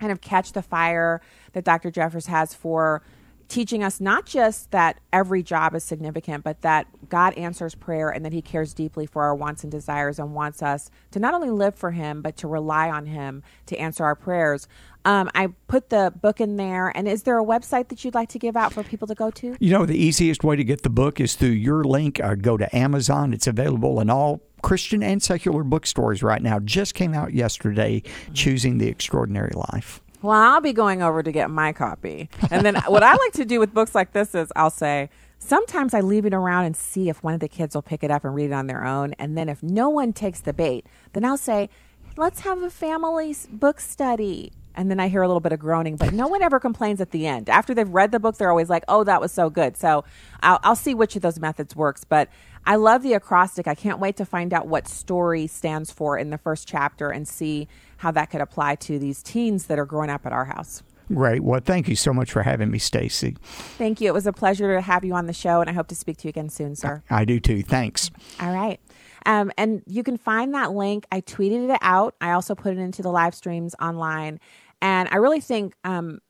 kind 0.00 0.10
of 0.10 0.20
catch 0.20 0.50
the 0.50 0.62
fire 0.62 1.20
that 1.52 1.62
Dr. 1.62 1.92
Jeffress 1.92 2.26
has 2.26 2.52
for 2.52 3.02
teaching 3.46 3.84
us 3.84 4.00
not 4.00 4.26
just 4.26 4.72
that 4.72 4.98
every 5.12 5.44
job 5.44 5.76
is 5.76 5.84
significant, 5.84 6.42
but 6.42 6.60
that 6.62 6.88
God 7.08 7.34
answers 7.34 7.76
prayer 7.76 8.10
and 8.10 8.24
that 8.24 8.32
He 8.32 8.42
cares 8.42 8.74
deeply 8.74 9.06
for 9.06 9.22
our 9.22 9.32
wants 9.32 9.62
and 9.62 9.70
desires 9.70 10.18
and 10.18 10.34
wants 10.34 10.60
us 10.60 10.90
to 11.12 11.20
not 11.20 11.34
only 11.34 11.50
live 11.50 11.76
for 11.76 11.92
Him, 11.92 12.20
but 12.20 12.36
to 12.38 12.48
rely 12.48 12.90
on 12.90 13.06
Him 13.06 13.44
to 13.66 13.76
answer 13.76 14.04
our 14.04 14.16
prayers. 14.16 14.66
Um, 15.04 15.30
I 15.34 15.48
put 15.68 15.90
the 15.90 16.12
book 16.20 16.40
in 16.40 16.56
there. 16.56 16.88
And 16.96 17.06
is 17.06 17.24
there 17.24 17.38
a 17.38 17.44
website 17.44 17.88
that 17.88 18.04
you'd 18.04 18.14
like 18.14 18.28
to 18.30 18.38
give 18.38 18.56
out 18.56 18.72
for 18.72 18.82
people 18.82 19.06
to 19.08 19.14
go 19.14 19.30
to? 19.32 19.56
You 19.60 19.70
know, 19.70 19.86
the 19.86 19.96
easiest 19.96 20.44
way 20.44 20.56
to 20.56 20.64
get 20.64 20.82
the 20.82 20.90
book 20.90 21.20
is 21.20 21.34
through 21.34 21.50
your 21.50 21.84
link. 21.84 22.20
Or 22.22 22.36
go 22.36 22.56
to 22.56 22.74
Amazon. 22.74 23.32
It's 23.32 23.46
available 23.46 24.00
in 24.00 24.10
all 24.10 24.40
Christian 24.62 25.02
and 25.02 25.22
secular 25.22 25.62
bookstores 25.62 26.22
right 26.22 26.42
now. 26.42 26.58
Just 26.58 26.94
came 26.94 27.12
out 27.12 27.34
yesterday, 27.34 28.02
Choosing 28.32 28.78
the 28.78 28.88
Extraordinary 28.88 29.52
Life. 29.72 30.00
Well, 30.22 30.40
I'll 30.40 30.62
be 30.62 30.72
going 30.72 31.02
over 31.02 31.22
to 31.22 31.30
get 31.30 31.50
my 31.50 31.74
copy. 31.74 32.30
And 32.50 32.64
then 32.64 32.76
what 32.86 33.02
I 33.02 33.14
like 33.14 33.32
to 33.32 33.44
do 33.44 33.60
with 33.60 33.74
books 33.74 33.94
like 33.94 34.12
this 34.12 34.34
is 34.34 34.50
I'll 34.56 34.70
say, 34.70 35.10
sometimes 35.38 35.92
I 35.92 36.00
leave 36.00 36.24
it 36.24 36.32
around 36.32 36.64
and 36.64 36.74
see 36.74 37.10
if 37.10 37.22
one 37.22 37.34
of 37.34 37.40
the 37.40 37.48
kids 37.48 37.74
will 37.74 37.82
pick 37.82 38.02
it 38.02 38.10
up 38.10 38.24
and 38.24 38.34
read 38.34 38.46
it 38.46 38.54
on 38.54 38.66
their 38.66 38.86
own. 38.86 39.12
And 39.18 39.36
then 39.36 39.50
if 39.50 39.62
no 39.62 39.90
one 39.90 40.14
takes 40.14 40.40
the 40.40 40.54
bait, 40.54 40.86
then 41.12 41.26
I'll 41.26 41.36
say, 41.36 41.68
let's 42.16 42.40
have 42.40 42.62
a 42.62 42.70
family 42.70 43.36
book 43.50 43.80
study. 43.80 44.50
And 44.74 44.90
then 44.90 44.98
I 44.98 45.08
hear 45.08 45.22
a 45.22 45.28
little 45.28 45.40
bit 45.40 45.52
of 45.52 45.60
groaning, 45.60 45.96
but 45.96 46.12
no 46.12 46.26
one 46.26 46.42
ever 46.42 46.58
complains 46.58 47.00
at 47.00 47.10
the 47.10 47.26
end. 47.26 47.48
After 47.48 47.74
they've 47.74 47.88
read 47.88 48.12
the 48.12 48.20
book, 48.20 48.36
they're 48.36 48.50
always 48.50 48.68
like, 48.68 48.84
oh, 48.88 49.04
that 49.04 49.20
was 49.20 49.32
so 49.32 49.50
good. 49.50 49.76
So 49.76 50.04
I'll, 50.42 50.58
I'll 50.62 50.76
see 50.76 50.94
which 50.94 51.16
of 51.16 51.22
those 51.22 51.38
methods 51.38 51.76
works. 51.76 52.04
But 52.04 52.28
I 52.66 52.76
love 52.76 53.02
the 53.02 53.12
acrostic. 53.12 53.68
I 53.68 53.74
can't 53.74 53.98
wait 53.98 54.16
to 54.16 54.24
find 54.24 54.52
out 54.52 54.66
what 54.66 54.88
story 54.88 55.46
stands 55.46 55.90
for 55.90 56.18
in 56.18 56.30
the 56.30 56.38
first 56.38 56.66
chapter 56.66 57.10
and 57.10 57.28
see 57.28 57.68
how 57.98 58.10
that 58.12 58.30
could 58.30 58.40
apply 58.40 58.76
to 58.76 58.98
these 58.98 59.22
teens 59.22 59.66
that 59.66 59.78
are 59.78 59.86
growing 59.86 60.10
up 60.10 60.26
at 60.26 60.32
our 60.32 60.46
house. 60.46 60.82
Great. 61.12 61.42
Well, 61.42 61.60
thank 61.62 61.86
you 61.86 61.96
so 61.96 62.14
much 62.14 62.32
for 62.32 62.42
having 62.42 62.70
me, 62.70 62.78
Stacy. 62.78 63.36
Thank 63.42 64.00
you. 64.00 64.08
It 64.08 64.14
was 64.14 64.26
a 64.26 64.32
pleasure 64.32 64.74
to 64.74 64.80
have 64.80 65.04
you 65.04 65.12
on 65.14 65.26
the 65.26 65.34
show, 65.34 65.60
and 65.60 65.68
I 65.68 65.74
hope 65.74 65.88
to 65.88 65.94
speak 65.94 66.16
to 66.18 66.24
you 66.24 66.30
again 66.30 66.48
soon, 66.48 66.74
sir. 66.76 67.02
I 67.10 67.26
do 67.26 67.38
too. 67.38 67.62
Thanks. 67.62 68.10
All 68.40 68.52
right. 68.52 68.80
Um, 69.26 69.52
and 69.58 69.82
you 69.86 70.02
can 70.02 70.16
find 70.16 70.54
that 70.54 70.72
link. 70.72 71.06
I 71.12 71.20
tweeted 71.20 71.70
it 71.70 71.78
out. 71.82 72.14
I 72.20 72.32
also 72.32 72.54
put 72.54 72.72
it 72.72 72.78
into 72.78 73.02
the 73.02 73.10
live 73.10 73.34
streams 73.34 73.74
online. 73.80 74.40
And 74.84 75.08
I 75.10 75.16
really 75.16 75.40
think, 75.40 75.74
um, 75.82 76.20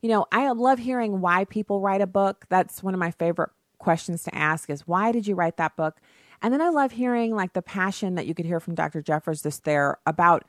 you 0.00 0.08
know, 0.08 0.24
I 0.30 0.48
love 0.52 0.78
hearing 0.78 1.20
why 1.20 1.46
people 1.46 1.80
write 1.80 2.00
a 2.00 2.06
book. 2.06 2.46
That's 2.48 2.80
one 2.80 2.94
of 2.94 3.00
my 3.00 3.10
favorite 3.10 3.50
questions 3.78 4.22
to 4.22 4.34
ask 4.34 4.70
is 4.70 4.86
why 4.86 5.10
did 5.10 5.26
you 5.26 5.34
write 5.34 5.56
that 5.56 5.74
book? 5.76 5.96
And 6.40 6.54
then 6.54 6.62
I 6.62 6.68
love 6.68 6.92
hearing 6.92 7.34
like 7.34 7.54
the 7.54 7.60
passion 7.60 8.14
that 8.14 8.26
you 8.26 8.32
could 8.32 8.46
hear 8.46 8.60
from 8.60 8.76
Dr. 8.76 9.02
Jeffress 9.02 9.42
this 9.42 9.58
there 9.58 9.98
about 10.06 10.44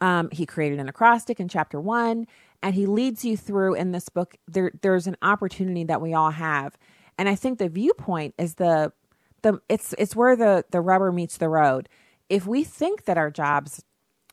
um, 0.00 0.28
he 0.30 0.46
created 0.46 0.78
an 0.78 0.88
acrostic 0.88 1.40
in 1.40 1.48
chapter 1.48 1.80
one, 1.80 2.28
and 2.62 2.76
he 2.76 2.86
leads 2.86 3.24
you 3.24 3.36
through 3.36 3.74
in 3.74 3.90
this 3.90 4.08
book. 4.08 4.36
There, 4.46 4.70
there's 4.80 5.08
an 5.08 5.16
opportunity 5.20 5.82
that 5.82 6.00
we 6.00 6.14
all 6.14 6.30
have, 6.30 6.78
and 7.18 7.28
I 7.28 7.34
think 7.34 7.58
the 7.58 7.68
viewpoint 7.68 8.34
is 8.38 8.54
the 8.54 8.92
the 9.42 9.60
it's 9.68 9.92
it's 9.98 10.14
where 10.14 10.36
the 10.36 10.66
the 10.70 10.80
rubber 10.80 11.10
meets 11.10 11.36
the 11.36 11.48
road. 11.48 11.88
If 12.28 12.46
we 12.46 12.62
think 12.62 13.06
that 13.06 13.18
our 13.18 13.30
jobs 13.30 13.82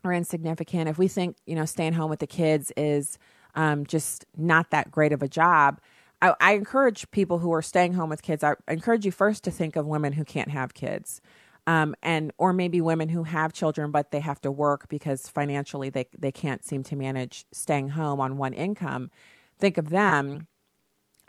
are 0.06 0.14
insignificant, 0.14 0.90
if 0.90 0.98
we 0.98 1.08
think 1.08 1.38
you 1.46 1.56
know 1.56 1.66
staying 1.66 1.94
home 1.94 2.10
with 2.10 2.20
the 2.20 2.28
kids 2.28 2.72
is 2.78 3.18
um, 3.56 3.86
just 3.86 4.26
not 4.38 4.72
that 4.72 4.92
great 4.92 5.12
of 5.12 5.22
a 5.24 5.28
job, 5.28 5.80
I, 6.22 6.34
I, 6.40 6.54
encourage 6.54 7.10
people 7.12 7.40
who 7.40 7.54
are 7.54 7.62
staying 7.62 7.94
home 7.94 8.10
with 8.10 8.22
kids. 8.22 8.44
I 8.44 8.56
encourage 8.68 9.06
you 9.06 9.12
first 9.12 9.44
to 9.46 9.52
think 9.52 9.76
of 9.76 9.86
women 9.86 10.14
who 10.14 10.26
can't 10.26 10.50
have 10.50 10.74
kids, 10.74 11.22
um, 11.68 11.96
and 12.04 12.32
or 12.38 12.54
maybe 12.54 12.82
women 12.82 13.10
who 13.10 13.24
have 13.24 13.54
children 13.54 13.92
but 13.92 14.12
they 14.12 14.20
have 14.20 14.42
to 14.42 14.52
work 14.52 14.88
because 14.90 15.28
financially 15.28 15.90
they 15.90 16.08
they 16.18 16.32
can't 16.32 16.64
seem 16.64 16.84
to 16.84 16.96
manage 16.96 17.46
staying 17.52 17.90
home 17.90 18.20
on 18.20 18.38
one 18.38 18.54
income. 18.54 19.12
Think 19.58 19.78
of 19.78 19.90
them, 19.90 20.48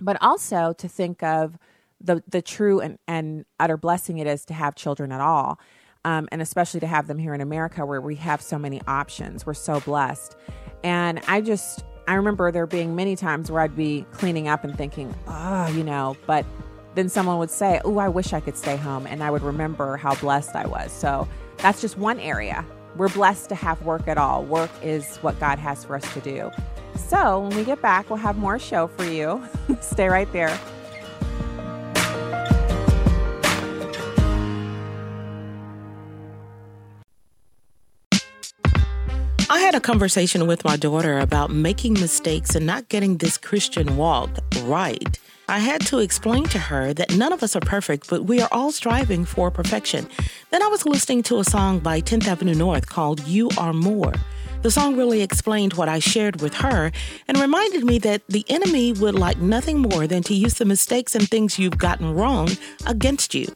but 0.01 0.17
also 0.21 0.73
to 0.75 0.89
think 0.89 1.23
of 1.23 1.59
the 2.01 2.23
the 2.29 2.43
true 2.43 2.81
and, 2.81 2.99
and 3.07 3.45
utter 3.59 3.77
blessing 3.77 4.19
it 4.19 4.27
is 4.27 4.45
to 4.47 4.55
have 4.55 4.75
children 4.75 5.13
at 5.13 5.21
all. 5.21 5.59
Um, 6.07 6.29
and 6.31 6.41
especially 6.41 6.81
to 6.81 6.87
have 6.87 7.09
them 7.09 7.19
here 7.19 7.35
in 7.35 7.41
America 7.41 7.85
where 7.85 8.01
we 8.01 8.15
have 8.15 8.41
so 8.41 8.59
many 8.59 8.81
options. 8.87 9.45
We're 9.45 9.55
so 9.55 9.81
blessed. 9.81 10.37
And 10.85 11.21
I 11.27 11.41
just 11.41 11.85
I 12.07 12.15
remember 12.15 12.53
there 12.53 12.67
being 12.67 12.95
many 12.95 13.17
times 13.17 13.51
where 13.51 13.61
I'd 13.61 13.75
be 13.75 14.07
cleaning 14.13 14.47
up 14.47 14.63
and 14.63 14.77
thinking, 14.77 15.13
oh, 15.27 15.67
you 15.69 15.83
know, 15.83 16.17
but 16.27 16.47
then 16.95 17.09
someone 17.09 17.39
would 17.39 17.51
say, 17.51 17.81
oh, 17.85 17.99
I 17.99 18.09
wish 18.09 18.33
I 18.33 18.39
could 18.39 18.57
stay 18.57 18.77
home. 18.77 19.07
And 19.09 19.23
I 19.23 19.31
would 19.31 19.43
remember 19.43 19.97
how 19.97 20.15
blessed 20.15 20.55
I 20.55 20.67
was. 20.67 20.93
So 20.93 21.27
that's 21.59 21.81
just 21.81 21.99
one 21.99 22.21
area 22.21 22.65
we're 22.97 23.09
blessed 23.09 23.49
to 23.51 23.55
have 23.55 23.83
work 23.83 24.09
at 24.09 24.19
all. 24.19 24.45
Work 24.45 24.71
is 24.83 25.17
what 25.19 25.39
God 25.39 25.59
has 25.59 25.85
for 25.85 25.97
us 25.97 26.15
to 26.15 26.21
do. 26.21 26.51
So 26.97 27.41
when 27.41 27.57
we 27.57 27.65
get 27.65 27.83
back, 27.83 28.09
we'll 28.09 28.19
have 28.19 28.39
more 28.39 28.59
show 28.59 28.87
for 28.89 29.05
you. 29.05 29.43
Stay 29.81 30.09
right 30.09 30.31
there. 30.33 30.59
I 39.57 39.61
had 39.61 39.75
a 39.75 39.81
conversation 39.81 40.47
with 40.47 40.67
my 40.67 40.77
daughter 40.77 41.19
about 41.19 41.51
making 41.51 41.95
mistakes 41.95 42.55
and 42.55 42.67
not 42.67 42.91
getting 42.91 43.17
this 43.17 43.39
Christian 43.39 43.97
walk 43.97 44.29
right. 44.65 45.19
I 45.49 45.61
had 45.61 45.81
to 45.87 46.01
explain 46.01 46.45
to 46.49 46.59
her 46.59 46.93
that 46.93 47.17
none 47.17 47.33
of 47.33 47.43
us 47.43 47.57
are 47.57 47.61
perfect, 47.61 48.11
but 48.11 48.27
we 48.27 48.43
are 48.43 48.51
all 48.53 48.71
striving 48.71 49.25
for 49.25 49.51
perfection. 49.51 50.09
Then 50.51 50.63
I 50.63 50.67
was 50.67 50.85
listening 50.85 51.23
to 51.23 51.39
a 51.39 51.45
song 51.45 51.79
by 51.79 52.03
10th 52.03 52.27
Avenue 52.27 52.55
North 52.55 52.91
called 52.91 53.27
You 53.27 53.49
Are 53.57 53.73
More. 53.73 54.13
The 54.61 54.71
song 54.71 54.95
really 54.95 55.23
explained 55.23 55.73
what 55.73 55.89
I 55.89 56.01
shared 56.01 56.43
with 56.43 56.53
her 56.57 56.93
and 57.27 57.41
reminded 57.41 57.83
me 57.83 57.99
that 58.01 58.27
the 58.29 58.45
enemy 58.51 58.93
would 58.93 59.15
like 59.15 59.39
nothing 59.39 59.79
more 59.79 60.07
than 60.07 60.23
to 60.25 60.35
use 60.35 60.55
the 60.55 60.67
mistakes 60.67 61.15
and 61.15 61.27
things 61.27 61.59
you've 61.59 61.79
gotten 61.79 62.15
wrong 62.15 62.51
against 62.85 63.35
you. 63.35 63.47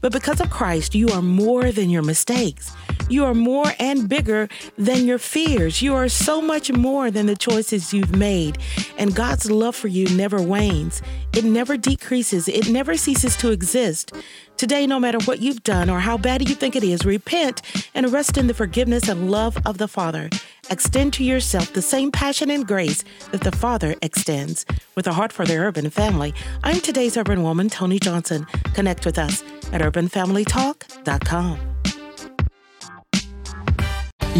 But 0.00 0.12
because 0.12 0.40
of 0.40 0.50
Christ, 0.50 0.94
you 0.94 1.08
are 1.10 1.22
more 1.22 1.72
than 1.72 1.90
your 1.90 2.02
mistakes. 2.02 2.72
You 3.10 3.24
are 3.24 3.34
more 3.34 3.72
and 3.80 4.08
bigger 4.08 4.48
than 4.78 5.04
your 5.04 5.18
fears. 5.18 5.82
You 5.82 5.96
are 5.96 6.08
so 6.08 6.40
much 6.40 6.70
more 6.70 7.10
than 7.10 7.26
the 7.26 7.34
choices 7.34 7.92
you've 7.92 8.16
made. 8.16 8.58
And 8.98 9.16
God's 9.16 9.50
love 9.50 9.74
for 9.74 9.88
you 9.88 10.08
never 10.16 10.40
wanes, 10.40 11.02
it 11.32 11.44
never 11.44 11.76
decreases, 11.76 12.46
it 12.46 12.68
never 12.68 12.96
ceases 12.96 13.36
to 13.38 13.50
exist. 13.50 14.12
Today, 14.56 14.86
no 14.86 15.00
matter 15.00 15.18
what 15.24 15.40
you've 15.40 15.64
done 15.64 15.88
or 15.90 16.00
how 16.00 16.18
bad 16.18 16.48
you 16.48 16.54
think 16.54 16.76
it 16.76 16.84
is, 16.84 17.04
repent 17.04 17.62
and 17.94 18.12
rest 18.12 18.36
in 18.36 18.46
the 18.46 18.54
forgiveness 18.54 19.08
and 19.08 19.30
love 19.30 19.56
of 19.64 19.78
the 19.78 19.88
Father. 19.88 20.28
Extend 20.70 21.14
to 21.14 21.24
yourself 21.24 21.72
the 21.72 21.82
same 21.82 22.12
passion 22.12 22.50
and 22.50 22.66
grace 22.66 23.02
that 23.32 23.40
the 23.40 23.52
Father 23.52 23.96
extends. 24.02 24.66
With 24.94 25.06
a 25.06 25.12
heart 25.12 25.32
for 25.32 25.44
the 25.44 25.56
urban 25.56 25.90
family, 25.90 26.32
I'm 26.62 26.80
today's 26.80 27.16
urban 27.16 27.42
woman, 27.42 27.70
Tony 27.70 27.98
Johnson. 27.98 28.44
Connect 28.74 29.04
with 29.04 29.18
us 29.18 29.42
at 29.72 29.80
urbanfamilytalk.com. 29.82 31.69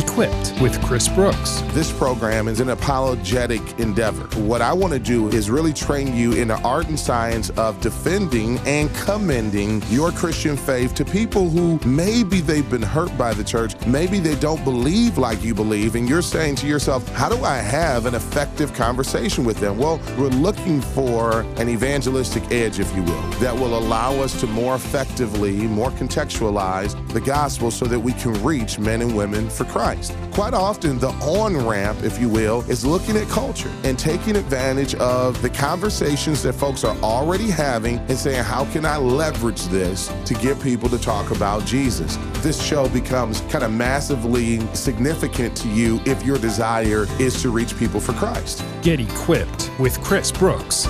Equipped 0.00 0.54
with 0.62 0.82
Chris 0.82 1.08
Brooks. 1.08 1.60
This 1.72 1.92
program 1.92 2.48
is 2.48 2.60
an 2.60 2.70
apologetic 2.70 3.60
endeavor. 3.78 4.24
What 4.40 4.62
I 4.62 4.72
want 4.72 4.94
to 4.94 4.98
do 4.98 5.28
is 5.28 5.50
really 5.50 5.74
train 5.74 6.16
you 6.16 6.32
in 6.32 6.48
the 6.48 6.58
art 6.62 6.88
and 6.88 6.98
science 6.98 7.50
of 7.50 7.78
defending 7.82 8.58
and 8.60 8.92
commending 8.94 9.82
your 9.90 10.10
Christian 10.10 10.56
faith 10.56 10.94
to 10.94 11.04
people 11.04 11.50
who 11.50 11.78
maybe 11.86 12.40
they've 12.40 12.68
been 12.70 12.80
hurt 12.80 13.16
by 13.18 13.34
the 13.34 13.44
church, 13.44 13.74
maybe 13.86 14.20
they 14.20 14.36
don't 14.36 14.64
believe 14.64 15.18
like 15.18 15.42
you 15.42 15.54
believe, 15.54 15.96
and 15.96 16.08
you're 16.08 16.22
saying 16.22 16.54
to 16.56 16.66
yourself, 16.66 17.06
How 17.08 17.28
do 17.28 17.44
I 17.44 17.58
have 17.58 18.06
an 18.06 18.14
effective 18.14 18.72
conversation 18.72 19.44
with 19.44 19.58
them? 19.58 19.76
Well, 19.76 20.00
we're 20.16 20.28
looking 20.28 20.80
for 20.80 21.42
an 21.58 21.68
evangelistic 21.68 22.50
edge, 22.50 22.80
if 22.80 22.94
you 22.96 23.02
will, 23.02 23.28
that 23.40 23.54
will 23.54 23.76
allow 23.76 24.14
us 24.14 24.40
to 24.40 24.46
more 24.46 24.76
effectively, 24.76 25.52
more 25.52 25.90
contextualize 25.90 26.96
the 27.12 27.20
gospel 27.20 27.70
so 27.70 27.84
that 27.84 28.00
we 28.00 28.14
can 28.14 28.32
reach 28.42 28.78
men 28.78 29.02
and 29.02 29.14
women 29.14 29.50
for 29.50 29.64
Christ. 29.64 29.89
Christ. 29.90 30.14
Quite 30.32 30.54
often, 30.54 30.98
the 30.98 31.08
on 31.08 31.56
ramp, 31.56 32.02
if 32.02 32.20
you 32.20 32.28
will, 32.28 32.62
is 32.70 32.84
looking 32.84 33.16
at 33.16 33.28
culture 33.28 33.70
and 33.82 33.98
taking 33.98 34.36
advantage 34.36 34.94
of 34.96 35.40
the 35.42 35.50
conversations 35.50 36.42
that 36.44 36.52
folks 36.52 36.84
are 36.84 36.96
already 36.98 37.50
having 37.50 37.98
and 37.98 38.16
saying, 38.16 38.44
How 38.44 38.64
can 38.66 38.84
I 38.84 38.96
leverage 38.98 39.64
this 39.66 40.12
to 40.26 40.34
get 40.34 40.60
people 40.60 40.88
to 40.90 40.98
talk 40.98 41.32
about 41.32 41.64
Jesus? 41.64 42.16
This 42.34 42.62
show 42.62 42.88
becomes 42.88 43.40
kind 43.42 43.64
of 43.64 43.72
massively 43.72 44.60
significant 44.74 45.56
to 45.58 45.68
you 45.68 46.00
if 46.06 46.24
your 46.24 46.38
desire 46.38 47.06
is 47.18 47.42
to 47.42 47.50
reach 47.50 47.76
people 47.76 48.00
for 48.00 48.12
Christ. 48.12 48.64
Get 48.82 49.00
equipped 49.00 49.70
with 49.80 50.00
Chris 50.02 50.30
Brooks. 50.30 50.86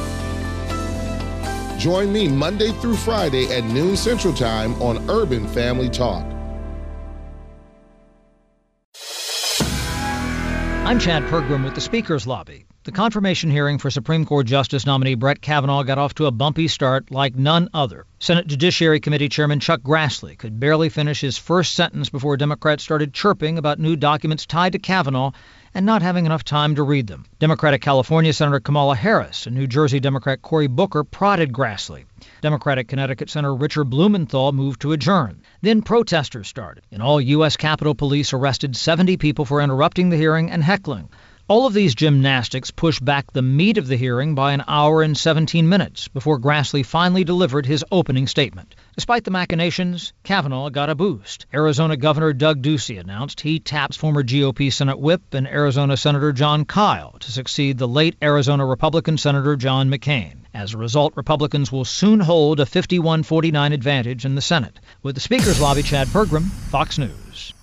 Join 1.78 2.12
me 2.12 2.28
Monday 2.28 2.72
through 2.72 2.96
Friday 2.96 3.46
at 3.46 3.64
noon 3.64 3.96
Central 3.96 4.34
Time 4.34 4.74
on 4.82 5.08
Urban 5.08 5.48
Family 5.48 5.88
Talk. 5.88 6.39
I'm 10.86 10.98
Chad 10.98 11.24
Pergram 11.24 11.62
with 11.62 11.74
the 11.74 11.80
Speaker's 11.82 12.26
Lobby. 12.26 12.64
The 12.84 12.92
confirmation 12.92 13.50
hearing 13.50 13.76
for 13.76 13.90
Supreme 13.90 14.24
Court 14.24 14.46
Justice 14.46 14.86
nominee 14.86 15.14
Brett 15.14 15.42
Kavanaugh 15.42 15.82
got 15.82 15.98
off 15.98 16.14
to 16.14 16.24
a 16.24 16.30
bumpy 16.30 16.68
start 16.68 17.10
like 17.10 17.36
none 17.36 17.68
other. 17.74 18.06
Senate 18.18 18.46
Judiciary 18.46 18.98
Committee 18.98 19.28
Chairman 19.28 19.60
Chuck 19.60 19.82
Grassley 19.82 20.38
could 20.38 20.58
barely 20.58 20.88
finish 20.88 21.20
his 21.20 21.36
first 21.36 21.74
sentence 21.74 22.08
before 22.08 22.38
Democrats 22.38 22.82
started 22.82 23.12
chirping 23.12 23.58
about 23.58 23.78
new 23.78 23.94
documents 23.94 24.46
tied 24.46 24.72
to 24.72 24.78
Kavanaugh 24.78 25.32
and 25.74 25.86
not 25.86 26.02
having 26.02 26.26
enough 26.26 26.44
time 26.44 26.74
to 26.74 26.82
read 26.82 27.06
them. 27.06 27.24
Democratic 27.38 27.80
California 27.80 28.32
Senator 28.32 28.60
Kamala 28.60 28.96
Harris 28.96 29.46
and 29.46 29.56
New 29.56 29.66
Jersey 29.66 30.00
Democrat 30.00 30.42
Cory 30.42 30.66
Booker 30.66 31.04
prodded 31.04 31.52
Grassley. 31.52 32.04
Democratic 32.42 32.88
Connecticut 32.88 33.30
Senator 33.30 33.54
Richard 33.54 33.84
Blumenthal 33.84 34.52
moved 34.52 34.80
to 34.82 34.92
adjourn. 34.92 35.42
Then 35.62 35.82
protesters 35.82 36.48
started, 36.48 36.84
and 36.90 37.02
all 37.02 37.20
U.S. 37.20 37.56
Capitol 37.56 37.94
Police 37.94 38.32
arrested 38.32 38.76
70 38.76 39.16
people 39.16 39.44
for 39.44 39.60
interrupting 39.60 40.10
the 40.10 40.16
hearing 40.16 40.50
and 40.50 40.62
heckling. 40.62 41.08
All 41.50 41.66
of 41.66 41.74
these 41.74 41.96
gymnastics 41.96 42.70
pushed 42.70 43.04
back 43.04 43.32
the 43.32 43.42
meat 43.42 43.76
of 43.76 43.88
the 43.88 43.96
hearing 43.96 44.36
by 44.36 44.52
an 44.52 44.62
hour 44.68 45.02
and 45.02 45.18
17 45.18 45.68
minutes 45.68 46.06
before 46.06 46.38
Grassley 46.38 46.86
finally 46.86 47.24
delivered 47.24 47.66
his 47.66 47.84
opening 47.90 48.28
statement. 48.28 48.76
Despite 48.94 49.24
the 49.24 49.32
machinations, 49.32 50.12
Kavanaugh 50.22 50.70
got 50.70 50.90
a 50.90 50.94
boost. 50.94 51.46
Arizona 51.52 51.96
Governor 51.96 52.32
Doug 52.34 52.62
Ducey 52.62 53.00
announced 53.00 53.40
he 53.40 53.58
taps 53.58 53.96
former 53.96 54.22
GOP 54.22 54.72
Senate 54.72 55.00
Whip 55.00 55.34
and 55.34 55.48
Arizona 55.48 55.96
Senator 55.96 56.32
Jon 56.32 56.64
Kyl 56.66 57.16
to 57.18 57.32
succeed 57.32 57.78
the 57.78 57.88
late 57.88 58.14
Arizona 58.22 58.64
Republican 58.64 59.18
Senator 59.18 59.56
John 59.56 59.90
McCain. 59.90 60.42
As 60.54 60.74
a 60.74 60.78
result, 60.78 61.14
Republicans 61.16 61.72
will 61.72 61.84
soon 61.84 62.20
hold 62.20 62.60
a 62.60 62.64
51 62.64 63.24
49 63.24 63.72
advantage 63.72 64.24
in 64.24 64.36
the 64.36 64.40
Senate. 64.40 64.78
With 65.02 65.16
the 65.16 65.20
Speaker's 65.20 65.60
Lobby, 65.60 65.82
Chad 65.82 66.06
Pergram, 66.06 66.44
Fox 66.44 66.96
News. 66.96 67.54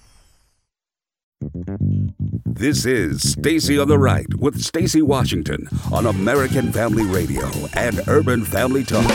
This 2.58 2.88
is 2.88 3.34
Stacy 3.34 3.78
on 3.78 3.88
the 3.88 4.00
Right 4.00 4.26
with 4.40 4.60
Stacy 4.64 5.04
Washington 5.04 5.70
on 5.92 6.08
American 6.08 6.72
Family 6.72 7.04
Radio 7.04 7.46
and 7.76 8.02
Urban 8.08 8.44
Family 8.44 8.84
Talk. 8.84 9.06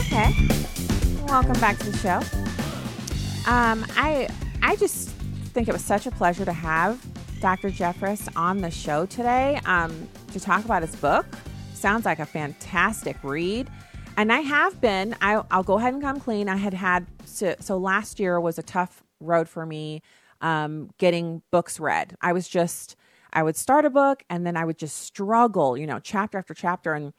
Okay. 0.00 0.32
Welcome 1.26 1.60
back 1.60 1.76
to 1.80 1.90
the 1.90 1.98
show. 1.98 2.20
Um, 3.46 3.84
I 3.96 4.26
I 4.62 4.76
just 4.76 5.10
think 5.52 5.68
it 5.68 5.72
was 5.72 5.84
such 5.84 6.06
a 6.06 6.10
pleasure 6.10 6.46
to 6.46 6.54
have 6.54 6.98
Dr. 7.42 7.68
Jeffress 7.68 8.34
on 8.34 8.62
the 8.62 8.70
show 8.70 9.04
today 9.04 9.60
um, 9.66 10.08
to 10.32 10.40
talk 10.40 10.64
about 10.64 10.80
his 10.80 10.96
book. 10.96 11.26
Sounds 11.74 12.06
like 12.06 12.18
a 12.18 12.26
fantastic 12.26 13.18
read. 13.22 13.68
And 14.20 14.30
I 14.30 14.40
have 14.40 14.82
been, 14.82 15.16
I, 15.22 15.36
will 15.36 15.62
go 15.62 15.78
ahead 15.78 15.94
and 15.94 16.02
come 16.02 16.20
clean. 16.20 16.46
I 16.46 16.56
had 16.56 16.74
had, 16.74 17.06
so, 17.24 17.54
so 17.58 17.78
last 17.78 18.20
year 18.20 18.38
was 18.38 18.58
a 18.58 18.62
tough 18.62 19.02
road 19.18 19.48
for 19.48 19.64
me 19.64 20.02
um, 20.42 20.90
getting 20.98 21.40
books 21.50 21.80
read. 21.80 22.18
I 22.20 22.34
was 22.34 22.46
just, 22.46 22.96
I 23.32 23.42
would 23.42 23.56
start 23.56 23.86
a 23.86 23.90
book 23.90 24.22
and 24.28 24.46
then 24.46 24.58
I 24.58 24.66
would 24.66 24.76
just 24.76 24.98
struggle, 24.98 25.74
you 25.74 25.86
know, 25.86 25.98
chapter 26.00 26.36
after 26.36 26.52
chapter. 26.52 26.92
And 26.92 27.14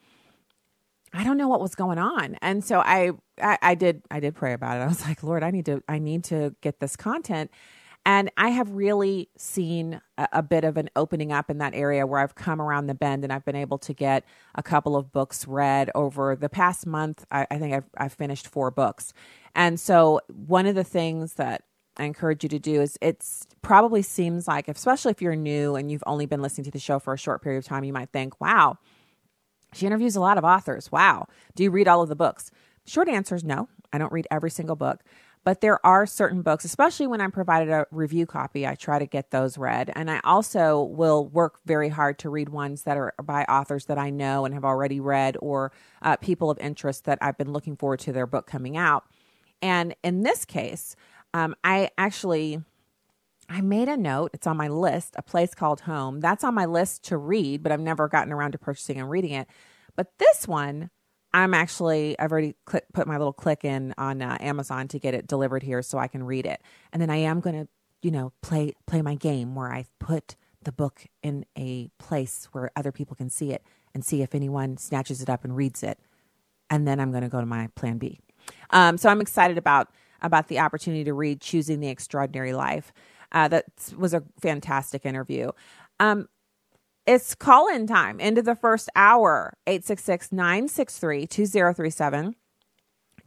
I 1.12 1.24
don't 1.24 1.40
know 1.40 1.48
what 1.48 1.60
was 1.60 1.74
going 1.74 1.98
on. 1.98 2.38
And 2.40 2.64
so 2.64 2.82
I, 2.82 3.14
I, 3.42 3.58
I 3.64 3.74
did, 3.74 4.04
I 4.12 4.20
did 4.20 4.36
pray 4.36 4.54
about 4.54 4.78
it. 4.78 4.82
I 4.82 4.88
was 4.88 5.04
like, 5.04 5.24
Lord, 5.24 5.42
I 5.42 5.50
need 5.50 5.66
to, 5.66 5.82
I 5.90 5.98
need 5.98 6.24
to 6.26 6.54
get 6.62 6.80
this 6.82 6.96
content. 6.96 7.50
And 8.06 8.32
I 8.36 8.50
have 8.50 8.72
really 8.72 9.30
seen 9.38 10.02
a, 10.18 10.28
a, 10.34 10.44
bit 10.44 10.64
of 10.64 10.78
an 10.78 10.90
opening 10.96 11.32
up 11.32 11.52
in 11.52 11.60
that 11.60 11.76
area 11.76 12.08
where 12.08 12.20
I've 12.20 12.34
come 12.34 12.60
around 12.60 12.88
the 12.88 12.96
bend 12.96 13.24
and 13.24 13.32
I've 13.32 13.46
been 13.46 13.56
able 13.56 13.78
to 13.80 13.94
get 13.94 14.26
a 14.56 14.64
couple 14.64 14.96
of 14.96 15.12
books 15.12 15.48
read 15.48 15.92
over 15.94 16.36
the 16.36 16.50
past 16.50 16.88
month. 16.88 17.26
I, 17.32 17.46
I 17.52 17.60
think 17.60 17.76
I've, 17.76 17.90
I've 17.96 18.14
finished 18.14 18.48
four 18.48 18.72
books. 18.72 19.14
And 19.54 19.80
so 19.80 20.20
one 20.28 20.66
of 20.66 20.74
the 20.74 20.84
things 20.84 21.36
that 21.36 21.64
I 21.98 22.06
encourage 22.06 22.44
you 22.44 22.50
to 22.50 22.60
do 22.60 22.82
is 22.82 22.98
it's 23.02 23.46
probably 23.62 24.02
seems 24.02 24.48
like, 24.48 24.68
especially 24.68 25.12
if 25.12 25.22
you're 25.22 25.36
new 25.36 25.76
and 25.76 25.92
you've 25.92 26.04
only 26.08 26.26
been 26.26 26.42
listening 26.42 26.66
to 26.66 26.72
the 26.72 26.80
show 26.80 26.98
for 26.98 27.14
a 27.14 27.18
short 27.18 27.44
period 27.44 27.60
of 27.60 27.66
time, 27.66 27.84
you 27.84 27.94
might 27.94 28.12
think, 28.12 28.40
wow, 28.42 28.78
she 29.74 29.86
interviews 29.86 30.16
a 30.16 30.22
lot 30.22 30.38
of 30.38 30.44
authors. 30.44 30.92
Wow. 30.92 31.28
Do 31.56 31.64
you 31.64 31.70
read 31.70 31.88
all 31.88 32.02
of 32.02 32.10
the 32.10 32.16
books? 32.16 32.50
Short 32.86 33.08
answer 33.08 33.36
is 33.36 33.44
no. 33.44 33.70
I 33.94 33.98
don't 33.98 34.12
read 34.12 34.28
every 34.32 34.50
single 34.50 34.76
book. 34.76 35.04
But 35.44 35.62
there 35.62 35.84
are 35.84 36.06
certain 36.06 36.44
books, 36.44 36.66
especially 36.66 37.08
when 37.08 37.20
I'm 37.20 37.32
provided 37.32 37.70
a 37.70 37.88
review 37.90 38.28
copy, 38.28 38.68
I 38.68 38.76
try 38.76 39.00
to 39.00 39.08
get 39.08 39.32
those 39.32 39.58
read. 39.58 39.92
And 39.96 40.12
I 40.12 40.22
also 40.24 40.84
will 40.84 41.28
work 41.28 41.60
very 41.66 41.90
hard 41.90 42.20
to 42.20 42.30
read 42.30 42.50
ones 42.50 42.84
that 42.84 42.96
are 42.96 43.14
by 43.24 43.44
authors 43.46 43.86
that 43.86 43.98
I 43.98 44.12
know 44.12 44.46
and 44.46 44.54
have 44.54 44.66
already 44.66 45.00
read 45.00 45.38
or 45.42 45.72
uh, 46.04 46.16
people 46.18 46.52
of 46.52 46.60
interest 46.60 47.06
that 47.06 47.18
I've 47.22 47.40
been 47.40 47.54
looking 47.54 47.76
forward 47.76 48.02
to 48.02 48.14
their 48.14 48.28
book 48.28 48.46
coming 48.46 48.78
out. 48.78 49.06
And 49.64 49.96
in 50.04 50.22
this 50.22 50.46
case, 50.46 50.96
um, 51.34 51.56
I 51.64 51.90
actually 51.98 52.62
I 53.50 53.60
made 53.62 53.90
a 53.90 53.98
note. 53.98 54.32
It's 54.34 54.48
on 54.48 54.56
my 54.56 54.70
list, 54.70 55.16
a 55.18 55.22
place 55.22 55.54
called 55.54 55.82
home. 55.82 56.22
That's 56.22 56.44
on 56.44 56.54
my 56.54 56.66
list 56.66 57.04
to 57.06 57.18
read, 57.18 57.64
but 57.64 57.72
I've 57.72 57.82
never 57.82 58.08
gotten 58.08 58.32
around 58.32 58.54
to 58.54 58.58
purchasing 58.58 58.98
and 58.98 59.10
reading 59.10 59.32
it. 59.32 59.48
But 59.96 60.18
this 60.20 60.48
one 60.48 60.90
I'm 61.34 61.54
actually 61.54 62.18
I've 62.20 62.32
already 62.32 62.56
click, 62.66 62.86
put 62.94 63.08
my 63.08 63.18
little 63.18 63.34
click 63.34 63.64
in 63.64 63.94
on 63.98 64.22
uh, 64.22 64.38
Amazon 64.40 64.88
to 64.90 65.00
get 65.00 65.14
it 65.14 65.28
delivered 65.28 65.64
here 65.64 65.82
so 65.82 65.98
I 65.98 66.08
can 66.08 66.24
read 66.24 66.46
it. 66.46 66.62
And 66.92 67.02
then 67.02 67.10
I 67.10 67.18
am 67.18 67.40
going 67.40 67.56
to, 67.56 67.68
you 68.02 68.12
know, 68.12 68.34
play 68.42 68.74
play 68.86 69.02
my 69.02 69.16
game 69.16 69.56
where 69.56 69.72
I 69.72 69.86
put 70.00 70.36
the 70.64 70.72
book 70.72 71.06
in 71.24 71.46
a 71.58 71.90
place 71.98 72.48
where 72.52 72.72
other 72.76 72.92
people 72.92 73.16
can 73.16 73.30
see 73.30 73.52
it 73.52 73.64
and 73.94 74.06
see 74.06 74.22
if 74.22 74.36
anyone 74.36 74.78
snatches 74.78 75.22
it 75.22 75.30
up 75.30 75.44
and 75.44 75.56
reads 75.56 75.84
it. 75.84 76.00
And 76.70 76.88
then 76.88 77.00
I'm 77.00 77.12
going 77.12 77.24
to 77.24 77.30
go 77.30 77.40
to 77.40 77.46
my 77.46 77.68
plan 77.76 77.98
B. 77.98 78.20
Um, 78.70 78.98
so 78.98 79.10
I'm 79.10 79.22
excited 79.22 79.58
about 79.58 79.90
about 80.22 80.48
the 80.48 80.60
opportunity 80.60 81.04
to 81.06 81.14
read 81.14 81.42
"Choosing 81.42 81.80
the 81.80 81.90
Extraordinary 81.90 82.54
Life." 82.54 82.94
Uh, 83.32 83.48
that 83.48 83.66
was 83.98 84.14
a 84.14 84.24
fantastic 84.42 85.06
interview. 85.06 85.52
Um, 86.00 86.28
it's 87.12 87.36
call 87.36 87.68
in 87.68 87.88
time 87.88 88.22
into 88.22 88.42
the 88.42 88.56
first 88.56 88.90
hour 88.96 89.58
866 89.68 90.32
963 90.32 91.28
2037. 91.28 92.36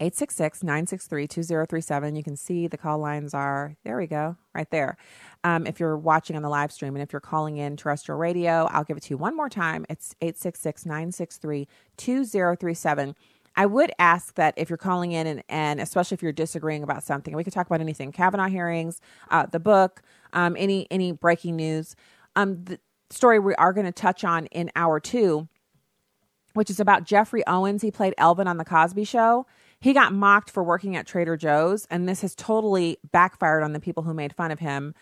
866 0.01 0.63
963 0.63 1.29
2037. 1.29 2.17
You 2.17 2.23
can 2.25 2.35
see 2.35 2.67
the 2.67 2.79
call 2.79 2.99
lines 2.99 3.35
are, 3.35 3.77
there 3.85 3.99
we 3.99 4.07
go, 4.07 4.39
right 4.55 4.71
there. 4.71 4.97
Um, 5.45 5.67
if 5.67 5.79
you're 5.79 5.99
watching 5.99 6.35
on 6.35 6.41
the 6.41 6.49
live 6.49 6.73
stream 6.73 6.97
and 6.97 7.03
if 7.03 7.13
you're 7.13 7.21
calling 7.21 7.59
in 7.59 7.77
terrestrial 7.77 8.19
radio, 8.19 8.67
I'll 8.73 8.85
give 8.85 8.97
it 8.97 9.03
to 9.03 9.11
you 9.11 9.19
one 9.19 9.37
more 9.37 9.51
time. 9.51 9.85
It's 9.91 10.15
866 10.23 10.87
963 10.87 11.69
2037. 11.99 13.15
I 13.55 13.67
would 13.67 13.93
ask 13.99 14.35
that 14.37 14.55
if 14.57 14.71
you're 14.71 14.79
calling 14.79 15.13
in 15.13 15.27
and, 15.27 15.45
and 15.51 15.79
especially 15.79 16.15
if 16.15 16.23
you're 16.23 16.33
disagreeing 16.33 16.83
about 16.83 17.05
something, 17.05 17.37
we 17.37 17.45
could 17.45 17.53
talk 17.53 17.67
about 17.67 17.83
anything 17.83 18.13
Kavanaugh 18.13 18.49
hearings, 18.49 19.03
uh, 19.31 19.45
the 19.45 19.61
book, 19.61 20.01
um, 20.33 20.57
any 20.59 20.89
any 20.91 21.13
breaking 21.13 21.57
news. 21.57 21.95
Um, 22.35 22.65
story 23.15 23.39
we 23.39 23.55
are 23.55 23.73
going 23.73 23.87
to 23.87 23.93
touch 23.93 24.25
on 24.25 24.47
in 24.47 24.71
hour 24.77 25.01
two, 25.01 25.49
which 26.53 26.71
is 26.71 26.81
about 26.81 27.05
Geoffrey 27.05 27.47
Owens. 27.47 27.83
He 27.83 27.91
played 27.91 28.15
Elvin 28.19 28.47
on 28.47 28.59
The 28.59 28.65
Cosby 28.65 29.05
Show. 29.05 29.47
He 29.81 29.93
got 29.93 30.13
mocked 30.13 30.51
for 30.51 30.63
working 30.63 30.97
at 30.97 31.07
Trader 31.07 31.37
Joe's, 31.37 31.87
and 31.91 32.09
this 32.09 32.23
has 32.23 32.35
totally 32.35 32.99
backfired 33.13 33.63
on 33.63 33.73
the 33.73 33.81
people 33.81 34.03
who 34.03 34.15
made 34.15 34.35
fun 34.35 34.51
of 34.51 34.59
him 34.59 34.95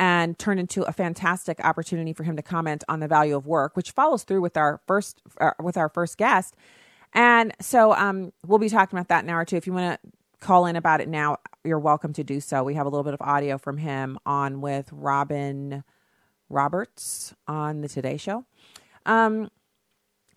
and 0.00 0.38
turned 0.38 0.60
into 0.60 0.82
a 0.82 0.92
fantastic 0.92 1.58
opportunity 1.64 2.12
for 2.12 2.22
him 2.22 2.36
to 2.36 2.42
comment 2.42 2.84
on 2.88 3.00
the 3.00 3.08
value 3.08 3.36
of 3.36 3.46
work, 3.46 3.76
which 3.76 3.90
follows 3.90 4.22
through 4.22 4.40
with 4.40 4.56
our 4.56 4.80
first 4.86 5.22
uh, 5.40 5.50
with 5.60 5.76
our 5.76 5.88
first 5.88 6.18
guest. 6.18 6.54
And 7.14 7.52
so 7.60 7.94
um, 7.94 8.32
we'll 8.46 8.58
be 8.58 8.68
talking 8.68 8.96
about 8.96 9.08
that 9.08 9.24
in 9.24 9.30
hour 9.30 9.44
two. 9.44 9.56
If 9.56 9.66
you 9.66 9.72
want 9.72 10.00
to 10.00 10.10
call 10.40 10.66
in 10.66 10.76
about 10.76 11.00
it 11.00 11.08
now, 11.08 11.38
you're 11.64 11.78
welcome 11.80 12.12
to 12.12 12.22
do 12.22 12.40
so. 12.40 12.62
We 12.62 12.74
have 12.74 12.86
a 12.86 12.90
little 12.90 13.02
bit 13.02 13.14
of 13.14 13.20
audio 13.20 13.58
from 13.58 13.76
him 13.76 14.18
on 14.24 14.60
with 14.60 14.88
Robin 14.92 15.82
Roberts 16.48 17.34
on 17.46 17.80
the 17.80 17.88
Today 17.88 18.16
Show. 18.16 18.44
Um, 19.06 19.50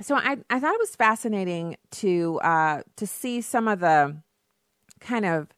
so 0.01 0.15
I, 0.15 0.37
I 0.49 0.59
thought 0.59 0.73
it 0.73 0.79
was 0.79 0.95
fascinating 0.95 1.77
to 1.91 2.39
uh, 2.43 2.81
to 2.95 3.07
see 3.07 3.41
some 3.41 3.67
of 3.67 3.79
the 3.79 4.17
kind 4.99 5.25
of 5.25 5.49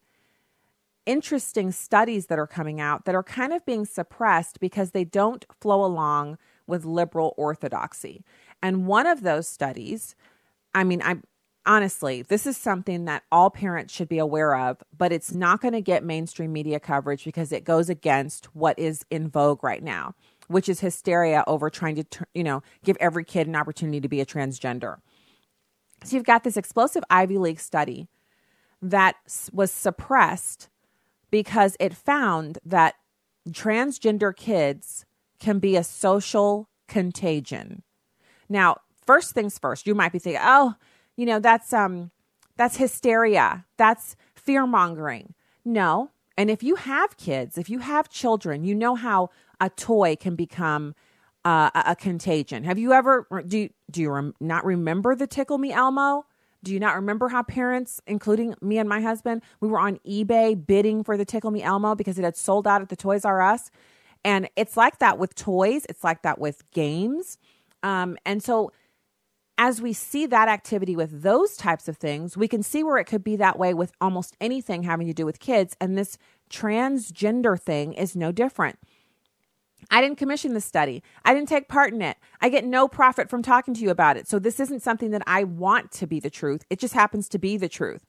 interesting 1.05 1.71
studies 1.71 2.27
that 2.27 2.39
are 2.39 2.47
coming 2.47 2.79
out 2.79 3.05
that 3.05 3.15
are 3.15 3.23
kind 3.23 3.53
of 3.53 3.65
being 3.65 3.85
suppressed 3.85 4.59
because 4.59 4.91
they 4.91 5.03
don't 5.03 5.45
flow 5.59 5.83
along 5.83 6.37
with 6.65 6.85
liberal 6.85 7.33
orthodoxy. 7.37 8.23
And 8.61 8.87
one 8.87 9.05
of 9.05 9.21
those 9.21 9.47
studies, 9.47 10.15
I 10.73 10.85
mean, 10.85 11.01
I 11.01 11.17
honestly, 11.65 12.21
this 12.21 12.45
is 12.45 12.57
something 12.57 13.05
that 13.05 13.23
all 13.31 13.49
parents 13.49 13.93
should 13.93 14.09
be 14.09 14.17
aware 14.17 14.55
of, 14.55 14.83
but 14.97 15.11
it's 15.11 15.33
not 15.33 15.61
going 15.61 15.73
to 15.73 15.81
get 15.81 16.03
mainstream 16.03 16.51
media 16.51 16.79
coverage 16.79 17.23
because 17.23 17.51
it 17.51 17.63
goes 17.63 17.89
against 17.89 18.45
what 18.55 18.77
is 18.77 19.05
in 19.09 19.29
vogue 19.29 19.63
right 19.63 19.83
now 19.83 20.13
which 20.47 20.69
is 20.69 20.79
hysteria 20.79 21.43
over 21.47 21.69
trying 21.69 21.95
to, 21.95 22.25
you 22.33 22.43
know, 22.43 22.61
give 22.83 22.97
every 22.99 23.23
kid 23.23 23.47
an 23.47 23.55
opportunity 23.55 24.01
to 24.01 24.09
be 24.09 24.21
a 24.21 24.25
transgender. 24.25 24.97
So 26.03 26.15
you've 26.15 26.25
got 26.25 26.43
this 26.43 26.57
explosive 26.57 27.03
Ivy 27.09 27.37
League 27.37 27.59
study 27.59 28.07
that 28.81 29.15
was 29.51 29.71
suppressed 29.71 30.69
because 31.31 31.77
it 31.79 31.95
found 31.95 32.59
that 32.65 32.95
transgender 33.49 34.35
kids 34.35 35.05
can 35.39 35.59
be 35.59 35.75
a 35.75 35.83
social 35.83 36.69
contagion. 36.87 37.83
Now, 38.49 38.77
first 39.05 39.33
things 39.33 39.57
first, 39.57 39.87
you 39.87 39.95
might 39.95 40.11
be 40.11 40.19
thinking, 40.19 40.41
"Oh, 40.43 40.75
you 41.15 41.25
know, 41.25 41.39
that's 41.39 41.73
um 41.73 42.11
that's 42.55 42.77
hysteria. 42.77 43.65
That's 43.77 44.15
fear-mongering." 44.35 45.33
No. 45.65 46.11
And 46.37 46.49
if 46.49 46.63
you 46.63 46.75
have 46.75 47.17
kids, 47.17 47.57
if 47.57 47.69
you 47.69 47.79
have 47.79 48.09
children, 48.09 48.63
you 48.63 48.75
know 48.75 48.95
how 48.95 49.29
a 49.63 49.69
toy 49.69 50.15
can 50.17 50.35
become 50.35 50.93
uh, 51.45 51.69
a, 51.73 51.83
a, 51.91 51.95
contagion. 51.95 52.63
Have 52.65 52.77
you 52.77 52.91
ever 52.91 53.25
do 53.47 53.57
you, 53.59 53.69
do 53.89 54.01
you 54.01 54.11
rem, 54.11 54.33
not 54.39 54.65
remember 54.65 55.15
the 55.15 55.25
Tickle 55.25 55.57
Me 55.57 55.71
Elmo? 55.71 56.25
Do 56.63 56.73
you 56.73 56.79
not 56.79 56.95
remember 56.95 57.29
how 57.29 57.43
parents, 57.43 58.01
including 58.07 58.55
me 58.61 58.77
and 58.77 58.87
my 58.87 59.01
husband, 59.01 59.41
we 59.59 59.67
were 59.67 59.79
on 59.79 59.99
eBay 60.07 60.55
bidding 60.65 61.03
for 61.03 61.17
the 61.17 61.25
Tickle 61.25 61.51
Me 61.51 61.61
Elmo 61.61 61.95
because 61.95 62.19
it 62.19 62.23
had 62.23 62.37
sold 62.37 62.67
out 62.67 62.81
at 62.81 62.89
the 62.89 62.95
Toys 62.95 63.25
R 63.25 63.41
Us? 63.41 63.71
And 64.25 64.49
it's 64.55 64.77
like 64.77 64.99
that 64.99 65.17
with 65.17 65.35
toys. 65.35 65.85
It's 65.89 66.03
like 66.03 66.21
that 66.23 66.39
with 66.39 66.69
games. 66.71 67.37
Um, 67.83 68.17
and 68.25 68.41
so, 68.41 68.71
as 69.57 69.81
we 69.81 69.93
see 69.93 70.25
that 70.25 70.47
activity 70.47 70.95
with 70.95 71.21
those 71.21 71.55
types 71.55 71.87
of 71.87 71.97
things, 71.97 72.35
we 72.35 72.47
can 72.47 72.63
see 72.63 72.83
where 72.83 72.97
it 72.97 73.05
could 73.05 73.23
be 73.23 73.35
that 73.35 73.59
way 73.59 73.73
with 73.73 73.91
almost 74.01 74.35
anything 74.41 74.83
having 74.83 75.07
to 75.07 75.13
do 75.13 75.25
with 75.25 75.39
kids. 75.39 75.75
And 75.79 75.97
this 75.97 76.17
transgender 76.49 77.59
thing 77.59 77.93
is 77.93 78.15
no 78.15 78.31
different. 78.31 78.79
I 79.89 80.01
didn't 80.01 80.17
commission 80.17 80.53
the 80.53 80.61
study. 80.61 81.03
I 81.25 81.33
didn't 81.33 81.49
take 81.49 81.67
part 81.67 81.93
in 81.93 82.01
it. 82.01 82.17
I 82.41 82.49
get 82.49 82.65
no 82.65 82.87
profit 82.87 83.29
from 83.29 83.41
talking 83.41 83.73
to 83.73 83.81
you 83.81 83.89
about 83.89 84.17
it. 84.17 84.27
So 84.27 84.39
this 84.39 84.59
isn't 84.59 84.81
something 84.81 85.11
that 85.11 85.23
I 85.27 85.43
want 85.43 85.91
to 85.93 86.07
be 86.07 86.19
the 86.19 86.29
truth. 86.29 86.65
It 86.69 86.79
just 86.79 86.93
happens 86.93 87.29
to 87.29 87.39
be 87.39 87.57
the 87.57 87.69
truth. 87.69 88.05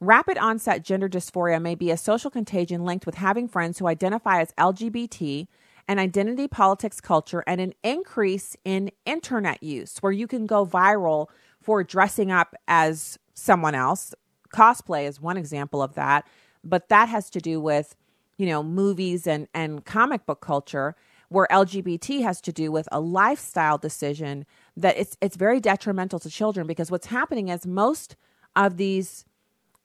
Rapid 0.00 0.36
onset 0.36 0.82
gender 0.84 1.08
dysphoria 1.08 1.60
may 1.60 1.74
be 1.74 1.90
a 1.90 1.96
social 1.96 2.30
contagion 2.30 2.84
linked 2.84 3.06
with 3.06 3.14
having 3.14 3.48
friends 3.48 3.78
who 3.78 3.86
identify 3.86 4.40
as 4.40 4.52
LGBT, 4.58 5.46
an 5.88 5.98
identity 5.98 6.48
politics 6.48 7.00
culture, 7.00 7.42
and 7.46 7.60
an 7.60 7.72
increase 7.82 8.56
in 8.64 8.90
internet 9.06 9.62
use 9.62 9.98
where 9.98 10.12
you 10.12 10.26
can 10.26 10.46
go 10.46 10.66
viral 10.66 11.28
for 11.62 11.82
dressing 11.82 12.30
up 12.30 12.54
as 12.68 13.18
someone 13.32 13.74
else. 13.74 14.14
Cosplay 14.54 15.08
is 15.08 15.20
one 15.20 15.36
example 15.36 15.82
of 15.82 15.94
that, 15.94 16.26
but 16.62 16.88
that 16.88 17.08
has 17.08 17.30
to 17.30 17.40
do 17.40 17.60
with 17.60 17.96
you 18.36 18.46
know, 18.46 18.62
movies 18.62 19.26
and, 19.26 19.48
and 19.54 19.84
comic 19.84 20.26
book 20.26 20.40
culture, 20.40 20.94
where 21.28 21.46
LGBT 21.50 22.22
has 22.22 22.40
to 22.42 22.52
do 22.52 22.70
with 22.70 22.88
a 22.92 23.00
lifestyle 23.00 23.78
decision 23.78 24.46
that 24.76 24.96
it's 24.96 25.16
it's 25.20 25.36
very 25.36 25.60
detrimental 25.60 26.18
to 26.20 26.30
children 26.30 26.66
because 26.66 26.90
what's 26.90 27.06
happening 27.06 27.48
is 27.48 27.66
most 27.66 28.16
of 28.54 28.76
these 28.76 29.24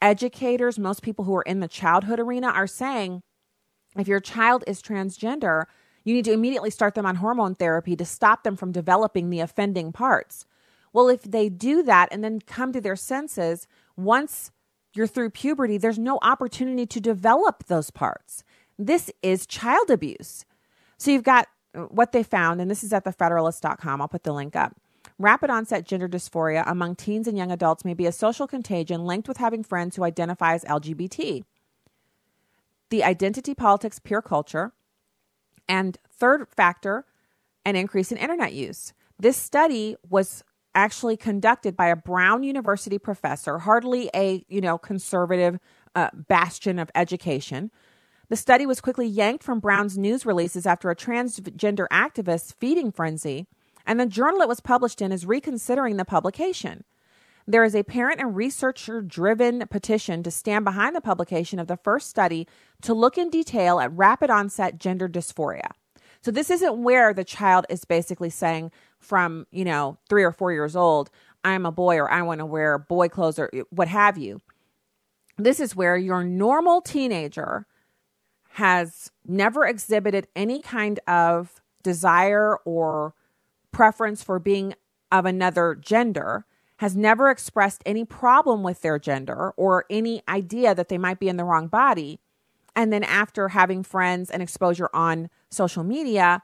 educators, 0.02 0.78
most 0.78 1.02
people 1.02 1.26
who 1.26 1.36
are 1.36 1.44
in 1.44 1.60
the 1.60 1.68
childhood 1.68 2.20
arena 2.20 2.48
are 2.48 2.68
saying 2.68 3.22
if 3.98 4.08
your 4.08 4.20
child 4.20 4.64
is 4.68 4.82
transgender, 4.82 5.66
you 6.04 6.14
need 6.14 6.26
to 6.26 6.32
immediately 6.32 6.70
start 6.70 6.96
them 6.96 7.06
on 7.06 7.18
hormone 7.18 7.56
therapy 7.56 7.96
to 7.96 8.06
stop 8.06 8.44
them 8.44 8.56
from 8.56 8.72
developing 8.72 9.30
the 9.30 9.40
offending 9.40 9.92
parts. 9.92 10.46
Well, 10.94 11.10
if 11.10 11.24
they 11.24 11.50
do 11.50 11.84
that 11.84 12.10
and 12.12 12.24
then 12.24 12.40
come 12.42 12.74
to 12.74 12.82
their 12.82 12.96
senses, 12.96 13.68
once 13.96 14.52
you're 14.94 15.08
through 15.08 15.32
puberty, 15.32 15.78
there's 15.78 16.00
no 16.00 16.20
opportunity 16.22 16.86
to 16.86 17.00
develop 17.00 17.66
those 17.68 17.92
parts. 17.92 18.44
This 18.78 19.12
is 19.22 19.46
child 19.46 19.90
abuse. 19.90 20.46
So 20.98 21.12
you've 21.12 21.24
got 21.24 21.48
uh, 21.74 21.82
what 21.84 22.12
they 22.12 22.24
found, 22.24 22.62
and 22.62 22.70
this 22.70 22.84
is 22.84 22.94
at 22.94 23.06
thefederalist.com. 23.06 24.02
I'll 24.02 24.08
put 24.08 24.24
the 24.24 24.34
link 24.34 24.56
up. 24.56 24.76
Rapid 25.18 25.50
onset 25.50 25.86
gender 25.86 26.08
dysphoria 26.08 26.64
among 26.66 26.96
teens 26.96 27.28
and 27.28 27.38
young 27.38 27.52
adults 27.52 27.86
may 27.86 27.94
be 27.94 28.06
a 28.06 28.12
social 28.12 28.48
contagion 28.48 29.06
linked 29.06 29.28
with 29.28 29.38
having 29.38 29.64
friends 29.64 29.96
who 29.96 30.04
identify 30.04 30.54
as 30.54 30.64
LGBT. 30.66 31.44
The 32.90 33.04
identity 33.04 33.54
politics, 33.54 34.00
peer 34.00 34.22
culture, 34.22 34.74
and 35.70 35.98
third 36.10 36.48
factor, 36.50 37.06
an 37.66 37.76
increase 37.76 38.12
in 38.12 38.18
internet 38.18 38.54
use. 38.54 38.94
This 39.20 39.38
study 39.38 39.96
was 40.10 40.44
actually 40.74 41.18
conducted 41.18 41.76
by 41.76 41.88
a 41.88 41.96
Brown 41.96 42.44
University 42.44 42.98
professor, 42.98 43.60
hardly 43.60 44.10
a 44.16 44.46
you 44.48 44.62
know 44.62 44.78
conservative 44.78 45.60
uh, 45.96 46.10
bastion 46.14 46.80
of 46.80 46.90
education. 46.96 47.72
The 48.30 48.38
study 48.38 48.66
was 48.66 48.80
quickly 48.80 49.08
yanked 49.08 49.44
from 49.44 49.60
Brown's 49.60 49.98
news 49.98 50.26
releases 50.26 50.66
after 50.66 50.90
a 50.90 50.96
transgender 50.96 51.88
activist 51.92 52.56
feeding 52.60 52.92
frenzy, 52.92 53.48
and 53.86 54.00
the 54.00 54.06
journal 54.06 54.42
it 54.42 54.48
was 54.48 54.62
published 54.62 55.02
in 55.02 55.12
is 55.12 55.26
reconsidering 55.26 55.98
the 55.98 56.06
publication. 56.06 56.86
There 57.48 57.64
is 57.64 57.76
a 57.76 57.84
parent 57.84 58.22
and 58.22 58.36
researcher 58.36 59.02
driven 59.02 59.68
petition 59.68 60.24
to 60.24 60.32
stand 60.32 60.64
behind 60.64 60.96
the 60.96 61.02
publication 61.02 61.60
of 61.60 61.68
the 61.68 61.76
first 61.76 62.10
study 62.10 62.48
to 62.84 62.94
look 62.94 63.18
in 63.18 63.30
detail 63.30 63.80
at 63.80 63.92
rapid 63.92 64.30
onset 64.30 64.78
gender 64.78 65.10
dysphoria. 65.10 65.72
So 66.22 66.32
this 66.32 66.50
isn't 66.50 66.84
where 66.84 67.14
the 67.14 67.24
child 67.24 67.66
is 67.70 67.84
basically 67.84 68.30
saying 68.30 68.72
from, 69.00 69.48
you 69.52 69.66
know, 69.66 69.98
3 70.10 70.24
or 70.24 70.32
4 70.32 70.54
years 70.54 70.76
old, 70.76 71.10
I'm 71.44 71.66
a 71.66 71.72
boy 71.72 71.98
or 71.98 72.10
I 72.12 72.22
want 72.22 72.40
to 72.40 72.46
wear 72.46 72.78
boy 72.78 73.10
clothes 73.10 73.40
or 73.40 73.50
what 73.72 73.88
have 73.88 74.18
you. 74.18 74.42
This 75.38 75.60
is 75.60 75.76
where 75.76 75.98
your 75.98 76.24
normal 76.24 76.82
teenager 76.82 77.66
has 78.56 79.10
never 79.26 79.66
exhibited 79.66 80.28
any 80.36 80.62
kind 80.62 81.00
of 81.08 81.62
desire 81.82 82.58
or 82.66 83.16
preference 83.72 84.22
for 84.22 84.38
being 84.38 84.76
of 85.12 85.26
another 85.26 85.74
gender, 85.74 86.46
has 86.78 86.96
never 86.96 87.30
expressed 87.30 87.82
any 87.86 88.06
problem 88.06 88.62
with 88.62 88.82
their 88.82 89.00
gender 89.00 89.52
or 89.58 89.86
any 89.90 90.22
idea 90.28 90.76
that 90.76 90.90
they 90.90 90.98
might 90.98 91.20
be 91.20 91.30
in 91.30 91.38
the 91.38 91.44
wrong 91.44 91.68
body. 91.68 92.20
And 92.76 92.92
then 92.92 93.04
after 93.04 93.50
having 93.50 93.84
friends 93.84 94.30
and 94.30 94.42
exposure 94.42 94.90
on 94.94 95.30
social 95.50 95.84
media, 95.84 96.42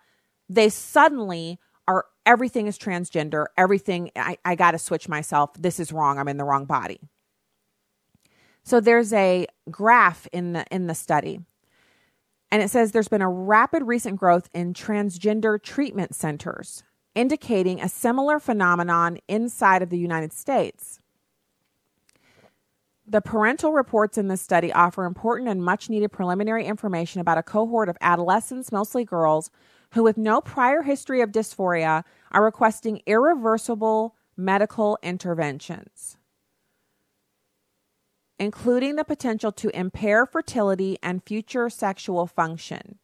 they 0.50 0.70
suddenly 0.70 1.60
are 1.88 2.06
everything 2.26 2.68
is 2.68 2.78
transgender, 2.78 3.46
everything, 3.58 4.12
I, 4.16 4.38
I 4.44 4.56
got 4.56 4.72
to 4.72 4.78
switch 4.78 5.08
myself. 5.08 5.52
This 5.58 5.80
is 5.80 5.94
wrong. 5.94 6.20
I'm 6.20 6.28
in 6.28 6.38
the 6.38 6.44
wrong 6.44 6.66
body. 6.66 7.00
So 8.64 8.82
there's 8.82 9.14
a 9.14 9.48
graph 9.72 10.28
in 10.34 10.52
the 10.52 10.66
in 10.70 10.88
the 10.88 10.96
study. 10.96 11.40
And 12.52 12.62
it 12.62 12.70
says 12.70 12.92
there's 12.92 13.08
been 13.08 13.22
a 13.22 13.30
rapid 13.30 13.84
recent 13.84 14.18
growth 14.18 14.50
in 14.54 14.74
transgender 14.74 15.62
treatment 15.62 16.16
centers, 16.16 16.84
indicating 17.16 17.80
a 17.80 17.90
similar 17.90 18.40
phenomenon 18.40 19.20
inside 19.28 19.82
of 19.82 19.90
the 19.90 19.98
United 19.98 20.34
States. 20.34 21.00
The 23.10 23.22
parental 23.22 23.72
reports 23.72 24.18
in 24.18 24.28
this 24.28 24.42
study 24.42 24.72
offer 24.74 25.06
important 25.06 25.48
and 25.48 25.64
much 25.64 25.90
needed 25.90 26.12
preliminary 26.12 26.66
information 26.66 27.22
about 27.22 27.38
a 27.38 27.44
cohort 27.44 27.88
of 27.88 27.98
adolescents, 28.02 28.70
mostly 28.70 29.06
girls, 29.06 29.50
who, 29.94 30.04
with 30.04 30.18
no 30.18 30.42
prior 30.42 30.82
history 30.82 31.22
of 31.22 31.32
dysphoria, 31.32 32.04
are 32.32 32.44
requesting 32.44 33.02
irreversible 33.06 34.14
medical 34.36 35.00
interventions, 35.02 36.18
including 38.38 38.98
the 38.98 39.06
potential 39.06 39.54
to 39.54 39.70
impair 39.78 40.26
fertility 40.26 40.98
and 41.02 41.24
future 41.24 41.70
sexual 41.70 42.28
function. 42.28 43.00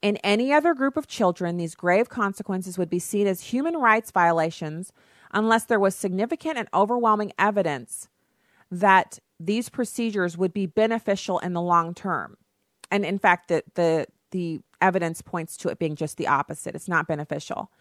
In 0.00 0.16
any 0.18 0.52
other 0.52 0.74
group 0.74 0.96
of 0.96 1.08
children, 1.08 1.56
these 1.56 1.74
grave 1.74 2.08
consequences 2.08 2.78
would 2.78 2.88
be 2.88 3.00
seen 3.00 3.26
as 3.26 3.42
human 3.42 3.74
rights 3.74 4.12
violations 4.12 4.92
unless 5.32 5.64
there 5.64 5.80
was 5.80 5.96
significant 5.96 6.56
and 6.56 6.68
overwhelming 6.72 7.32
evidence 7.36 8.08
that 8.70 9.18
these 9.40 9.70
procedures 9.70 10.36
would 10.36 10.52
be 10.52 10.66
beneficial 10.66 11.38
in 11.38 11.54
the 11.54 11.62
long 11.62 11.94
term. 11.94 12.36
And 12.90 13.04
in 13.04 13.18
fact, 13.18 13.48
the, 13.48 13.64
the, 13.74 14.06
the 14.30 14.60
evidence 14.80 15.22
points 15.22 15.56
to 15.58 15.70
it 15.70 15.78
being 15.78 15.96
just 15.96 16.18
the 16.18 16.28
opposite. 16.28 16.74
It's 16.74 16.88
not 16.88 17.08
beneficial. 17.08 17.72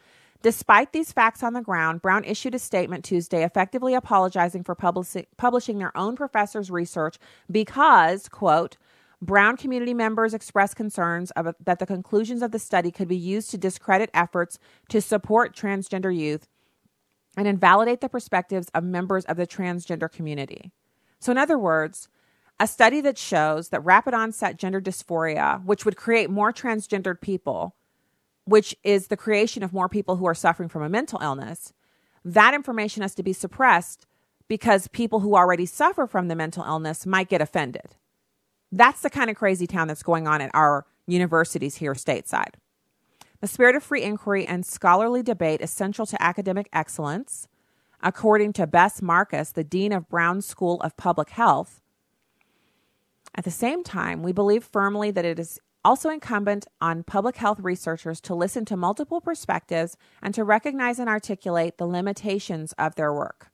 Despite 0.41 0.93
these 0.93 1.11
facts 1.11 1.43
on 1.43 1.51
the 1.51 1.61
ground, 1.61 2.01
Brown 2.01 2.23
issued 2.23 2.55
a 2.55 2.59
statement 2.59 3.03
Tuesday 3.03 3.43
effectively 3.43 3.93
apologizing 3.93 4.63
for 4.63 4.73
publici- 4.73 5.25
publishing 5.35 5.79
their 5.79 5.95
own 5.97 6.15
professor's 6.15 6.71
research 6.71 7.17
because, 7.51 8.29
quote, 8.29 8.77
Brown 9.21 9.57
community 9.57 9.93
members 9.93 10.33
expressed 10.33 10.77
concerns 10.77 11.31
of, 11.31 11.53
that 11.65 11.79
the 11.79 11.85
conclusions 11.85 12.41
of 12.41 12.51
the 12.51 12.59
study 12.59 12.89
could 12.89 13.09
be 13.09 13.17
used 13.17 13.51
to 13.51 13.57
discredit 13.57 14.09
efforts 14.13 14.59
to 14.87 15.01
support 15.01 15.53
transgender 15.53 16.15
youth 16.15 16.47
and 17.35 17.45
invalidate 17.45 17.99
the 17.99 18.07
perspectives 18.07 18.69
of 18.73 18.85
members 18.85 19.25
of 19.25 19.35
the 19.35 19.45
transgender 19.45 20.09
community. 20.09 20.71
So, 21.19 21.31
in 21.31 21.37
other 21.37 21.57
words, 21.57 22.07
a 22.59 22.67
study 22.67 23.01
that 23.01 23.17
shows 23.17 23.69
that 23.69 23.83
rapid 23.85 24.13
onset 24.13 24.57
gender 24.57 24.81
dysphoria, 24.81 25.63
which 25.63 25.85
would 25.85 25.95
create 25.95 26.29
more 26.29 26.51
transgendered 26.51 27.21
people, 27.21 27.75
which 28.45 28.75
is 28.83 29.07
the 29.07 29.17
creation 29.17 29.63
of 29.63 29.73
more 29.73 29.87
people 29.87 30.17
who 30.17 30.25
are 30.25 30.33
suffering 30.33 30.69
from 30.69 30.81
a 30.81 30.89
mental 30.89 31.19
illness, 31.21 31.73
that 32.25 32.53
information 32.53 33.01
has 33.01 33.15
to 33.15 33.23
be 33.23 33.33
suppressed 33.33 34.05
because 34.47 34.87
people 34.87 35.21
who 35.21 35.35
already 35.35 35.65
suffer 35.65 36.07
from 36.07 36.27
the 36.27 36.35
mental 36.35 36.63
illness 36.63 37.05
might 37.05 37.29
get 37.29 37.41
offended. 37.41 37.95
That's 38.71 39.01
the 39.01 39.09
kind 39.09 39.29
of 39.29 39.35
crazy 39.35 39.67
town 39.67 39.87
that's 39.87 40.03
going 40.03 40.27
on 40.27 40.41
at 40.41 40.51
our 40.53 40.85
universities 41.07 41.75
here 41.75 41.93
stateside. 41.93 42.55
The 43.41 43.47
spirit 43.47 43.75
of 43.75 43.83
free 43.83 44.03
inquiry 44.03 44.45
and 44.45 44.65
scholarly 44.65 45.23
debate 45.23 45.61
is 45.61 45.71
central 45.71 46.05
to 46.07 46.21
academic 46.21 46.67
excellence 46.73 47.47
according 48.01 48.53
to 48.53 48.67
Bess 48.67 49.01
Marcus, 49.01 49.51
the 49.51 49.63
Dean 49.63 49.91
of 49.91 50.09
Brown 50.09 50.41
School 50.41 50.79
of 50.81 50.97
Public 50.97 51.29
Health. 51.31 51.81
At 53.35 53.43
the 53.43 53.51
same 53.51 53.83
time, 53.83 54.23
we 54.23 54.31
believe 54.31 54.63
firmly 54.63 55.11
that 55.11 55.25
it 55.25 55.39
is 55.39 55.59
also 55.83 56.09
incumbent 56.09 56.67
on 56.81 57.03
public 57.03 57.37
health 57.37 57.59
researchers 57.59 58.19
to 58.21 58.35
listen 58.35 58.65
to 58.65 58.75
multiple 58.75 59.21
perspectives 59.21 59.95
and 60.21 60.33
to 60.33 60.43
recognize 60.43 60.99
and 60.99 61.09
articulate 61.09 61.77
the 61.77 61.87
limitations 61.87 62.73
of 62.73 62.95
their 62.95 63.13
work. 63.13 63.51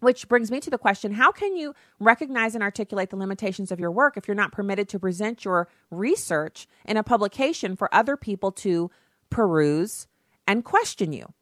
Which 0.00 0.28
brings 0.28 0.50
me 0.50 0.60
to 0.60 0.70
the 0.70 0.78
question 0.78 1.12
how 1.12 1.32
can 1.32 1.56
you 1.56 1.74
recognize 1.98 2.54
and 2.54 2.62
articulate 2.62 3.10
the 3.10 3.16
limitations 3.16 3.72
of 3.72 3.80
your 3.80 3.90
work 3.90 4.16
if 4.16 4.28
you're 4.28 4.34
not 4.34 4.52
permitted 4.52 4.88
to 4.90 4.98
present 4.98 5.44
your 5.44 5.68
research 5.90 6.68
in 6.84 6.96
a 6.96 7.02
publication 7.02 7.76
for 7.76 7.92
other 7.92 8.16
people 8.16 8.52
to 8.52 8.90
peruse 9.28 10.06
and 10.46 10.64
question 10.64 11.12
you? 11.12 11.32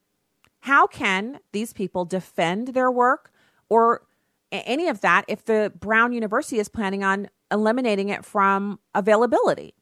How 0.67 0.89
can 0.89 1.39
these 1.53 1.73
people 1.73 2.05
defend 2.05 2.75
their 2.75 2.91
work 2.91 3.31
or 3.69 4.03
any 4.51 4.89
of 4.89 5.01
that 5.01 5.25
if 5.29 5.45
the 5.45 5.73
Brown 5.79 6.13
University 6.13 6.59
is 6.59 6.69
planning 6.69 7.05
on 7.05 7.29
eliminating 7.53 8.09
it 8.09 8.25
from 8.25 8.81
availability? 8.93 9.75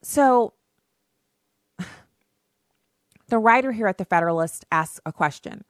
So, 0.00 0.54
the 3.26 3.38
writer 3.40 3.72
here 3.72 3.88
at 3.88 3.98
the 3.98 4.04
Federalist 4.04 4.64
asks 4.70 5.00
a 5.04 5.12
question. 5.12 5.64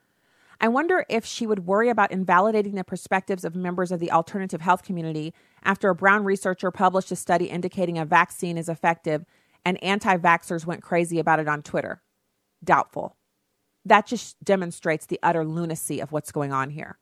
I 0.61 0.69
wonder 0.69 1.07
if 1.09 1.25
she 1.25 1.47
would 1.47 1.65
worry 1.67 1.89
about 1.89 2.13
invalidating 2.13 2.75
the 2.75 2.85
perspectives 2.85 3.47
of 3.47 3.57
members 3.57 3.91
of 3.91 4.01
the 4.01 4.13
alternative 4.13 4.61
health 4.61 4.83
community 4.83 5.33
after 5.63 5.89
a 5.89 5.95
Brown 5.95 6.25
researcher 6.25 6.71
published 6.71 7.11
a 7.11 7.17
study 7.17 7.47
indicating 7.47 7.97
a 7.97 8.05
vaccine 8.05 8.59
is 8.59 8.69
effective 8.69 9.25
and 9.65 9.83
anti 9.83 10.19
vaxxers 10.19 10.67
went 10.67 10.83
crazy 10.83 11.19
about 11.19 11.41
it 11.41 11.49
on 11.49 11.63
Twitter. 11.63 12.03
Doubtful. 12.65 13.17
That 13.85 14.07
just 14.07 14.43
demonstrates 14.43 15.07
the 15.07 15.21
utter 15.23 15.45
lunacy 15.45 16.01
of 16.01 16.11
what's 16.13 16.33
going 16.33 16.53
on 16.53 16.71
here. 16.71 16.99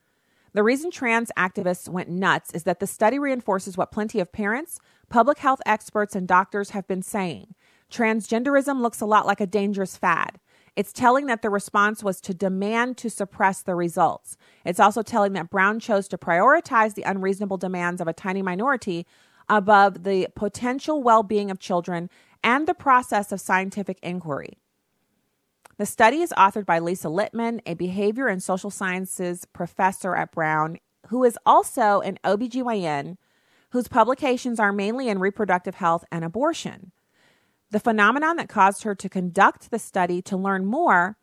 The 0.54 0.62
reason 0.62 0.90
trans 0.90 1.30
activists 1.38 1.88
went 1.88 2.10
nuts 2.10 2.52
is 2.52 2.64
that 2.64 2.78
the 2.78 2.86
study 2.86 3.18
reinforces 3.18 3.76
what 3.76 3.92
plenty 3.92 4.20
of 4.20 4.32
parents, 4.32 4.80
public 5.08 5.38
health 5.38 5.62
experts, 5.64 6.14
and 6.14 6.28
doctors 6.28 6.70
have 6.70 6.86
been 6.86 7.02
saying. 7.02 7.54
Transgenderism 7.90 8.80
looks 8.80 9.00
a 9.00 9.06
lot 9.06 9.26
like 9.26 9.40
a 9.40 9.46
dangerous 9.46 9.96
fad. 9.96 10.40
It's 10.76 10.92
telling 10.92 11.26
that 11.26 11.42
the 11.42 11.50
response 11.50 12.02
was 12.02 12.20
to 12.22 12.34
demand 12.34 12.96
to 12.98 13.10
suppress 13.10 13.62
the 13.62 13.74
results. 13.74 14.36
It's 14.64 14.80
also 14.80 15.02
telling 15.02 15.34
that 15.34 15.50
Brown 15.50 15.80
chose 15.80 16.08
to 16.08 16.18
prioritize 16.18 16.94
the 16.94 17.02
unreasonable 17.02 17.58
demands 17.58 18.00
of 18.00 18.08
a 18.08 18.14
tiny 18.14 18.42
minority 18.42 19.06
above 19.48 20.04
the 20.04 20.28
potential 20.34 21.02
well 21.02 21.22
being 21.22 21.50
of 21.50 21.58
children 21.58 22.08
and 22.42 22.66
the 22.66 22.74
process 22.74 23.32
of 23.32 23.40
scientific 23.40 23.98
inquiry. 24.02 24.58
The 25.78 25.86
study 25.86 26.20
is 26.20 26.34
authored 26.36 26.66
by 26.66 26.78
Lisa 26.78 27.08
Littman, 27.08 27.60
a 27.66 27.74
behavior 27.74 28.28
and 28.28 28.42
social 28.42 28.70
sciences 28.70 29.44
professor 29.46 30.14
at 30.14 30.32
Brown, 30.32 30.78
who 31.08 31.24
is 31.24 31.38
also 31.44 32.00
an 32.00 32.18
OBGYN 32.24 33.16
whose 33.70 33.88
publications 33.88 34.60
are 34.60 34.72
mainly 34.72 35.08
in 35.08 35.18
reproductive 35.18 35.76
health 35.76 36.04
and 36.12 36.24
abortion. 36.24 36.92
The 37.70 37.80
phenomenon 37.80 38.36
that 38.36 38.50
caused 38.50 38.82
her 38.82 38.94
to 38.94 39.08
conduct 39.08 39.70
the 39.70 39.78
study 39.78 40.20
to 40.22 40.36
learn 40.36 40.66
more 40.66 41.16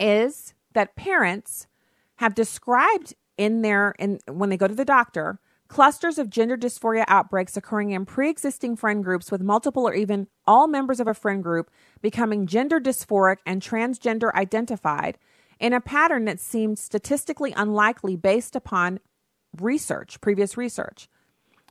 is 0.00 0.54
that 0.74 0.96
parents 0.96 1.68
have 2.16 2.34
described 2.34 3.14
in 3.38 3.62
their 3.62 3.94
in 3.98 4.18
when 4.28 4.50
they 4.50 4.56
go 4.56 4.66
to 4.66 4.74
the 4.74 4.84
doctor 4.84 5.38
clusters 5.68 6.18
of 6.18 6.30
gender 6.30 6.56
dysphoria 6.56 7.04
outbreaks 7.08 7.56
occurring 7.56 7.90
in 7.90 8.06
pre 8.06 8.30
existing 8.30 8.76
friend 8.76 9.02
groups 9.02 9.30
with 9.30 9.40
multiple 9.40 9.86
or 9.86 9.94
even 9.94 10.28
all 10.46 10.68
members 10.68 11.00
of 11.00 11.06
a 11.06 11.14
friend 11.14 11.42
group 11.42 11.70
becoming 12.00 12.46
gender 12.46 12.80
dysphoric 12.80 13.38
and 13.46 13.62
transgender 13.62 14.32
identified 14.34 15.18
in 15.58 15.72
a 15.72 15.80
pattern 15.80 16.24
that 16.26 16.40
seemed 16.40 16.78
statistically 16.78 17.52
unlikely 17.56 18.16
based 18.16 18.54
upon 18.54 19.00
research, 19.60 20.20
previous 20.20 20.56
research. 20.56 21.08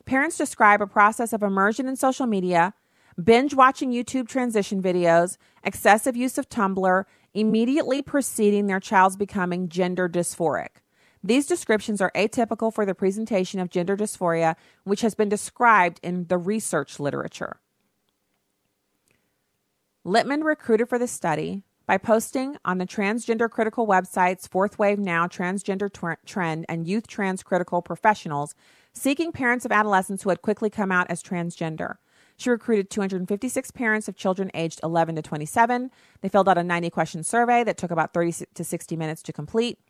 Parents 0.04 0.36
describe 0.36 0.80
a 0.80 0.86
process 0.86 1.32
of 1.32 1.42
immersion 1.42 1.88
in 1.88 1.96
social 1.96 2.26
media, 2.26 2.74
binge 3.22 3.54
watching 3.54 3.92
YouTube 3.92 4.28
transition 4.28 4.82
videos, 4.82 5.36
excessive 5.64 6.16
use 6.16 6.38
of 6.38 6.48
Tumblr, 6.48 7.04
immediately 7.34 8.02
preceding 8.02 8.66
their 8.66 8.80
child's 8.80 9.16
becoming 9.16 9.68
gender 9.68 10.08
dysphoric. 10.08 10.80
These 11.26 11.46
descriptions 11.46 12.00
are 12.00 12.12
atypical 12.14 12.72
for 12.72 12.86
the 12.86 12.94
presentation 12.94 13.58
of 13.58 13.68
gender 13.68 13.96
dysphoria, 13.96 14.54
which 14.84 15.00
has 15.00 15.16
been 15.16 15.28
described 15.28 15.98
in 16.00 16.28
the 16.28 16.38
research 16.38 17.00
literature. 17.00 17.58
Littman 20.06 20.44
recruited 20.44 20.88
for 20.88 21.00
the 21.00 21.08
study 21.08 21.64
by 21.84 21.98
posting 21.98 22.56
on 22.64 22.78
the 22.78 22.86
transgender 22.86 23.50
critical 23.50 23.88
websites 23.88 24.48
Fourth 24.48 24.78
Wave 24.78 25.00
Now, 25.00 25.26
Transgender 25.26 25.90
Trend, 26.24 26.64
and 26.68 26.86
Youth 26.86 27.08
Trans 27.08 27.42
Critical 27.42 27.82
Professionals, 27.82 28.54
seeking 28.92 29.32
parents 29.32 29.64
of 29.64 29.72
adolescents 29.72 30.22
who 30.22 30.28
had 30.28 30.42
quickly 30.42 30.70
come 30.70 30.92
out 30.92 31.10
as 31.10 31.24
transgender. 31.24 31.96
She 32.36 32.50
recruited 32.50 32.88
256 32.88 33.72
parents 33.72 34.06
of 34.06 34.14
children 34.14 34.48
aged 34.54 34.78
11 34.84 35.16
to 35.16 35.22
27. 35.22 35.90
They 36.20 36.28
filled 36.28 36.48
out 36.48 36.58
a 36.58 36.62
90 36.62 36.88
question 36.90 37.24
survey 37.24 37.64
that 37.64 37.76
took 37.76 37.90
about 37.90 38.14
30 38.14 38.46
to 38.54 38.62
60 38.62 38.94
minutes 38.94 39.22
to 39.22 39.32
complete. 39.32 39.80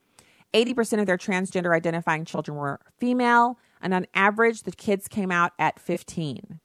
80% 0.55 1.01
of 1.01 1.07
their 1.07 1.19
transgender 1.19 1.75
identifying 1.75 2.25
children 2.25 2.57
were 2.57 2.81
female, 2.99 3.59
and 3.81 3.93
on 3.93 4.07
average, 4.15 4.63
the 4.63 4.73
kids 4.73 5.09
came 5.09 5.31
out 5.31 5.53
at 5.59 5.79
15. 5.79 6.61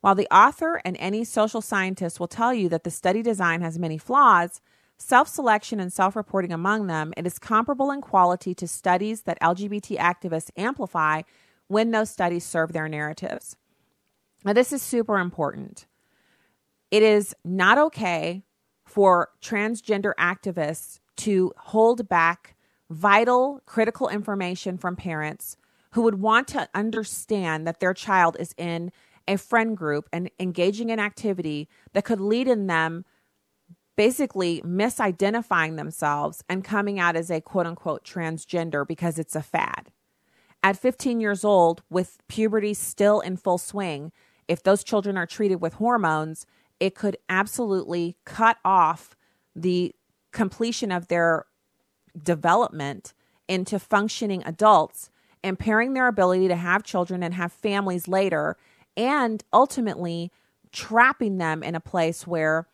While 0.00 0.14
the 0.14 0.28
author 0.34 0.80
and 0.84 0.96
any 0.98 1.24
social 1.24 1.60
scientist 1.60 2.18
will 2.18 2.28
tell 2.28 2.54
you 2.54 2.68
that 2.70 2.84
the 2.84 2.90
study 2.90 3.22
design 3.22 3.60
has 3.60 3.78
many 3.78 3.98
flaws, 3.98 4.60
self 4.96 5.28
selection 5.28 5.80
and 5.80 5.92
self 5.92 6.16
reporting 6.16 6.52
among 6.52 6.86
them, 6.86 7.12
it 7.16 7.26
is 7.26 7.38
comparable 7.38 7.90
in 7.90 8.00
quality 8.00 8.54
to 8.54 8.68
studies 8.68 9.22
that 9.22 9.40
LGBT 9.40 9.98
activists 9.98 10.50
amplify 10.56 11.22
when 11.68 11.90
those 11.90 12.10
studies 12.10 12.44
serve 12.44 12.72
their 12.72 12.88
narratives. 12.88 13.56
Now, 14.44 14.54
this 14.54 14.72
is 14.72 14.82
super 14.82 15.18
important. 15.18 15.86
It 16.90 17.02
is 17.02 17.34
not 17.44 17.78
okay 17.78 18.42
for 18.86 19.28
transgender 19.42 20.12
activists 20.18 20.98
to 21.18 21.52
hold 21.56 22.08
back 22.08 22.56
vital, 22.90 23.60
critical 23.66 24.08
information 24.08 24.76
from 24.76 24.96
parents 24.96 25.56
who 25.92 26.02
would 26.02 26.16
want 26.16 26.48
to 26.48 26.68
understand 26.74 27.66
that 27.66 27.80
their 27.80 27.94
child 27.94 28.36
is 28.38 28.54
in 28.58 28.92
a 29.26 29.36
friend 29.36 29.76
group 29.76 30.08
and 30.12 30.30
engaging 30.40 30.90
in 30.90 30.98
activity 30.98 31.68
that 31.92 32.04
could 32.04 32.20
lead 32.20 32.48
in 32.48 32.66
them 32.66 33.04
basically 33.96 34.60
misidentifying 34.62 35.76
themselves 35.76 36.42
and 36.48 36.64
coming 36.64 36.98
out 36.98 37.16
as 37.16 37.30
a 37.30 37.40
quote 37.40 37.66
unquote 37.66 38.04
transgender 38.04 38.86
because 38.86 39.18
it's 39.18 39.36
a 39.36 39.42
fad. 39.42 39.90
At 40.62 40.76
15 40.76 41.20
years 41.20 41.44
old, 41.44 41.82
with 41.90 42.18
puberty 42.28 42.74
still 42.74 43.20
in 43.20 43.36
full 43.36 43.58
swing, 43.58 44.12
if 44.48 44.62
those 44.62 44.82
children 44.84 45.16
are 45.16 45.26
treated 45.26 45.60
with 45.60 45.74
hormones, 45.74 46.46
it 46.80 46.94
could 46.94 47.16
absolutely 47.28 48.16
cut 48.24 48.58
off 48.64 49.16
the 49.54 49.94
completion 50.32 50.90
of 50.92 51.08
their 51.08 51.44
development 52.20 53.12
into 53.48 53.78
functioning 53.78 54.42
adults, 54.44 55.10
impairing 55.42 55.94
their 55.94 56.06
ability 56.06 56.48
to 56.48 56.56
have 56.56 56.82
children 56.82 57.22
and 57.22 57.34
have 57.34 57.52
families 57.52 58.08
later, 58.08 58.56
and 58.96 59.42
ultimately 59.52 60.30
trapping 60.72 61.38
them 61.38 61.62
in 61.62 61.74
a 61.74 61.80
place 61.80 62.26
where 62.26 62.66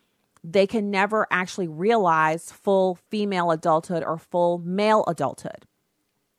they 0.44 0.66
can 0.66 0.90
never 0.90 1.26
actually 1.30 1.66
realize 1.66 2.52
full 2.52 2.96
female 3.10 3.50
adulthood 3.50 4.04
or 4.04 4.18
full 4.18 4.58
male 4.58 5.04
adulthood. 5.08 5.66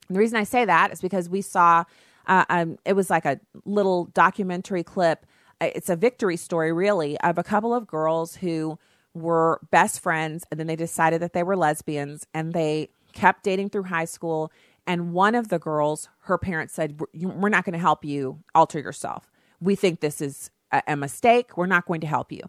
And 0.08 0.16
the 0.16 0.20
reason 0.20 0.38
I 0.38 0.44
say 0.44 0.66
that 0.66 0.94
is 0.94 1.02
because 1.02 1.28
we 1.28 1.42
saw 1.42 1.84
uh, 2.28 2.46
um, 2.50 2.78
it 2.86 2.94
was 2.94 3.10
like 3.10 3.26
a 3.26 3.40
little 3.66 4.06
documentary 4.06 4.84
clip. 4.84 5.26
Uh, 5.60 5.70
it's 5.74 5.90
a 5.90 5.96
victory 5.96 6.38
story, 6.38 6.72
really, 6.72 7.20
of 7.22 7.38
a 7.38 7.44
couple 7.44 7.74
of 7.74 7.88
girls 7.88 8.36
who 8.36 8.78
were 9.22 9.60
best 9.72 10.00
friends 10.00 10.46
and 10.50 10.60
then 10.60 10.68
they 10.68 10.76
decided 10.76 11.22
that 11.22 11.34
they 11.34 11.44
were 11.44 11.56
lesbians 11.56 12.26
and 12.34 12.54
they 12.54 12.90
kept 13.14 13.44
dating 13.44 13.70
through 13.70 13.84
high 13.84 14.06
school. 14.06 14.52
And 14.86 15.14
one 15.14 15.36
of 15.36 15.50
the 15.50 15.60
girls, 15.60 16.10
her 16.22 16.38
parents 16.38 16.74
said, 16.74 17.00
We're 17.14 17.50
not 17.50 17.66
going 17.66 17.74
to 17.74 17.80
help 17.80 18.06
you 18.06 18.44
alter 18.56 18.80
yourself. 18.80 19.30
We 19.60 19.76
think 19.76 20.00
this 20.00 20.22
is 20.22 20.50
a, 20.72 20.96
mistake. 20.96 21.58
We're 21.58 21.66
not 21.66 21.86
going 21.86 22.02
to 22.02 22.08
help 22.08 22.32
you. 22.32 22.42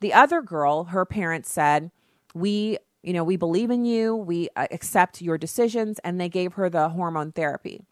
The 0.00 0.12
other 0.12 0.42
girl, 0.42 0.84
her 0.84 1.04
parents 1.04 1.50
said, 1.50 1.90
We 2.34 2.78
you 3.02 3.12
know, 3.12 3.24
we 3.24 3.36
believe 3.36 3.70
in 3.70 3.84
you, 3.84 4.14
we 4.14 4.48
uh, 4.54 4.68
accept 4.70 5.20
your 5.20 5.36
decisions, 5.36 5.98
and 6.04 6.20
they 6.20 6.28
gave 6.28 6.52
her 6.52 6.70
the 6.70 6.90
hormone 6.90 7.32
therapy. 7.32 7.82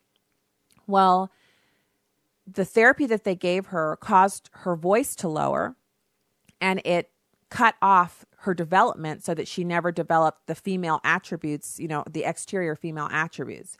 Well, 0.86 1.32
the 2.46 2.64
therapy 2.64 3.06
that 3.06 3.24
they 3.24 3.34
gave 3.34 3.66
her 3.66 3.96
caused 4.00 4.50
her 4.52 4.76
voice 4.76 5.16
to 5.16 5.28
lower 5.28 5.74
and 6.60 6.80
it 6.84 7.10
cut 7.50 7.74
off 7.82 8.24
her 8.38 8.54
development 8.54 9.22
so 9.22 9.34
that 9.34 9.46
she 9.46 9.64
never 9.64 9.92
developed 9.92 10.46
the 10.46 10.54
female 10.54 11.00
attributes, 11.04 11.78
you 11.78 11.88
know, 11.88 12.04
the 12.08 12.24
exterior 12.24 12.74
female 12.74 13.08
attributes. 13.10 13.76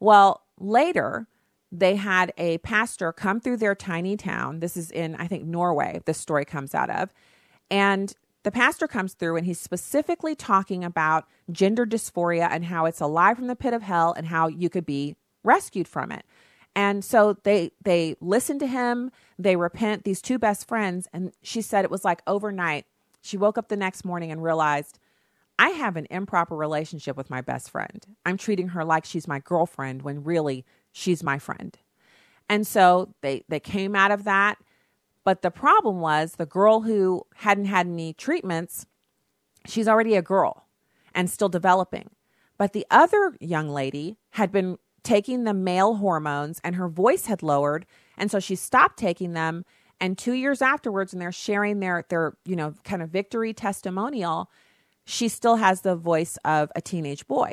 Well, 0.00 0.42
later, 0.58 1.26
they 1.72 1.96
had 1.96 2.32
a 2.36 2.58
pastor 2.58 3.12
come 3.12 3.40
through 3.40 3.56
their 3.56 3.74
tiny 3.74 4.16
town. 4.16 4.60
This 4.60 4.76
is 4.76 4.90
in, 4.90 5.14
I 5.16 5.26
think, 5.26 5.44
Norway, 5.44 6.02
this 6.04 6.18
story 6.18 6.44
comes 6.44 6.74
out 6.74 6.90
of. 6.90 7.12
And 7.70 8.12
the 8.44 8.50
pastor 8.50 8.86
comes 8.86 9.14
through 9.14 9.36
and 9.36 9.46
he's 9.46 9.60
specifically 9.60 10.34
talking 10.34 10.84
about 10.84 11.24
gender 11.50 11.84
dysphoria 11.84 12.48
and 12.50 12.66
how 12.66 12.84
it's 12.84 13.00
alive 13.00 13.36
from 13.36 13.48
the 13.48 13.56
pit 13.56 13.74
of 13.74 13.82
hell 13.82 14.14
and 14.16 14.26
how 14.26 14.46
you 14.46 14.68
could 14.68 14.86
be 14.86 15.16
rescued 15.42 15.88
from 15.88 16.12
it. 16.12 16.24
And 16.76 17.04
so 17.04 17.38
they 17.42 17.72
they 17.82 18.16
listen 18.20 18.58
to 18.58 18.66
him, 18.66 19.10
they 19.38 19.56
repent, 19.56 20.04
these 20.04 20.20
two 20.20 20.38
best 20.38 20.68
friends, 20.68 21.08
and 21.12 21.32
she 21.42 21.62
said 21.62 21.84
it 21.84 21.90
was 21.90 22.04
like 22.04 22.20
overnight 22.26 22.84
she 23.26 23.36
woke 23.36 23.58
up 23.58 23.68
the 23.68 23.76
next 23.76 24.04
morning 24.04 24.30
and 24.30 24.42
realized 24.42 24.98
I 25.58 25.70
have 25.70 25.96
an 25.96 26.06
improper 26.10 26.54
relationship 26.54 27.16
with 27.16 27.30
my 27.30 27.40
best 27.40 27.70
friend. 27.70 28.04
I'm 28.24 28.36
treating 28.36 28.68
her 28.68 28.84
like 28.84 29.04
she's 29.04 29.26
my 29.26 29.38
girlfriend 29.38 30.02
when 30.02 30.24
really 30.24 30.64
she's 30.92 31.22
my 31.22 31.38
friend. 31.38 31.76
And 32.48 32.66
so 32.66 33.14
they 33.22 33.44
they 33.48 33.60
came 33.60 33.96
out 33.96 34.10
of 34.10 34.24
that, 34.24 34.58
but 35.24 35.42
the 35.42 35.50
problem 35.50 36.00
was 36.00 36.32
the 36.32 36.46
girl 36.46 36.82
who 36.82 37.22
hadn't 37.36 37.64
had 37.64 37.86
any 37.86 38.12
treatments, 38.12 38.86
she's 39.66 39.88
already 39.88 40.14
a 40.14 40.22
girl 40.22 40.66
and 41.14 41.28
still 41.28 41.48
developing. 41.48 42.10
But 42.58 42.72
the 42.72 42.86
other 42.90 43.36
young 43.40 43.68
lady 43.68 44.16
had 44.30 44.52
been 44.52 44.78
taking 45.02 45.44
the 45.44 45.54
male 45.54 45.94
hormones 45.94 46.60
and 46.62 46.76
her 46.76 46.88
voice 46.88 47.26
had 47.26 47.42
lowered, 47.42 47.86
and 48.16 48.30
so 48.30 48.38
she 48.38 48.54
stopped 48.54 48.98
taking 48.98 49.32
them 49.32 49.64
and 50.00 50.18
two 50.18 50.32
years 50.32 50.60
afterwards, 50.60 51.12
and 51.12 51.20
they're 51.22 51.32
sharing 51.32 51.80
their 51.80 52.04
their 52.08 52.36
you 52.44 52.56
know 52.56 52.74
kind 52.84 53.02
of 53.02 53.10
victory 53.10 53.52
testimonial, 53.52 54.50
she 55.04 55.28
still 55.28 55.56
has 55.56 55.80
the 55.80 55.96
voice 55.96 56.38
of 56.44 56.70
a 56.74 56.80
teenage 56.80 57.26
boy. 57.26 57.52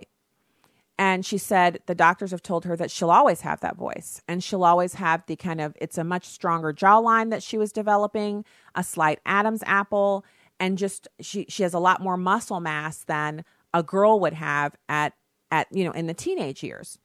And 0.97 1.25
she 1.25 1.37
said 1.37 1.79
the 1.87 1.95
doctors 1.95 2.31
have 2.31 2.43
told 2.43 2.65
her 2.65 2.75
that 2.75 2.91
she'll 2.91 3.09
always 3.11 3.41
have 3.41 3.61
that 3.61 3.77
voice 3.77 4.21
and 4.27 4.43
she'll 4.43 4.63
always 4.63 4.93
have 4.95 5.25
the 5.25 5.35
kind 5.35 5.59
of, 5.59 5.75
it's 5.81 5.97
a 5.97 6.03
much 6.03 6.25
stronger 6.25 6.71
jawline 6.71 7.31
that 7.31 7.41
she 7.41 7.57
was 7.57 7.71
developing, 7.71 8.45
a 8.75 8.83
slight 8.83 9.19
Adam's 9.25 9.63
apple, 9.65 10.23
and 10.59 10.77
just 10.77 11.07
she, 11.19 11.45
she 11.49 11.63
has 11.63 11.73
a 11.73 11.79
lot 11.79 12.01
more 12.01 12.15
muscle 12.15 12.59
mass 12.59 13.03
than 13.03 13.43
a 13.73 13.81
girl 13.81 14.19
would 14.19 14.33
have 14.33 14.75
at, 14.87 15.13
at, 15.49 15.67
you 15.71 15.83
know, 15.83 15.91
in 15.91 16.05
the 16.05 16.13
teenage 16.13 16.61
years. 16.61 16.99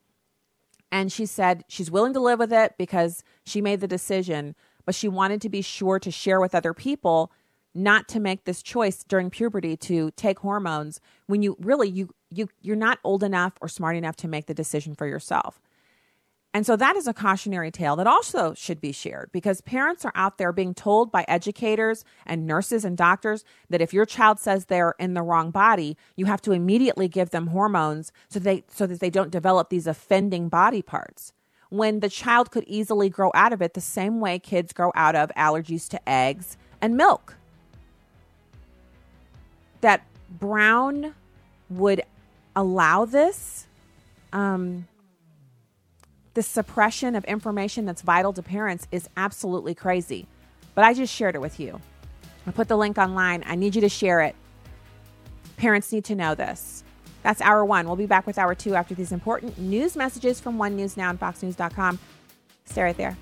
And 0.92 1.10
she 1.10 1.24
said 1.24 1.64
she's 1.68 1.90
willing 1.90 2.12
to 2.12 2.20
live 2.20 2.38
with 2.38 2.52
it 2.52 2.74
because 2.78 3.22
she 3.44 3.62
made 3.62 3.80
the 3.80 3.88
decision 3.88 4.54
but 4.88 4.94
she 4.94 5.06
wanted 5.06 5.42
to 5.42 5.50
be 5.50 5.60
sure 5.60 5.98
to 5.98 6.10
share 6.10 6.40
with 6.40 6.54
other 6.54 6.72
people 6.72 7.30
not 7.74 8.08
to 8.08 8.18
make 8.18 8.46
this 8.46 8.62
choice 8.62 9.04
during 9.04 9.28
puberty 9.28 9.76
to 9.76 10.10
take 10.12 10.38
hormones 10.38 10.98
when 11.26 11.42
you 11.42 11.58
really 11.60 11.90
you 11.90 12.08
you 12.30 12.48
you're 12.62 12.74
not 12.74 12.98
old 13.04 13.22
enough 13.22 13.52
or 13.60 13.68
smart 13.68 13.96
enough 13.96 14.16
to 14.16 14.26
make 14.26 14.46
the 14.46 14.54
decision 14.54 14.94
for 14.94 15.06
yourself. 15.06 15.60
And 16.54 16.64
so 16.64 16.74
that 16.76 16.96
is 16.96 17.06
a 17.06 17.12
cautionary 17.12 17.70
tale 17.70 17.96
that 17.96 18.06
also 18.06 18.54
should 18.54 18.80
be 18.80 18.92
shared 18.92 19.28
because 19.30 19.60
parents 19.60 20.06
are 20.06 20.12
out 20.14 20.38
there 20.38 20.52
being 20.52 20.72
told 20.72 21.12
by 21.12 21.26
educators 21.28 22.02
and 22.24 22.46
nurses 22.46 22.82
and 22.82 22.96
doctors 22.96 23.44
that 23.68 23.82
if 23.82 23.92
your 23.92 24.06
child 24.06 24.40
says 24.40 24.64
they're 24.64 24.94
in 24.98 25.12
the 25.12 25.20
wrong 25.20 25.50
body, 25.50 25.98
you 26.16 26.24
have 26.24 26.40
to 26.40 26.52
immediately 26.52 27.08
give 27.08 27.28
them 27.28 27.48
hormones 27.48 28.10
so 28.30 28.38
they 28.38 28.64
so 28.70 28.86
that 28.86 29.00
they 29.00 29.10
don't 29.10 29.30
develop 29.30 29.68
these 29.68 29.86
offending 29.86 30.48
body 30.48 30.80
parts 30.80 31.34
when 31.70 32.00
the 32.00 32.08
child 32.08 32.50
could 32.50 32.64
easily 32.66 33.08
grow 33.08 33.30
out 33.34 33.52
of 33.52 33.60
it 33.60 33.74
the 33.74 33.80
same 33.80 34.20
way 34.20 34.38
kids 34.38 34.72
grow 34.72 34.90
out 34.94 35.14
of 35.14 35.30
allergies 35.36 35.88
to 35.88 36.08
eggs 36.08 36.56
and 36.80 36.96
milk. 36.96 37.36
That 39.80 40.02
Brown 40.30 41.14
would 41.70 42.02
allow 42.56 43.04
this, 43.04 43.66
um, 44.32 44.88
the 46.34 46.42
suppression 46.42 47.14
of 47.14 47.24
information 47.24 47.84
that's 47.84 48.02
vital 48.02 48.32
to 48.32 48.42
parents 48.42 48.86
is 48.90 49.08
absolutely 49.16 49.74
crazy. 49.74 50.26
But 50.74 50.84
I 50.84 50.94
just 50.94 51.12
shared 51.12 51.34
it 51.34 51.40
with 51.40 51.58
you. 51.60 51.80
I 52.46 52.50
put 52.50 52.68
the 52.68 52.76
link 52.76 52.98
online. 52.98 53.42
I 53.46 53.56
need 53.56 53.74
you 53.74 53.80
to 53.82 53.88
share 53.88 54.20
it. 54.22 54.34
Parents 55.56 55.92
need 55.92 56.04
to 56.04 56.14
know 56.14 56.34
this. 56.34 56.84
That's 57.28 57.42
hour 57.42 57.62
one. 57.62 57.86
We'll 57.86 57.94
be 57.94 58.06
back 58.06 58.26
with 58.26 58.38
hour 58.38 58.54
two 58.54 58.74
after 58.74 58.94
these 58.94 59.12
important 59.12 59.58
news 59.58 59.96
messages 59.96 60.40
from 60.40 60.56
One 60.56 60.76
News 60.76 60.96
Now 60.96 61.10
and 61.10 61.20
FoxNews.com. 61.20 61.98
Stay 62.64 62.82
right 62.82 62.96
there. 62.96 63.18